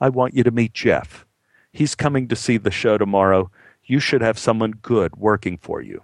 I 0.00 0.10
want 0.10 0.34
you 0.34 0.44
to 0.44 0.50
meet 0.50 0.74
Jeff. 0.74 1.24
He's 1.72 1.94
coming 1.94 2.28
to 2.28 2.36
see 2.36 2.58
the 2.58 2.70
show 2.70 2.98
tomorrow. 2.98 3.50
You 3.84 3.98
should 3.98 4.20
have 4.20 4.38
someone 4.38 4.72
good 4.72 5.16
working 5.16 5.56
for 5.56 5.80
you. 5.80 6.02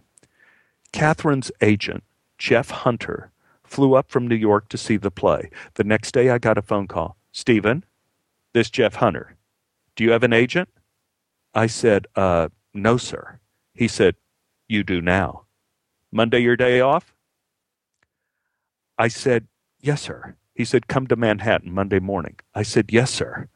Catherine's 0.93 1.53
agent, 1.61 2.03
Jeff 2.39 2.71
Hunter, 2.71 3.31
flew 3.63 3.95
up 3.95 4.11
from 4.11 4.27
New 4.27 4.37
York 4.37 4.71
to 4.71 4.79
see 4.79 4.97
the 4.97 5.11
play. 5.11 5.51
The 5.75 5.85
next 5.85 6.13
day 6.13 6.31
I 6.31 6.39
got 6.39 6.59
a 6.59 6.63
phone 6.63 6.89
call. 6.89 7.17
Stephen, 7.31 7.85
this 8.55 8.71
Jeff 8.71 8.97
Hunter. 8.97 9.37
Do 9.97 10.05
you 10.05 10.13
have 10.13 10.23
an 10.23 10.33
agent? 10.33 10.69
I 11.55 11.67
said, 11.67 12.07
uh, 12.17 12.49
no, 12.73 12.97
sir. 12.97 13.41
He 13.75 13.89
said, 13.89 14.17
you 14.69 14.83
do 14.83 15.01
now. 15.01 15.45
Monday 16.11 16.41
your 16.41 16.57
day 16.57 16.81
off? 16.81 17.15
I 18.99 19.09
said, 19.09 19.49
yes, 19.81 20.03
sir. 20.03 20.37
He 20.55 20.65
said, 20.65 20.87
come 20.87 21.07
to 21.07 21.17
Manhattan 21.17 21.73
Monday 21.73 21.99
morning. 21.99 22.37
I 22.55 22.63
said, 22.63 22.93
yes, 22.93 23.11
sir. 23.11 23.49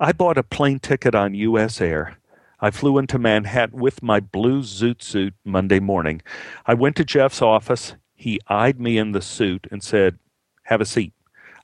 I 0.00 0.12
bought 0.12 0.38
a 0.38 0.42
plane 0.42 0.78
ticket 0.78 1.14
on 1.14 1.34
U.S. 1.34 1.80
Air. 1.80 2.18
I 2.60 2.70
flew 2.70 2.98
into 2.98 3.18
Manhattan 3.18 3.80
with 3.80 4.02
my 4.02 4.20
blue 4.20 4.62
zoot 4.62 5.02
suit 5.02 5.34
Monday 5.44 5.80
morning. 5.80 6.22
I 6.66 6.74
went 6.74 6.96
to 6.96 7.04
Jeff's 7.04 7.42
office. 7.42 7.94
He 8.14 8.40
eyed 8.48 8.80
me 8.80 8.98
in 8.98 9.12
the 9.12 9.22
suit 9.22 9.66
and 9.70 9.82
said, 9.82 10.18
have 10.64 10.80
a 10.80 10.86
seat. 10.86 11.12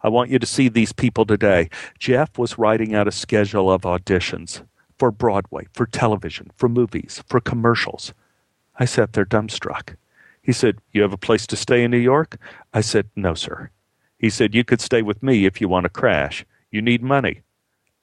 I 0.02 0.08
want 0.08 0.30
you 0.30 0.38
to 0.38 0.46
see 0.46 0.68
these 0.68 0.92
people 0.92 1.26
today. 1.26 1.70
Jeff 1.98 2.38
was 2.38 2.58
writing 2.58 2.94
out 2.94 3.08
a 3.08 3.12
schedule 3.12 3.70
of 3.70 3.82
auditions 3.82 4.62
for 4.98 5.10
Broadway, 5.10 5.66
for 5.72 5.86
television, 5.86 6.50
for 6.56 6.68
movies, 6.68 7.22
for 7.28 7.40
commercials. 7.40 8.12
I 8.78 8.84
sat 8.84 9.12
there 9.12 9.24
dumbstruck. 9.24 9.96
He 10.42 10.52
said, 10.52 10.78
You 10.92 11.02
have 11.02 11.12
a 11.12 11.18
place 11.18 11.46
to 11.48 11.56
stay 11.56 11.82
in 11.82 11.90
New 11.90 11.98
York? 11.98 12.38
I 12.72 12.80
said, 12.80 13.08
No, 13.16 13.34
sir. 13.34 13.70
He 14.18 14.30
said, 14.30 14.54
You 14.54 14.64
could 14.64 14.80
stay 14.80 15.02
with 15.02 15.22
me 15.22 15.46
if 15.46 15.60
you 15.60 15.68
want 15.68 15.84
to 15.84 15.90
crash. 15.90 16.44
You 16.70 16.82
need 16.82 17.02
money. 17.02 17.42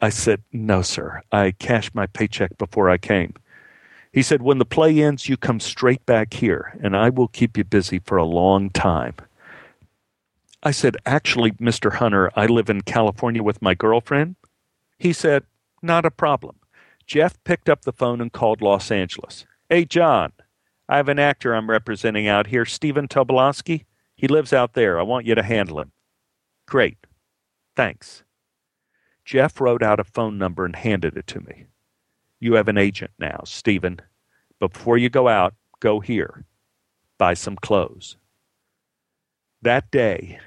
I 0.02 0.10
said, 0.10 0.44
No, 0.52 0.82
sir. 0.82 1.22
I 1.32 1.52
cashed 1.52 1.96
my 1.96 2.08
paycheck 2.08 2.58
before 2.58 2.90
I 2.90 2.98
came. 2.98 3.34
He 4.12 4.22
said, 4.22 4.42
When 4.42 4.60
the 4.60 4.66
play 4.66 5.02
ends, 5.02 5.28
you 5.28 5.38
come 5.38 5.60
straight 5.60 6.06
back 6.06 6.34
here, 6.34 6.78
and 6.82 6.96
I 6.96 7.10
will 7.10 7.28
keep 7.28 7.58
you 7.58 7.64
busy 7.64 8.00
for 8.00 8.18
a 8.18 8.24
long 8.24 8.70
time. 8.70 9.16
I 10.66 10.72
said, 10.72 10.98
Actually, 11.06 11.52
Mr. 11.52 11.94
Hunter, 11.94 12.32
I 12.36 12.48
live 12.48 12.72
in 12.72 12.82
California 12.82 13.44
with 13.44 13.62
my 13.62 13.76
girlfriend. 13.76 14.36
He 14.98 15.14
said, 15.14 15.44
Not 15.84 16.06
a 16.06 16.12
problem. 16.12 16.56
Jeff 17.06 17.42
picked 17.44 17.70
up 17.70 17.84
the 17.84 17.94
phone 17.94 18.20
and 18.20 18.34
called 18.34 18.64
Los 18.64 18.90
Angeles. 18.90 19.46
Hey, 19.70 19.86
John, 19.86 20.32
I 20.90 20.98
have 20.98 21.08
an 21.08 21.20
actor 21.20 21.54
I'm 21.54 21.70
representing 21.70 22.28
out 22.28 22.48
here, 22.48 22.66
Stephen 22.66 23.08
Tobolowsky. 23.08 23.86
He 24.16 24.28
lives 24.28 24.54
out 24.54 24.74
there. 24.74 25.00
I 25.00 25.04
want 25.04 25.28
you 25.28 25.36
to 25.36 25.44
handle 25.44 25.80
him. 25.80 25.92
Great. 26.66 26.98
Thanks. 27.76 28.24
Jeff 29.24 29.62
wrote 29.62 29.84
out 29.84 30.00
a 30.00 30.04
phone 30.04 30.40
number 30.40 30.66
and 30.66 30.76
handed 30.76 31.16
it 31.16 31.28
to 31.28 31.42
me. 31.42 31.66
You 32.40 32.54
have 32.54 32.68
an 32.68 32.78
agent 32.78 33.12
now, 33.20 33.42
Stephen. 33.46 34.00
But 34.60 34.74
before 34.74 34.98
you 34.98 35.10
go 35.10 35.28
out, 35.28 35.54
go 35.80 36.00
here. 36.00 36.46
Buy 37.20 37.36
some 37.36 37.56
clothes. 37.56 38.18
That 39.62 39.92
day, 39.92 40.40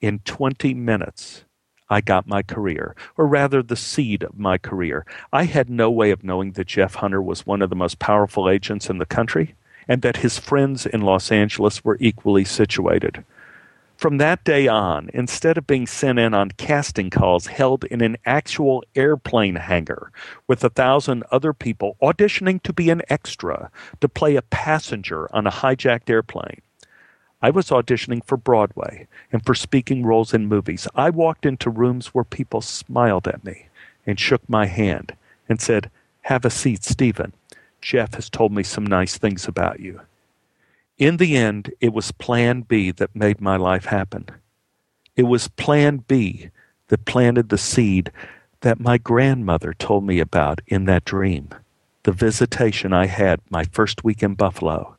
in 0.00 0.20
20 0.20 0.74
minutes, 0.74 1.44
I 1.90 2.00
got 2.00 2.26
my 2.26 2.42
career, 2.42 2.94
or 3.16 3.26
rather 3.26 3.62
the 3.62 3.76
seed 3.76 4.22
of 4.22 4.38
my 4.38 4.58
career. 4.58 5.06
I 5.32 5.44
had 5.44 5.70
no 5.70 5.90
way 5.90 6.10
of 6.10 6.22
knowing 6.22 6.52
that 6.52 6.66
Jeff 6.66 6.96
Hunter 6.96 7.22
was 7.22 7.46
one 7.46 7.62
of 7.62 7.70
the 7.70 7.76
most 7.76 7.98
powerful 7.98 8.48
agents 8.48 8.90
in 8.90 8.98
the 8.98 9.06
country 9.06 9.54
and 9.88 10.02
that 10.02 10.18
his 10.18 10.38
friends 10.38 10.84
in 10.84 11.00
Los 11.00 11.32
Angeles 11.32 11.82
were 11.82 11.96
equally 11.98 12.44
situated. 12.44 13.24
From 13.96 14.18
that 14.18 14.44
day 14.44 14.68
on, 14.68 15.10
instead 15.12 15.58
of 15.58 15.66
being 15.66 15.86
sent 15.86 16.20
in 16.20 16.32
on 16.32 16.52
casting 16.52 17.10
calls 17.10 17.48
held 17.48 17.82
in 17.84 18.00
an 18.00 18.16
actual 18.24 18.84
airplane 18.94 19.56
hangar 19.56 20.12
with 20.46 20.62
a 20.62 20.68
thousand 20.68 21.24
other 21.32 21.52
people 21.52 21.96
auditioning 22.00 22.62
to 22.62 22.72
be 22.72 22.90
an 22.90 23.02
extra, 23.08 23.72
to 24.00 24.08
play 24.08 24.36
a 24.36 24.42
passenger 24.42 25.34
on 25.34 25.48
a 25.48 25.50
hijacked 25.50 26.08
airplane, 26.08 26.60
I 27.40 27.50
was 27.50 27.68
auditioning 27.68 28.24
for 28.24 28.36
Broadway 28.36 29.06
and 29.32 29.44
for 29.44 29.54
speaking 29.54 30.04
roles 30.04 30.34
in 30.34 30.46
movies. 30.46 30.88
I 30.94 31.10
walked 31.10 31.46
into 31.46 31.70
rooms 31.70 32.08
where 32.08 32.24
people 32.24 32.60
smiled 32.60 33.28
at 33.28 33.44
me 33.44 33.68
and 34.06 34.18
shook 34.18 34.48
my 34.48 34.66
hand 34.66 35.14
and 35.48 35.60
said, 35.60 35.90
Have 36.22 36.44
a 36.44 36.50
seat, 36.50 36.82
Stephen. 36.82 37.32
Jeff 37.80 38.14
has 38.14 38.28
told 38.28 38.52
me 38.52 38.64
some 38.64 38.84
nice 38.84 39.18
things 39.18 39.46
about 39.46 39.78
you. 39.78 40.00
In 40.98 41.18
the 41.18 41.36
end, 41.36 41.72
it 41.80 41.92
was 41.92 42.10
Plan 42.10 42.62
B 42.62 42.90
that 42.90 43.14
made 43.14 43.40
my 43.40 43.56
life 43.56 43.84
happen. 43.84 44.26
It 45.14 45.22
was 45.22 45.46
Plan 45.46 45.98
B 46.08 46.50
that 46.88 47.04
planted 47.04 47.50
the 47.50 47.58
seed 47.58 48.10
that 48.62 48.80
my 48.80 48.98
grandmother 48.98 49.72
told 49.74 50.04
me 50.04 50.18
about 50.18 50.60
in 50.66 50.86
that 50.86 51.04
dream, 51.04 51.50
the 52.02 52.10
visitation 52.10 52.92
I 52.92 53.06
had 53.06 53.40
my 53.48 53.62
first 53.62 54.02
week 54.02 54.24
in 54.24 54.34
Buffalo. 54.34 54.97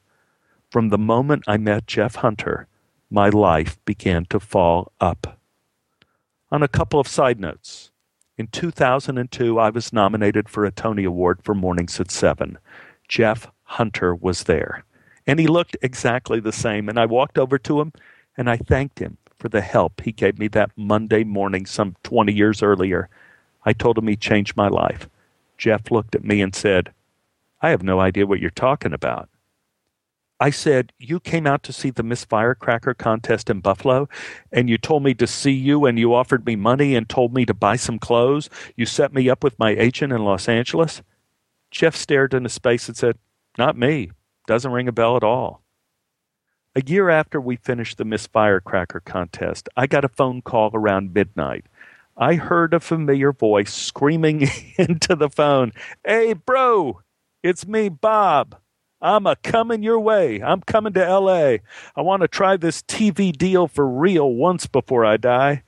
From 0.70 0.90
the 0.90 0.98
moment 1.00 1.44
I 1.48 1.58
met 1.58 1.88
Jeff 1.88 2.16
Hunter, 2.16 2.68
my 3.10 3.30
life 3.30 3.84
began 3.86 4.26
to 4.26 4.40
fall 4.40 4.92
up. 5.02 5.40
On 6.52 6.62
a 6.62 6.68
couple 6.68 7.00
of 7.00 7.08
side 7.08 7.40
notes, 7.40 7.92
in 8.38 8.48
2002, 8.48 9.60
I 9.60 9.70
was 9.72 9.92
nominated 9.92 10.48
for 10.48 10.66
a 10.66 10.72
Tony 10.72 11.04
Award 11.04 11.40
for 11.44 11.56
Mornings 11.56 12.00
at 12.00 12.12
7. 12.12 12.58
Jeff 13.08 13.48
Hunter 13.64 14.14
was 14.14 14.44
there, 14.44 14.86
and 15.26 15.40
he 15.40 15.48
looked 15.48 15.76
exactly 15.82 16.40
the 16.40 16.52
same. 16.52 16.88
And 16.88 17.00
I 17.00 17.06
walked 17.06 17.40
over 17.40 17.58
to 17.58 17.82
him 17.82 17.92
and 18.38 18.50
I 18.50 18.58
thanked 18.58 19.00
him 19.00 19.18
for 19.38 19.50
the 19.50 19.62
help 19.62 20.02
he 20.02 20.12
gave 20.12 20.38
me 20.38 20.48
that 20.50 20.72
Monday 20.76 21.24
morning 21.24 21.66
some 21.66 21.96
20 22.04 22.32
years 22.32 22.62
earlier. 22.62 23.10
I 23.66 23.74
told 23.74 23.98
him 23.98 24.08
he 24.08 24.16
changed 24.16 24.56
my 24.56 24.68
life. 24.68 25.10
Jeff 25.58 25.92
looked 25.92 26.16
at 26.16 26.24
me 26.24 26.42
and 26.42 26.56
said, 26.56 26.94
I 27.62 27.72
have 27.72 27.84
no 27.84 28.00
idea 28.00 28.26
what 28.28 28.40
you're 28.40 28.50
talking 28.52 28.94
about. 28.94 29.30
I 30.40 30.52
said, 30.52 30.94
You 30.98 31.20
came 31.20 31.46
out 31.46 31.64
to 31.64 31.74
see 31.74 31.90
the 31.90 32.04
Miss 32.04 32.24
Firecracker 32.24 32.94
contest 32.94 33.50
in 33.50 33.60
Buffalo, 33.60 34.08
and 34.52 34.70
you 34.70 34.78
told 34.78 35.04
me 35.04 35.14
to 35.16 35.28
see 35.28 35.52
you, 35.52 35.86
and 35.86 36.00
you 36.00 36.14
offered 36.14 36.46
me 36.46 36.56
money 36.56 36.96
and 36.96 37.10
told 37.10 37.34
me 37.34 37.46
to 37.46 37.54
buy 37.54 37.76
some 37.76 38.00
clothes. 38.00 38.50
You 38.76 38.86
set 38.86 39.14
me 39.14 39.30
up 39.30 39.44
with 39.44 39.60
my 39.60 39.72
agent 39.72 40.14
in 40.14 40.24
Los 40.24 40.48
Angeles. 40.48 41.02
Jeff 41.72 41.96
stared 41.96 42.34
into 42.34 42.50
space 42.50 42.88
and 42.88 42.96
said, 42.96 43.18
Not 43.58 43.78
me. 43.78 44.12
Doesn't 44.48 44.72
ring 44.72 44.88
a 44.88 44.94
bell 44.94 45.18
at 45.18 45.24
all. 45.24 45.62
A 46.76 46.82
year 46.86 47.10
after 47.10 47.42
we 47.42 47.58
finished 47.58 47.98
the 47.98 48.06
Miss 48.06 48.28
Firecracker 48.28 49.02
contest, 49.02 49.68
I 49.76 49.88
got 49.88 50.06
a 50.06 50.10
phone 50.10 50.42
call 50.42 50.72
around 50.74 51.14
midnight. 51.14 51.66
I 52.16 52.36
heard 52.36 52.74
a 52.74 52.80
familiar 52.80 53.34
voice 53.34 53.74
screaming 53.74 54.48
into 54.78 55.16
the 55.16 55.30
phone, 55.30 55.74
Hey, 56.06 56.34
bro, 56.34 57.02
it's 57.44 57.68
me, 57.68 57.90
Bob. 57.90 58.58
I'm 59.02 59.26
a 59.26 59.36
coming 59.38 59.82
your 59.82 60.00
way. 60.00 60.42
I'm 60.42 60.62
coming 60.62 60.94
to 60.94 61.20
LA. 61.20 61.58
I 61.96 62.02
want 62.02 62.22
to 62.22 62.28
try 62.28 62.58
this 62.58 62.82
TV 62.82 63.32
deal 63.32 63.68
for 63.68 63.88
real 63.88 64.34
once 64.34 64.68
before 64.68 65.06
I 65.06 65.18
die. 65.18 65.64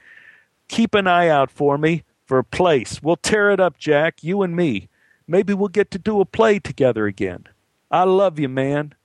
Keep 0.68 0.96
an 0.96 1.08
eye 1.08 1.30
out 1.30 1.50
for 1.50 1.78
me 1.78 2.04
for 2.26 2.40
a 2.40 2.44
place. 2.44 3.02
We'll 3.02 3.16
tear 3.16 3.52
it 3.52 3.60
up, 3.60 3.78
Jack, 3.78 4.24
you 4.24 4.42
and 4.42 4.56
me. 4.56 4.90
Maybe 5.28 5.54
we'll 5.54 5.70
get 5.70 5.92
to 5.92 6.00
do 6.00 6.20
a 6.20 6.26
play 6.26 6.60
together 6.60 7.06
again. 7.06 7.46
I 7.90 8.04
love 8.04 8.40
you, 8.40 8.50
man. 8.50 8.96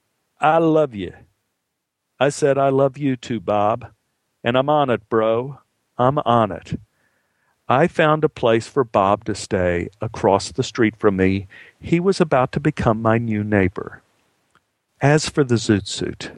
I 0.41 0.59
love 0.59 0.95
you. 0.95 1.12
I 2.18 2.31
said, 2.31 2.59
I 2.59 2.70
love 2.70 2.99
you 2.99 3.16
too, 3.16 3.41
Bob. 3.41 3.93
And 4.43 4.57
I'm 4.57 4.68
on 4.68 4.91
it, 4.91 5.09
bro. 5.09 5.61
I'm 5.99 6.18
on 6.18 6.51
it. 6.53 6.79
I 7.68 7.89
found 7.89 8.22
a 8.22 8.29
place 8.29 8.68
for 8.68 8.85
Bob 8.85 9.24
to 9.24 9.35
stay 9.35 9.89
across 10.01 10.53
the 10.53 10.62
street 10.62 10.95
from 10.97 11.16
me. 11.16 11.49
He 11.81 11.99
was 11.99 12.20
about 12.20 12.53
to 12.53 12.61
become 12.61 13.03
my 13.03 13.18
new 13.18 13.43
neighbor. 13.43 14.03
As 15.01 15.28
for 15.28 15.44
the 15.44 15.57
zoot 15.57 15.86
suit, 15.86 16.32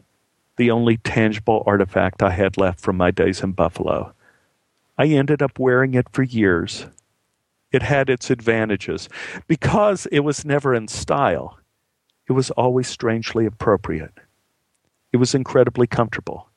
the 0.57 0.71
only 0.71 0.97
tangible 0.97 1.63
artifact 1.65 2.23
I 2.23 2.31
had 2.31 2.57
left 2.57 2.81
from 2.81 2.97
my 2.97 3.13
days 3.13 3.41
in 3.43 3.53
Buffalo, 3.53 4.15
I 4.99 5.07
ended 5.07 5.43
up 5.43 5.61
wearing 5.61 5.95
it 5.95 6.09
for 6.11 6.25
years. 6.25 6.87
It 7.71 7.83
had 7.83 8.11
its 8.11 8.31
advantages. 8.31 9.09
Because 9.47 10.07
it 10.07 10.21
was 10.21 10.45
never 10.45 10.75
in 10.75 10.89
style, 10.89 11.59
it 12.29 12.33
was 12.33 12.51
always 12.53 12.89
strangely 12.89 13.47
appropriate. 13.47 14.13
It 15.13 15.19
was 15.19 15.37
incredibly 15.37 15.87
comfortable. 15.87 16.49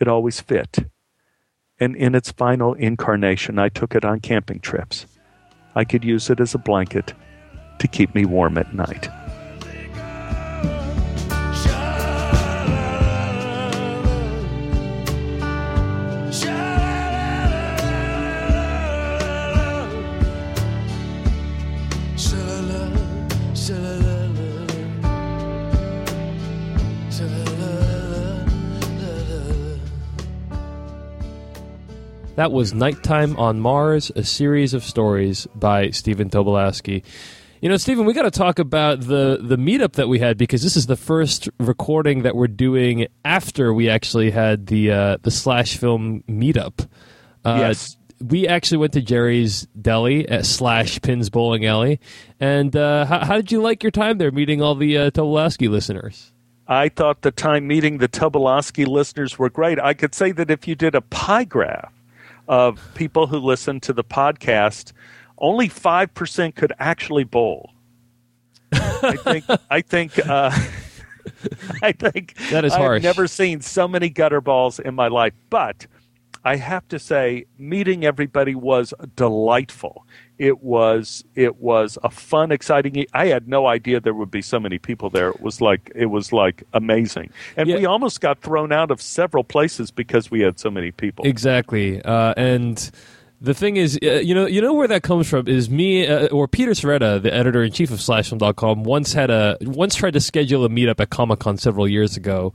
It 0.00 0.06
always 0.06 0.40
fit. 0.40 0.86
And 1.80 1.96
in 1.96 2.14
its 2.14 2.30
final 2.30 2.74
incarnation, 2.74 3.58
I 3.58 3.70
took 3.70 3.96
it 3.96 4.04
on 4.04 4.20
camping 4.20 4.60
trips. 4.60 5.06
I 5.74 5.84
could 5.84 6.04
use 6.04 6.30
it 6.30 6.38
as 6.38 6.54
a 6.54 6.58
blanket 6.58 7.12
to 7.80 7.88
keep 7.88 8.14
me 8.14 8.24
warm 8.24 8.56
at 8.56 8.72
night. 8.72 9.08
That 32.36 32.50
was 32.50 32.74
Nighttime 32.74 33.36
on 33.36 33.60
Mars, 33.60 34.10
a 34.16 34.24
series 34.24 34.74
of 34.74 34.82
stories 34.82 35.46
by 35.54 35.90
Stephen 35.90 36.28
Tobolowsky. 36.30 37.04
You 37.60 37.68
know, 37.68 37.76
Stephen, 37.76 38.06
we 38.06 38.12
got 38.12 38.22
to 38.22 38.30
talk 38.32 38.58
about 38.58 39.02
the 39.02 39.38
the 39.40 39.56
meetup 39.56 39.92
that 39.92 40.08
we 40.08 40.18
had 40.18 40.36
because 40.36 40.60
this 40.62 40.76
is 40.76 40.86
the 40.86 40.96
first 40.96 41.48
recording 41.60 42.22
that 42.22 42.34
we're 42.34 42.48
doing 42.48 43.06
after 43.24 43.72
we 43.72 43.88
actually 43.88 44.32
had 44.32 44.66
the 44.66 44.90
uh, 44.90 45.16
the 45.22 45.30
slash 45.30 45.76
film 45.76 46.24
meetup. 46.28 46.88
Uh, 47.44 47.56
Yes. 47.60 47.96
We 48.20 48.48
actually 48.48 48.78
went 48.78 48.92
to 48.94 49.02
Jerry's 49.02 49.66
Deli 49.80 50.26
at 50.28 50.46
slash 50.46 51.00
Pinz 51.02 51.30
Bowling 51.30 51.66
Alley, 51.66 52.00
and 52.40 52.74
uh, 52.74 53.04
how, 53.04 53.24
how 53.24 53.36
did 53.36 53.52
you 53.52 53.60
like 53.60 53.82
your 53.82 53.90
time 53.90 54.18
there, 54.18 54.30
meeting 54.30 54.62
all 54.62 54.74
the 54.74 54.96
uh, 54.96 55.10
Tobolowsky 55.10 55.68
listeners? 55.68 56.32
I 56.66 56.88
thought 56.88 57.22
the 57.22 57.32
time 57.32 57.66
meeting 57.66 57.98
the 57.98 58.08
Tobolowsky 58.08 58.86
listeners 58.86 59.38
were 59.38 59.50
great. 59.50 59.78
I 59.78 59.94
could 59.94 60.14
say 60.14 60.32
that 60.32 60.50
if 60.50 60.66
you 60.66 60.74
did 60.74 60.94
a 60.94 61.00
pie 61.02 61.44
graph 61.44 61.92
of 62.48 62.80
people 62.94 63.26
who 63.26 63.38
listen 63.38 63.80
to 63.80 63.92
the 63.92 64.04
podcast, 64.04 64.92
only 65.38 65.68
five 65.68 66.12
percent 66.14 66.54
could 66.56 66.72
actually 66.78 67.24
bowl. 67.24 67.70
I 68.72 69.16
think. 69.16 69.44
I 69.70 69.80
think. 69.80 70.18
Uh, 70.26 70.50
I 71.82 71.92
think 71.92 72.34
That 72.50 72.64
is 72.64 72.72
I've 72.74 72.80
harsh. 72.80 73.02
never 73.02 73.26
seen 73.26 73.60
so 73.60 73.88
many 73.88 74.10
gutter 74.10 74.40
balls 74.42 74.78
in 74.78 74.94
my 74.94 75.08
life, 75.08 75.32
but 75.48 75.86
I 76.44 76.56
have 76.56 76.86
to 76.88 76.98
say, 76.98 77.46
meeting 77.56 78.04
everybody 78.04 78.54
was 78.54 78.92
delightful. 79.16 80.06
It 80.38 80.62
was 80.62 81.24
it 81.34 81.56
was 81.56 81.96
a 82.02 82.10
fun, 82.10 82.50
exciting. 82.50 83.06
I 83.12 83.26
had 83.26 83.46
no 83.48 83.66
idea 83.66 84.00
there 84.00 84.14
would 84.14 84.30
be 84.30 84.42
so 84.42 84.58
many 84.58 84.78
people 84.78 85.08
there. 85.10 85.28
It 85.30 85.40
was 85.40 85.60
like 85.60 85.92
it 85.94 86.06
was 86.06 86.32
like 86.32 86.64
amazing, 86.72 87.30
and 87.56 87.68
Yeah. 87.68 87.76
we 87.76 87.86
almost 87.86 88.20
got 88.20 88.40
thrown 88.40 88.72
out 88.72 88.90
of 88.90 89.00
several 89.00 89.44
places 89.44 89.90
because 89.92 90.30
we 90.30 90.40
had 90.40 90.58
so 90.58 90.70
many 90.70 90.90
people. 90.90 91.24
Exactly, 91.24 92.02
uh, 92.02 92.34
and 92.36 92.90
the 93.40 93.54
thing 93.54 93.76
is, 93.76 93.98
uh, 94.02 94.14
you 94.14 94.34
know, 94.34 94.46
you 94.46 94.60
know 94.60 94.72
where 94.74 94.88
that 94.88 95.02
comes 95.02 95.28
from 95.28 95.46
is 95.46 95.68
me 95.70 96.06
uh, 96.06 96.26
or 96.28 96.48
Peter 96.48 96.72
Sciretta, 96.72 97.22
the 97.22 97.32
editor 97.32 97.62
in 97.62 97.70
chief 97.72 97.90
of 97.90 97.98
SlashFilm.com, 97.98 98.84
once 98.84 99.12
had 99.12 99.30
a 99.30 99.56
once 99.60 99.94
tried 99.94 100.14
to 100.14 100.20
schedule 100.20 100.64
a 100.64 100.68
meetup 100.68 100.98
at 100.98 101.10
Comic 101.10 101.38
Con 101.40 101.58
several 101.58 101.86
years 101.86 102.16
ago, 102.16 102.54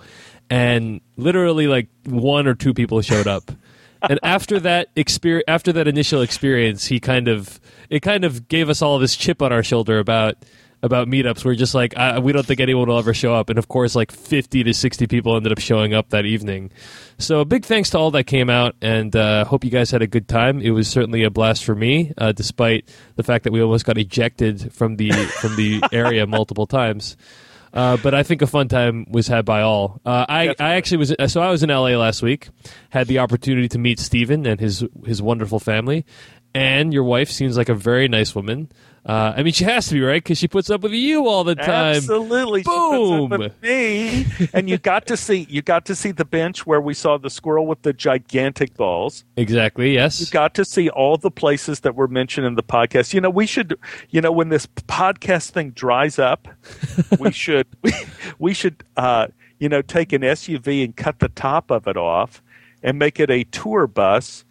and 0.49 0.99
literally 1.15 1.67
like 1.67 1.87
one 2.05 2.45
or 2.47 2.55
two 2.55 2.73
people 2.73 3.01
showed 3.01 3.27
up. 3.27 3.51
and 4.01 4.19
after 4.23 4.59
that 4.61 4.89
experience, 4.95 5.45
after 5.47 5.73
that 5.73 5.87
initial 5.87 6.21
experience, 6.21 6.85
he 6.87 6.99
kind 6.99 7.27
of 7.27 7.59
it 7.89 8.01
kind 8.01 8.23
of 8.23 8.47
gave 8.47 8.69
us 8.69 8.81
all 8.81 8.99
this 8.99 9.15
chip 9.15 9.41
on 9.41 9.51
our 9.51 9.63
shoulder 9.63 9.99
about 9.99 10.35
about 10.81 11.07
meetups. 11.07 11.43
We're 11.43 11.55
just 11.55 11.75
like, 11.75 11.97
I, 11.97 12.19
we 12.19 12.31
don't 12.31 12.45
think 12.45 12.59
anyone 12.59 12.87
will 12.87 12.97
ever 12.97 13.13
show 13.13 13.33
up, 13.35 13.49
and 13.49 13.59
of 13.59 13.67
course, 13.67 13.95
like 13.95 14.11
fifty 14.11 14.63
to 14.63 14.73
sixty 14.73 15.07
people 15.07 15.35
ended 15.35 15.51
up 15.51 15.59
showing 15.59 15.93
up 15.93 16.09
that 16.09 16.25
evening. 16.25 16.71
So, 17.17 17.43
big 17.43 17.65
thanks 17.65 17.89
to 17.91 17.97
all 17.99 18.11
that 18.11 18.25
came 18.25 18.49
out, 18.49 18.75
and 18.81 19.15
uh, 19.15 19.45
hope 19.45 19.63
you 19.63 19.71
guys 19.71 19.91
had 19.91 20.01
a 20.01 20.07
good 20.07 20.27
time. 20.27 20.61
It 20.61 20.71
was 20.71 20.87
certainly 20.87 21.23
a 21.23 21.29
blast 21.29 21.65
for 21.65 21.75
me, 21.75 22.13
uh, 22.17 22.31
despite 22.31 22.89
the 23.15 23.23
fact 23.23 23.43
that 23.43 23.51
we 23.51 23.61
almost 23.61 23.85
got 23.85 23.97
ejected 23.97 24.71
from 24.73 24.95
the 24.95 25.11
from 25.11 25.55
the 25.55 25.83
area 25.91 26.25
multiple 26.25 26.67
times. 26.67 27.17
Uh, 27.73 27.97
but 27.97 28.13
I 28.13 28.23
think 28.23 28.41
a 28.41 28.47
fun 28.47 28.67
time 28.67 29.05
was 29.09 29.27
had 29.27 29.45
by 29.45 29.61
all. 29.61 30.01
Uh, 30.05 30.25
I, 30.27 30.55
I 30.59 30.75
actually 30.75 30.97
was 30.97 31.15
so 31.27 31.41
I 31.41 31.51
was 31.51 31.63
in 31.63 31.69
LA 31.69 31.95
last 31.97 32.21
week, 32.21 32.49
had 32.89 33.07
the 33.07 33.19
opportunity 33.19 33.67
to 33.69 33.77
meet 33.77 33.99
Steven 33.99 34.45
and 34.45 34.59
his 34.59 34.83
his 35.05 35.21
wonderful 35.21 35.59
family, 35.59 36.05
and 36.53 36.93
your 36.93 37.03
wife 37.03 37.29
seems 37.29 37.57
like 37.57 37.69
a 37.69 37.75
very 37.75 38.07
nice 38.07 38.33
woman. 38.33 38.71
Uh, 39.05 39.33
I 39.35 39.43
mean, 39.43 39.53
she 39.53 39.63
has 39.63 39.87
to 39.87 39.93
be 39.95 40.01
right 40.01 40.21
because 40.23 40.37
she 40.37 40.47
puts 40.47 40.69
up 40.69 40.81
with 40.81 40.91
you 40.91 41.27
all 41.27 41.43
the 41.43 41.55
time. 41.55 41.95
Absolutely, 41.95 42.61
She 42.61 42.65
puts 42.65 42.75
up 42.77 42.91
Boom. 42.91 43.29
with 43.29 43.61
me, 43.61 44.25
and 44.53 44.69
you 44.69 44.77
got 44.77 45.07
to 45.07 45.17
see 45.17 45.47
you 45.49 45.61
got 45.61 45.85
to 45.85 45.95
see 45.95 46.11
the 46.11 46.25
bench 46.25 46.65
where 46.65 46.81
we 46.81 46.93
saw 46.93 47.17
the 47.17 47.29
squirrel 47.29 47.65
with 47.65 47.81
the 47.81 47.93
gigantic 47.93 48.75
balls. 48.75 49.23
Exactly. 49.37 49.93
Yes, 49.93 50.19
you 50.19 50.27
got 50.27 50.53
to 50.55 50.65
see 50.65 50.89
all 50.89 51.17
the 51.17 51.31
places 51.31 51.79
that 51.81 51.95
were 51.95 52.07
mentioned 52.07 52.45
in 52.45 52.55
the 52.55 52.63
podcast. 52.63 53.13
You 53.13 53.21
know, 53.21 53.29
we 53.29 53.45
should, 53.45 53.77
you 54.09 54.21
know, 54.21 54.31
when 54.31 54.49
this 54.49 54.65
podcast 54.67 55.51
thing 55.51 55.71
dries 55.71 56.19
up, 56.19 56.47
we 57.19 57.31
should, 57.33 57.67
we, 57.81 57.91
we 58.37 58.53
should, 58.53 58.83
uh, 58.97 59.27
you 59.59 59.69
know, 59.69 59.81
take 59.81 60.13
an 60.13 60.21
SUV 60.21 60.83
and 60.83 60.95
cut 60.95 61.19
the 61.19 61.29
top 61.29 61.71
of 61.71 61.87
it 61.87 61.97
off 61.97 62.41
and 62.83 62.99
make 62.99 63.19
it 63.19 63.29
a 63.29 63.43
tour 63.45 63.87
bus 63.87 64.45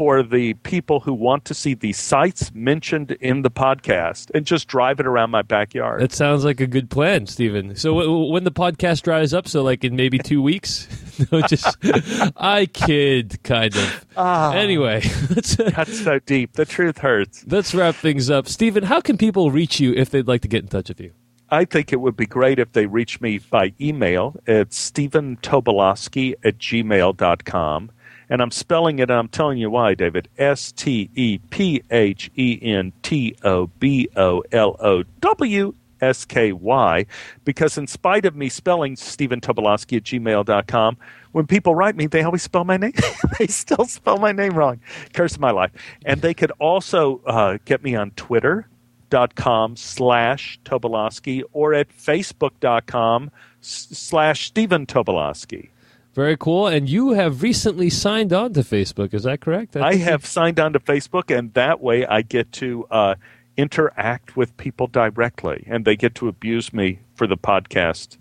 for 0.00 0.22
the 0.22 0.54
people 0.54 1.00
who 1.00 1.12
want 1.12 1.44
to 1.44 1.52
see 1.52 1.74
the 1.74 1.92
sites 1.92 2.50
mentioned 2.54 3.10
in 3.20 3.42
the 3.42 3.50
podcast 3.50 4.30
and 4.34 4.46
just 4.46 4.66
drive 4.66 4.98
it 4.98 5.06
around 5.06 5.30
my 5.30 5.42
backyard. 5.42 6.00
That 6.00 6.10
sounds 6.14 6.42
like 6.42 6.58
a 6.58 6.66
good 6.66 6.88
plan, 6.88 7.26
Steven. 7.26 7.76
So 7.76 8.00
w- 8.00 8.32
when 8.32 8.44
the 8.44 8.50
podcast 8.50 9.02
dries 9.02 9.34
up, 9.34 9.46
so 9.46 9.62
like 9.62 9.84
in 9.84 9.96
maybe 9.96 10.18
two 10.18 10.40
weeks, 10.40 10.88
no, 11.30 11.42
just 11.42 11.76
I 12.38 12.64
kid, 12.72 13.42
kind 13.42 13.76
of. 13.76 14.06
Ah. 14.16 14.54
Anyway, 14.54 15.02
let's 15.36 15.60
uh, 15.60 15.68
That's 15.76 16.02
so 16.02 16.18
deep. 16.20 16.54
The 16.54 16.64
truth 16.64 16.96
hurts. 16.96 17.44
let's 17.46 17.74
wrap 17.74 17.94
things 17.94 18.30
up. 18.30 18.48
Steven, 18.48 18.84
how 18.84 19.02
can 19.02 19.18
people 19.18 19.50
reach 19.50 19.80
you 19.80 19.92
if 19.92 20.08
they'd 20.08 20.26
like 20.26 20.40
to 20.40 20.48
get 20.48 20.62
in 20.62 20.68
touch 20.68 20.88
with 20.88 21.02
you? 21.02 21.12
I 21.50 21.66
think 21.66 21.92
it 21.92 22.00
would 22.00 22.16
be 22.16 22.24
great 22.24 22.58
if 22.58 22.72
they 22.72 22.86
reach 22.86 23.20
me 23.20 23.36
by 23.36 23.74
email 23.78 24.34
at 24.46 24.70
stephentobolowsky 24.70 26.36
at 26.42 26.56
gmail.com. 26.56 27.90
And 28.30 28.40
I'm 28.40 28.52
spelling 28.52 29.00
it, 29.00 29.10
and 29.10 29.18
I'm 29.18 29.28
telling 29.28 29.58
you 29.58 29.70
why, 29.70 29.94
David. 29.94 30.28
S 30.38 30.72
T 30.72 31.10
E 31.14 31.38
P 31.50 31.82
H 31.90 32.30
E 32.36 32.58
N 32.62 32.92
T 33.02 33.36
O 33.42 33.66
B 33.66 34.08
O 34.16 34.42
L 34.52 34.76
O 34.80 35.02
W 35.20 35.74
S 36.00 36.24
K 36.24 36.52
Y. 36.52 37.06
Because 37.44 37.76
in 37.76 37.86
spite 37.86 38.24
of 38.24 38.36
me 38.36 38.48
spelling 38.48 38.96
Stephen 38.96 39.40
Tobolowsky 39.40 39.96
at 39.98 40.04
gmail.com, 40.04 40.96
when 41.32 41.46
people 41.46 41.74
write 41.74 41.96
me, 41.96 42.06
they 42.06 42.22
always 42.22 42.42
spell 42.42 42.64
my 42.64 42.76
name. 42.76 42.92
they 43.38 43.48
still 43.48 43.84
spell 43.84 44.18
my 44.18 44.32
name 44.32 44.54
wrong. 44.54 44.80
Curse 45.12 45.34
of 45.34 45.40
my 45.40 45.50
life. 45.50 45.72
And 46.04 46.22
they 46.22 46.34
could 46.34 46.52
also 46.60 47.20
uh, 47.26 47.58
get 47.64 47.82
me 47.82 47.94
on 47.96 48.12
Twitter 48.12 48.68
dot 49.10 49.34
com 49.34 49.74
slash 49.76 50.60
Tobolowsky 50.64 51.42
or 51.52 51.74
at 51.74 51.88
facebook.com 51.88 53.30
slash 53.60 54.46
Stephen 54.46 54.86
Tobolowsky. 54.86 55.70
Very 56.14 56.36
cool. 56.36 56.66
And 56.66 56.88
you 56.88 57.10
have 57.10 57.42
recently 57.42 57.88
signed 57.88 58.32
on 58.32 58.52
to 58.54 58.60
Facebook. 58.60 59.14
Is 59.14 59.22
that 59.22 59.40
correct? 59.40 59.76
I 59.76 59.92
think 59.92 60.02
have 60.02 60.26
signed 60.26 60.58
on 60.58 60.72
to 60.72 60.80
Facebook, 60.80 61.36
and 61.36 61.54
that 61.54 61.80
way 61.80 62.04
I 62.04 62.22
get 62.22 62.50
to 62.52 62.86
uh, 62.90 63.14
interact 63.56 64.36
with 64.36 64.56
people 64.56 64.86
directly, 64.88 65.64
and 65.68 65.84
they 65.84 65.96
get 65.96 66.14
to 66.16 66.28
abuse 66.28 66.72
me 66.72 67.00
for 67.14 67.26
the 67.26 67.36
podcast. 67.36 68.16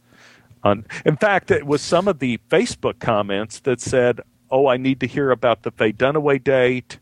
On, 0.63 0.85
in 1.05 1.15
fact, 1.15 1.49
it 1.51 1.65
was 1.65 1.81
some 1.81 2.07
of 2.07 2.19
the 2.19 2.39
Facebook 2.49 2.99
comments 2.99 3.59
that 3.61 3.81
said, 3.81 4.21
"Oh, 4.51 4.67
I 4.67 4.77
need 4.77 4.99
to 4.99 5.07
hear 5.07 5.31
about 5.31 5.63
the 5.63 5.71
Faye 5.71 5.93
Dunaway 5.93 6.43
date." 6.43 6.99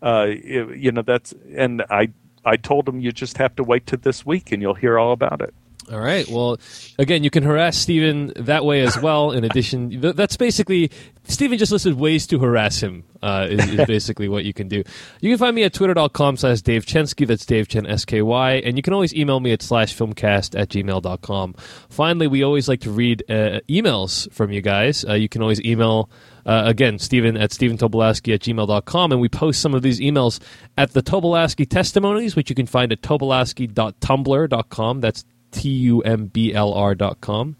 Uh, 0.00 0.28
you 0.44 0.72
you 0.72 0.92
know, 0.92 1.02
that's 1.02 1.34
and 1.56 1.82
I 1.90 2.10
I 2.44 2.56
told 2.56 2.86
them 2.86 3.00
you 3.00 3.10
just 3.10 3.38
have 3.38 3.56
to 3.56 3.64
wait 3.64 3.86
to 3.86 3.96
this 3.96 4.24
week, 4.24 4.52
and 4.52 4.62
you'll 4.62 4.74
hear 4.74 4.98
all 4.98 5.12
about 5.12 5.40
it. 5.40 5.54
All 5.90 6.00
right. 6.00 6.28
Well, 6.28 6.58
again, 6.98 7.24
you 7.24 7.30
can 7.30 7.42
harass 7.42 7.76
Steven 7.78 8.32
that 8.36 8.64
way 8.64 8.80
as 8.80 9.00
well. 9.00 9.32
In 9.32 9.44
addition, 9.44 10.00
that's 10.00 10.36
basically 10.36 10.90
Steven 11.24 11.58
just 11.58 11.72
listed 11.72 11.94
ways 11.94 12.26
to 12.28 12.38
harass 12.38 12.80
him. 12.80 13.04
Uh, 13.22 13.46
is, 13.50 13.68
is 13.70 13.86
basically 13.86 14.28
what 14.28 14.44
you 14.44 14.52
can 14.52 14.68
do. 14.68 14.84
You 15.20 15.30
can 15.30 15.38
find 15.38 15.56
me 15.56 15.64
at 15.64 15.72
twitter.com 15.74 16.36
slash 16.36 16.60
Dave 16.60 16.86
Chensky. 16.86 17.26
That's 17.26 17.44
Dave 17.44 17.66
Chen 17.68 17.86
S 17.86 18.04
K 18.04 18.22
Y. 18.22 18.52
And 18.64 18.76
you 18.76 18.82
can 18.82 18.92
always 18.92 19.14
email 19.14 19.40
me 19.40 19.52
at 19.52 19.60
slash 19.62 19.94
filmcast 19.96 20.58
at 20.58 20.68
gmail.com. 20.68 21.54
Finally, 21.88 22.28
we 22.28 22.42
always 22.44 22.68
like 22.68 22.80
to 22.82 22.90
read 22.90 23.24
uh, 23.28 23.60
emails 23.68 24.30
from 24.32 24.52
you 24.52 24.60
guys. 24.60 25.04
Uh, 25.04 25.14
you 25.14 25.28
can 25.28 25.42
always 25.42 25.60
email. 25.62 26.10
Uh, 26.46 26.62
again, 26.64 26.98
Stephen 26.98 27.36
at 27.36 27.50
StephenTobolowsky 27.50 28.32
at 28.34 28.40
gmail.com. 28.40 29.12
And 29.12 29.20
we 29.20 29.28
post 29.28 29.60
some 29.60 29.74
of 29.74 29.82
these 29.82 30.00
emails 30.00 30.40
at 30.78 30.92
the 30.92 31.02
Tobolowsky 31.02 31.68
testimonies, 31.68 32.36
which 32.36 32.48
you 32.48 32.56
can 32.56 32.66
find 32.66 32.90
at 32.92 33.02
tobolowsky.tumblr.com. 33.02 35.00
That's 35.00 35.24
T 35.50 35.68
U 35.70 36.00
M 36.02 36.26
B 36.26 36.54
L 36.54 36.72
R 36.72 36.94
dot 36.94 37.20
com. 37.20 37.56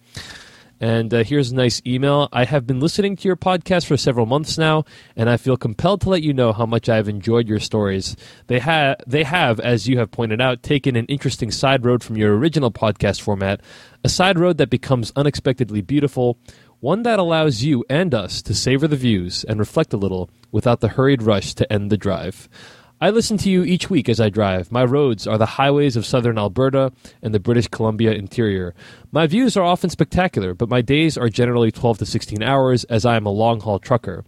And 0.80 1.12
uh, 1.12 1.24
here's 1.24 1.51
a 1.51 1.57
nice 1.57 1.82
email. 1.84 2.28
I 2.32 2.45
have 2.45 2.64
been 2.64 2.78
listening 2.78 3.16
to 3.16 3.26
your 3.26 3.36
podcast 3.36 3.86
for 3.86 3.97
several 3.97 4.26
months 4.26 4.57
now, 4.57 4.84
and 5.16 5.28
I 5.28 5.36
feel 5.36 5.57
compelled 5.57 6.03
to 6.03 6.09
let 6.09 6.22
you 6.22 6.32
know 6.32 6.53
how 6.53 6.66
much 6.66 6.89
I 6.89 6.95
have 6.95 7.09
enjoyed 7.09 7.49
your 7.49 7.59
stories. 7.59 8.14
They, 8.47 8.61
ha- 8.61 8.95
they 9.05 9.24
have, 9.24 9.59
as 9.59 9.89
you 9.89 9.99
have 9.99 10.12
pointed 10.12 10.41
out, 10.41 10.62
taken 10.62 10.95
an 10.95 11.07
interesting 11.07 11.51
side 11.51 11.84
road 11.84 12.05
from 12.05 12.16
your 12.16 12.36
original 12.39 12.70
podcast 12.70 13.20
format, 13.20 13.61
a 14.05 14.09
side 14.09 14.39
road 14.39 14.59
that 14.59 14.70
becomes 14.70 15.12
unexpectedly 15.16 15.80
beautiful, 15.80 16.39
one 16.78 17.03
that 17.03 17.18
allows 17.18 17.64
you 17.64 17.84
and 17.91 18.14
us 18.14 18.41
to 18.43 18.55
savor 18.55 18.86
the 18.86 18.95
views 18.95 19.43
and 19.43 19.59
reflect 19.59 19.93
a 19.93 19.97
little 19.97 20.30
without 20.53 20.78
the 20.78 20.91
hurried 20.91 21.22
rush 21.24 21.55
to 21.55 21.72
end 21.72 21.91
the 21.91 21.97
drive. 21.97 22.49
I 23.01 23.11
listen 23.11 23.36
to 23.38 23.51
you 23.51 23.62
each 23.62 23.88
week 23.88 24.09
as 24.09 24.18
I 24.18 24.28
drive. 24.28 24.72
My 24.72 24.82
roads 24.82 25.28
are 25.28 25.38
the 25.38 25.46
highways 25.46 25.94
of 25.94 26.05
southern 26.05 26.36
Alberta 26.36 26.90
and 27.22 27.32
the 27.32 27.38
British 27.38 27.68
Columbia 27.68 28.11
interior. 28.11 28.74
My 29.12 29.28
views 29.28 29.57
are 29.57 29.62
often 29.62 29.88
spectacular, 29.88 30.53
but 30.53 30.68
my 30.68 30.80
days 30.80 31.16
are 31.16 31.28
generally 31.28 31.70
12 31.70 31.99
to 31.99 32.07
16 32.07 32.42
hours 32.42 32.82
as 32.84 33.07
I 33.07 33.14
am 33.14 33.24
a 33.24 33.30
long 33.30 33.61
haul 33.61 33.78
trucker. 33.78 34.24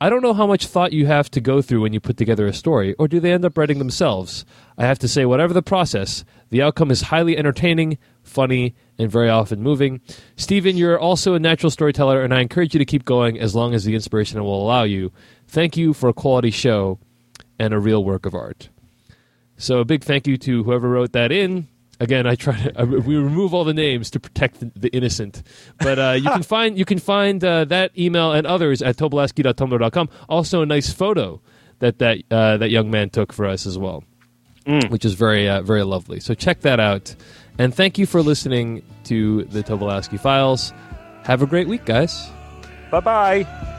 I 0.00 0.08
don't 0.08 0.22
know 0.22 0.32
how 0.32 0.46
much 0.46 0.68
thought 0.68 0.94
you 0.94 1.04
have 1.04 1.30
to 1.32 1.40
go 1.42 1.60
through 1.60 1.82
when 1.82 1.92
you 1.92 2.00
put 2.00 2.16
together 2.16 2.46
a 2.46 2.54
story, 2.54 2.94
or 2.94 3.08
do 3.08 3.20
they 3.20 3.32
end 3.32 3.44
up 3.44 3.58
writing 3.58 3.78
themselves? 3.78 4.46
I 4.78 4.86
have 4.86 4.98
to 5.00 5.08
say, 5.08 5.26
whatever 5.26 5.52
the 5.52 5.60
process, 5.60 6.24
the 6.48 6.62
outcome 6.62 6.90
is 6.90 7.02
highly 7.02 7.36
entertaining, 7.36 7.98
funny, 8.22 8.74
and 8.96 9.10
very 9.10 9.28
often 9.28 9.60
moving. 9.60 10.00
Stephen, 10.34 10.78
you're 10.78 10.98
also 10.98 11.34
a 11.34 11.40
natural 11.40 11.70
storyteller, 11.70 12.22
and 12.22 12.32
I 12.32 12.40
encourage 12.40 12.74
you 12.74 12.78
to 12.78 12.86
keep 12.86 13.04
going 13.04 13.38
as 13.38 13.54
long 13.54 13.74
as 13.74 13.84
the 13.84 13.94
inspiration 13.94 14.42
will 14.42 14.62
allow 14.62 14.84
you. 14.84 15.12
Thank 15.46 15.76
you 15.76 15.92
for 15.92 16.08
a 16.08 16.14
quality 16.14 16.50
show 16.50 17.00
and 17.58 17.74
a 17.74 17.78
real 17.78 18.04
work 18.04 18.26
of 18.26 18.34
art. 18.34 18.68
So 19.56 19.80
a 19.80 19.84
big 19.84 20.04
thank 20.04 20.26
you 20.26 20.36
to 20.38 20.62
whoever 20.64 20.88
wrote 20.88 21.12
that 21.12 21.32
in. 21.32 21.66
Again, 22.00 22.28
I 22.28 22.36
try 22.36 22.56
to 22.56 22.80
uh, 22.82 22.84
we 22.86 23.16
remove 23.16 23.52
all 23.54 23.64
the 23.64 23.74
names 23.74 24.10
to 24.12 24.20
protect 24.20 24.60
the, 24.60 24.70
the 24.76 24.88
innocent, 24.90 25.42
but 25.80 25.98
uh, 25.98 26.12
you 26.12 26.30
can 26.30 26.42
find 26.54 26.78
you 26.78 26.84
can 26.84 26.98
find 27.00 27.42
uh, 27.42 27.64
that 27.64 27.96
email 27.98 28.32
and 28.32 28.46
others 28.46 28.82
at 28.82 28.96
tobolowsky.tumblr.com. 28.96 30.08
Also, 30.28 30.62
a 30.62 30.66
nice 30.66 30.92
photo 30.92 31.40
that 31.80 31.98
that 31.98 32.18
uh, 32.30 32.56
that 32.58 32.70
young 32.70 32.90
man 32.90 33.10
took 33.10 33.32
for 33.32 33.46
us 33.46 33.66
as 33.66 33.76
well, 33.76 34.04
Mm. 34.64 34.90
which 34.90 35.04
is 35.04 35.14
very 35.14 35.48
uh, 35.48 35.62
very 35.62 35.82
lovely. 35.82 36.20
So 36.20 36.34
check 36.34 36.60
that 36.60 36.78
out, 36.78 37.16
and 37.58 37.74
thank 37.74 37.98
you 37.98 38.06
for 38.06 38.22
listening 38.22 38.82
to 39.04 39.42
the 39.44 39.64
Tobolowsky 39.64 40.20
Files. 40.20 40.72
Have 41.24 41.42
a 41.42 41.46
great 41.46 41.66
week, 41.66 41.84
guys. 41.84 42.30
Bye 42.92 43.00
bye. 43.00 43.74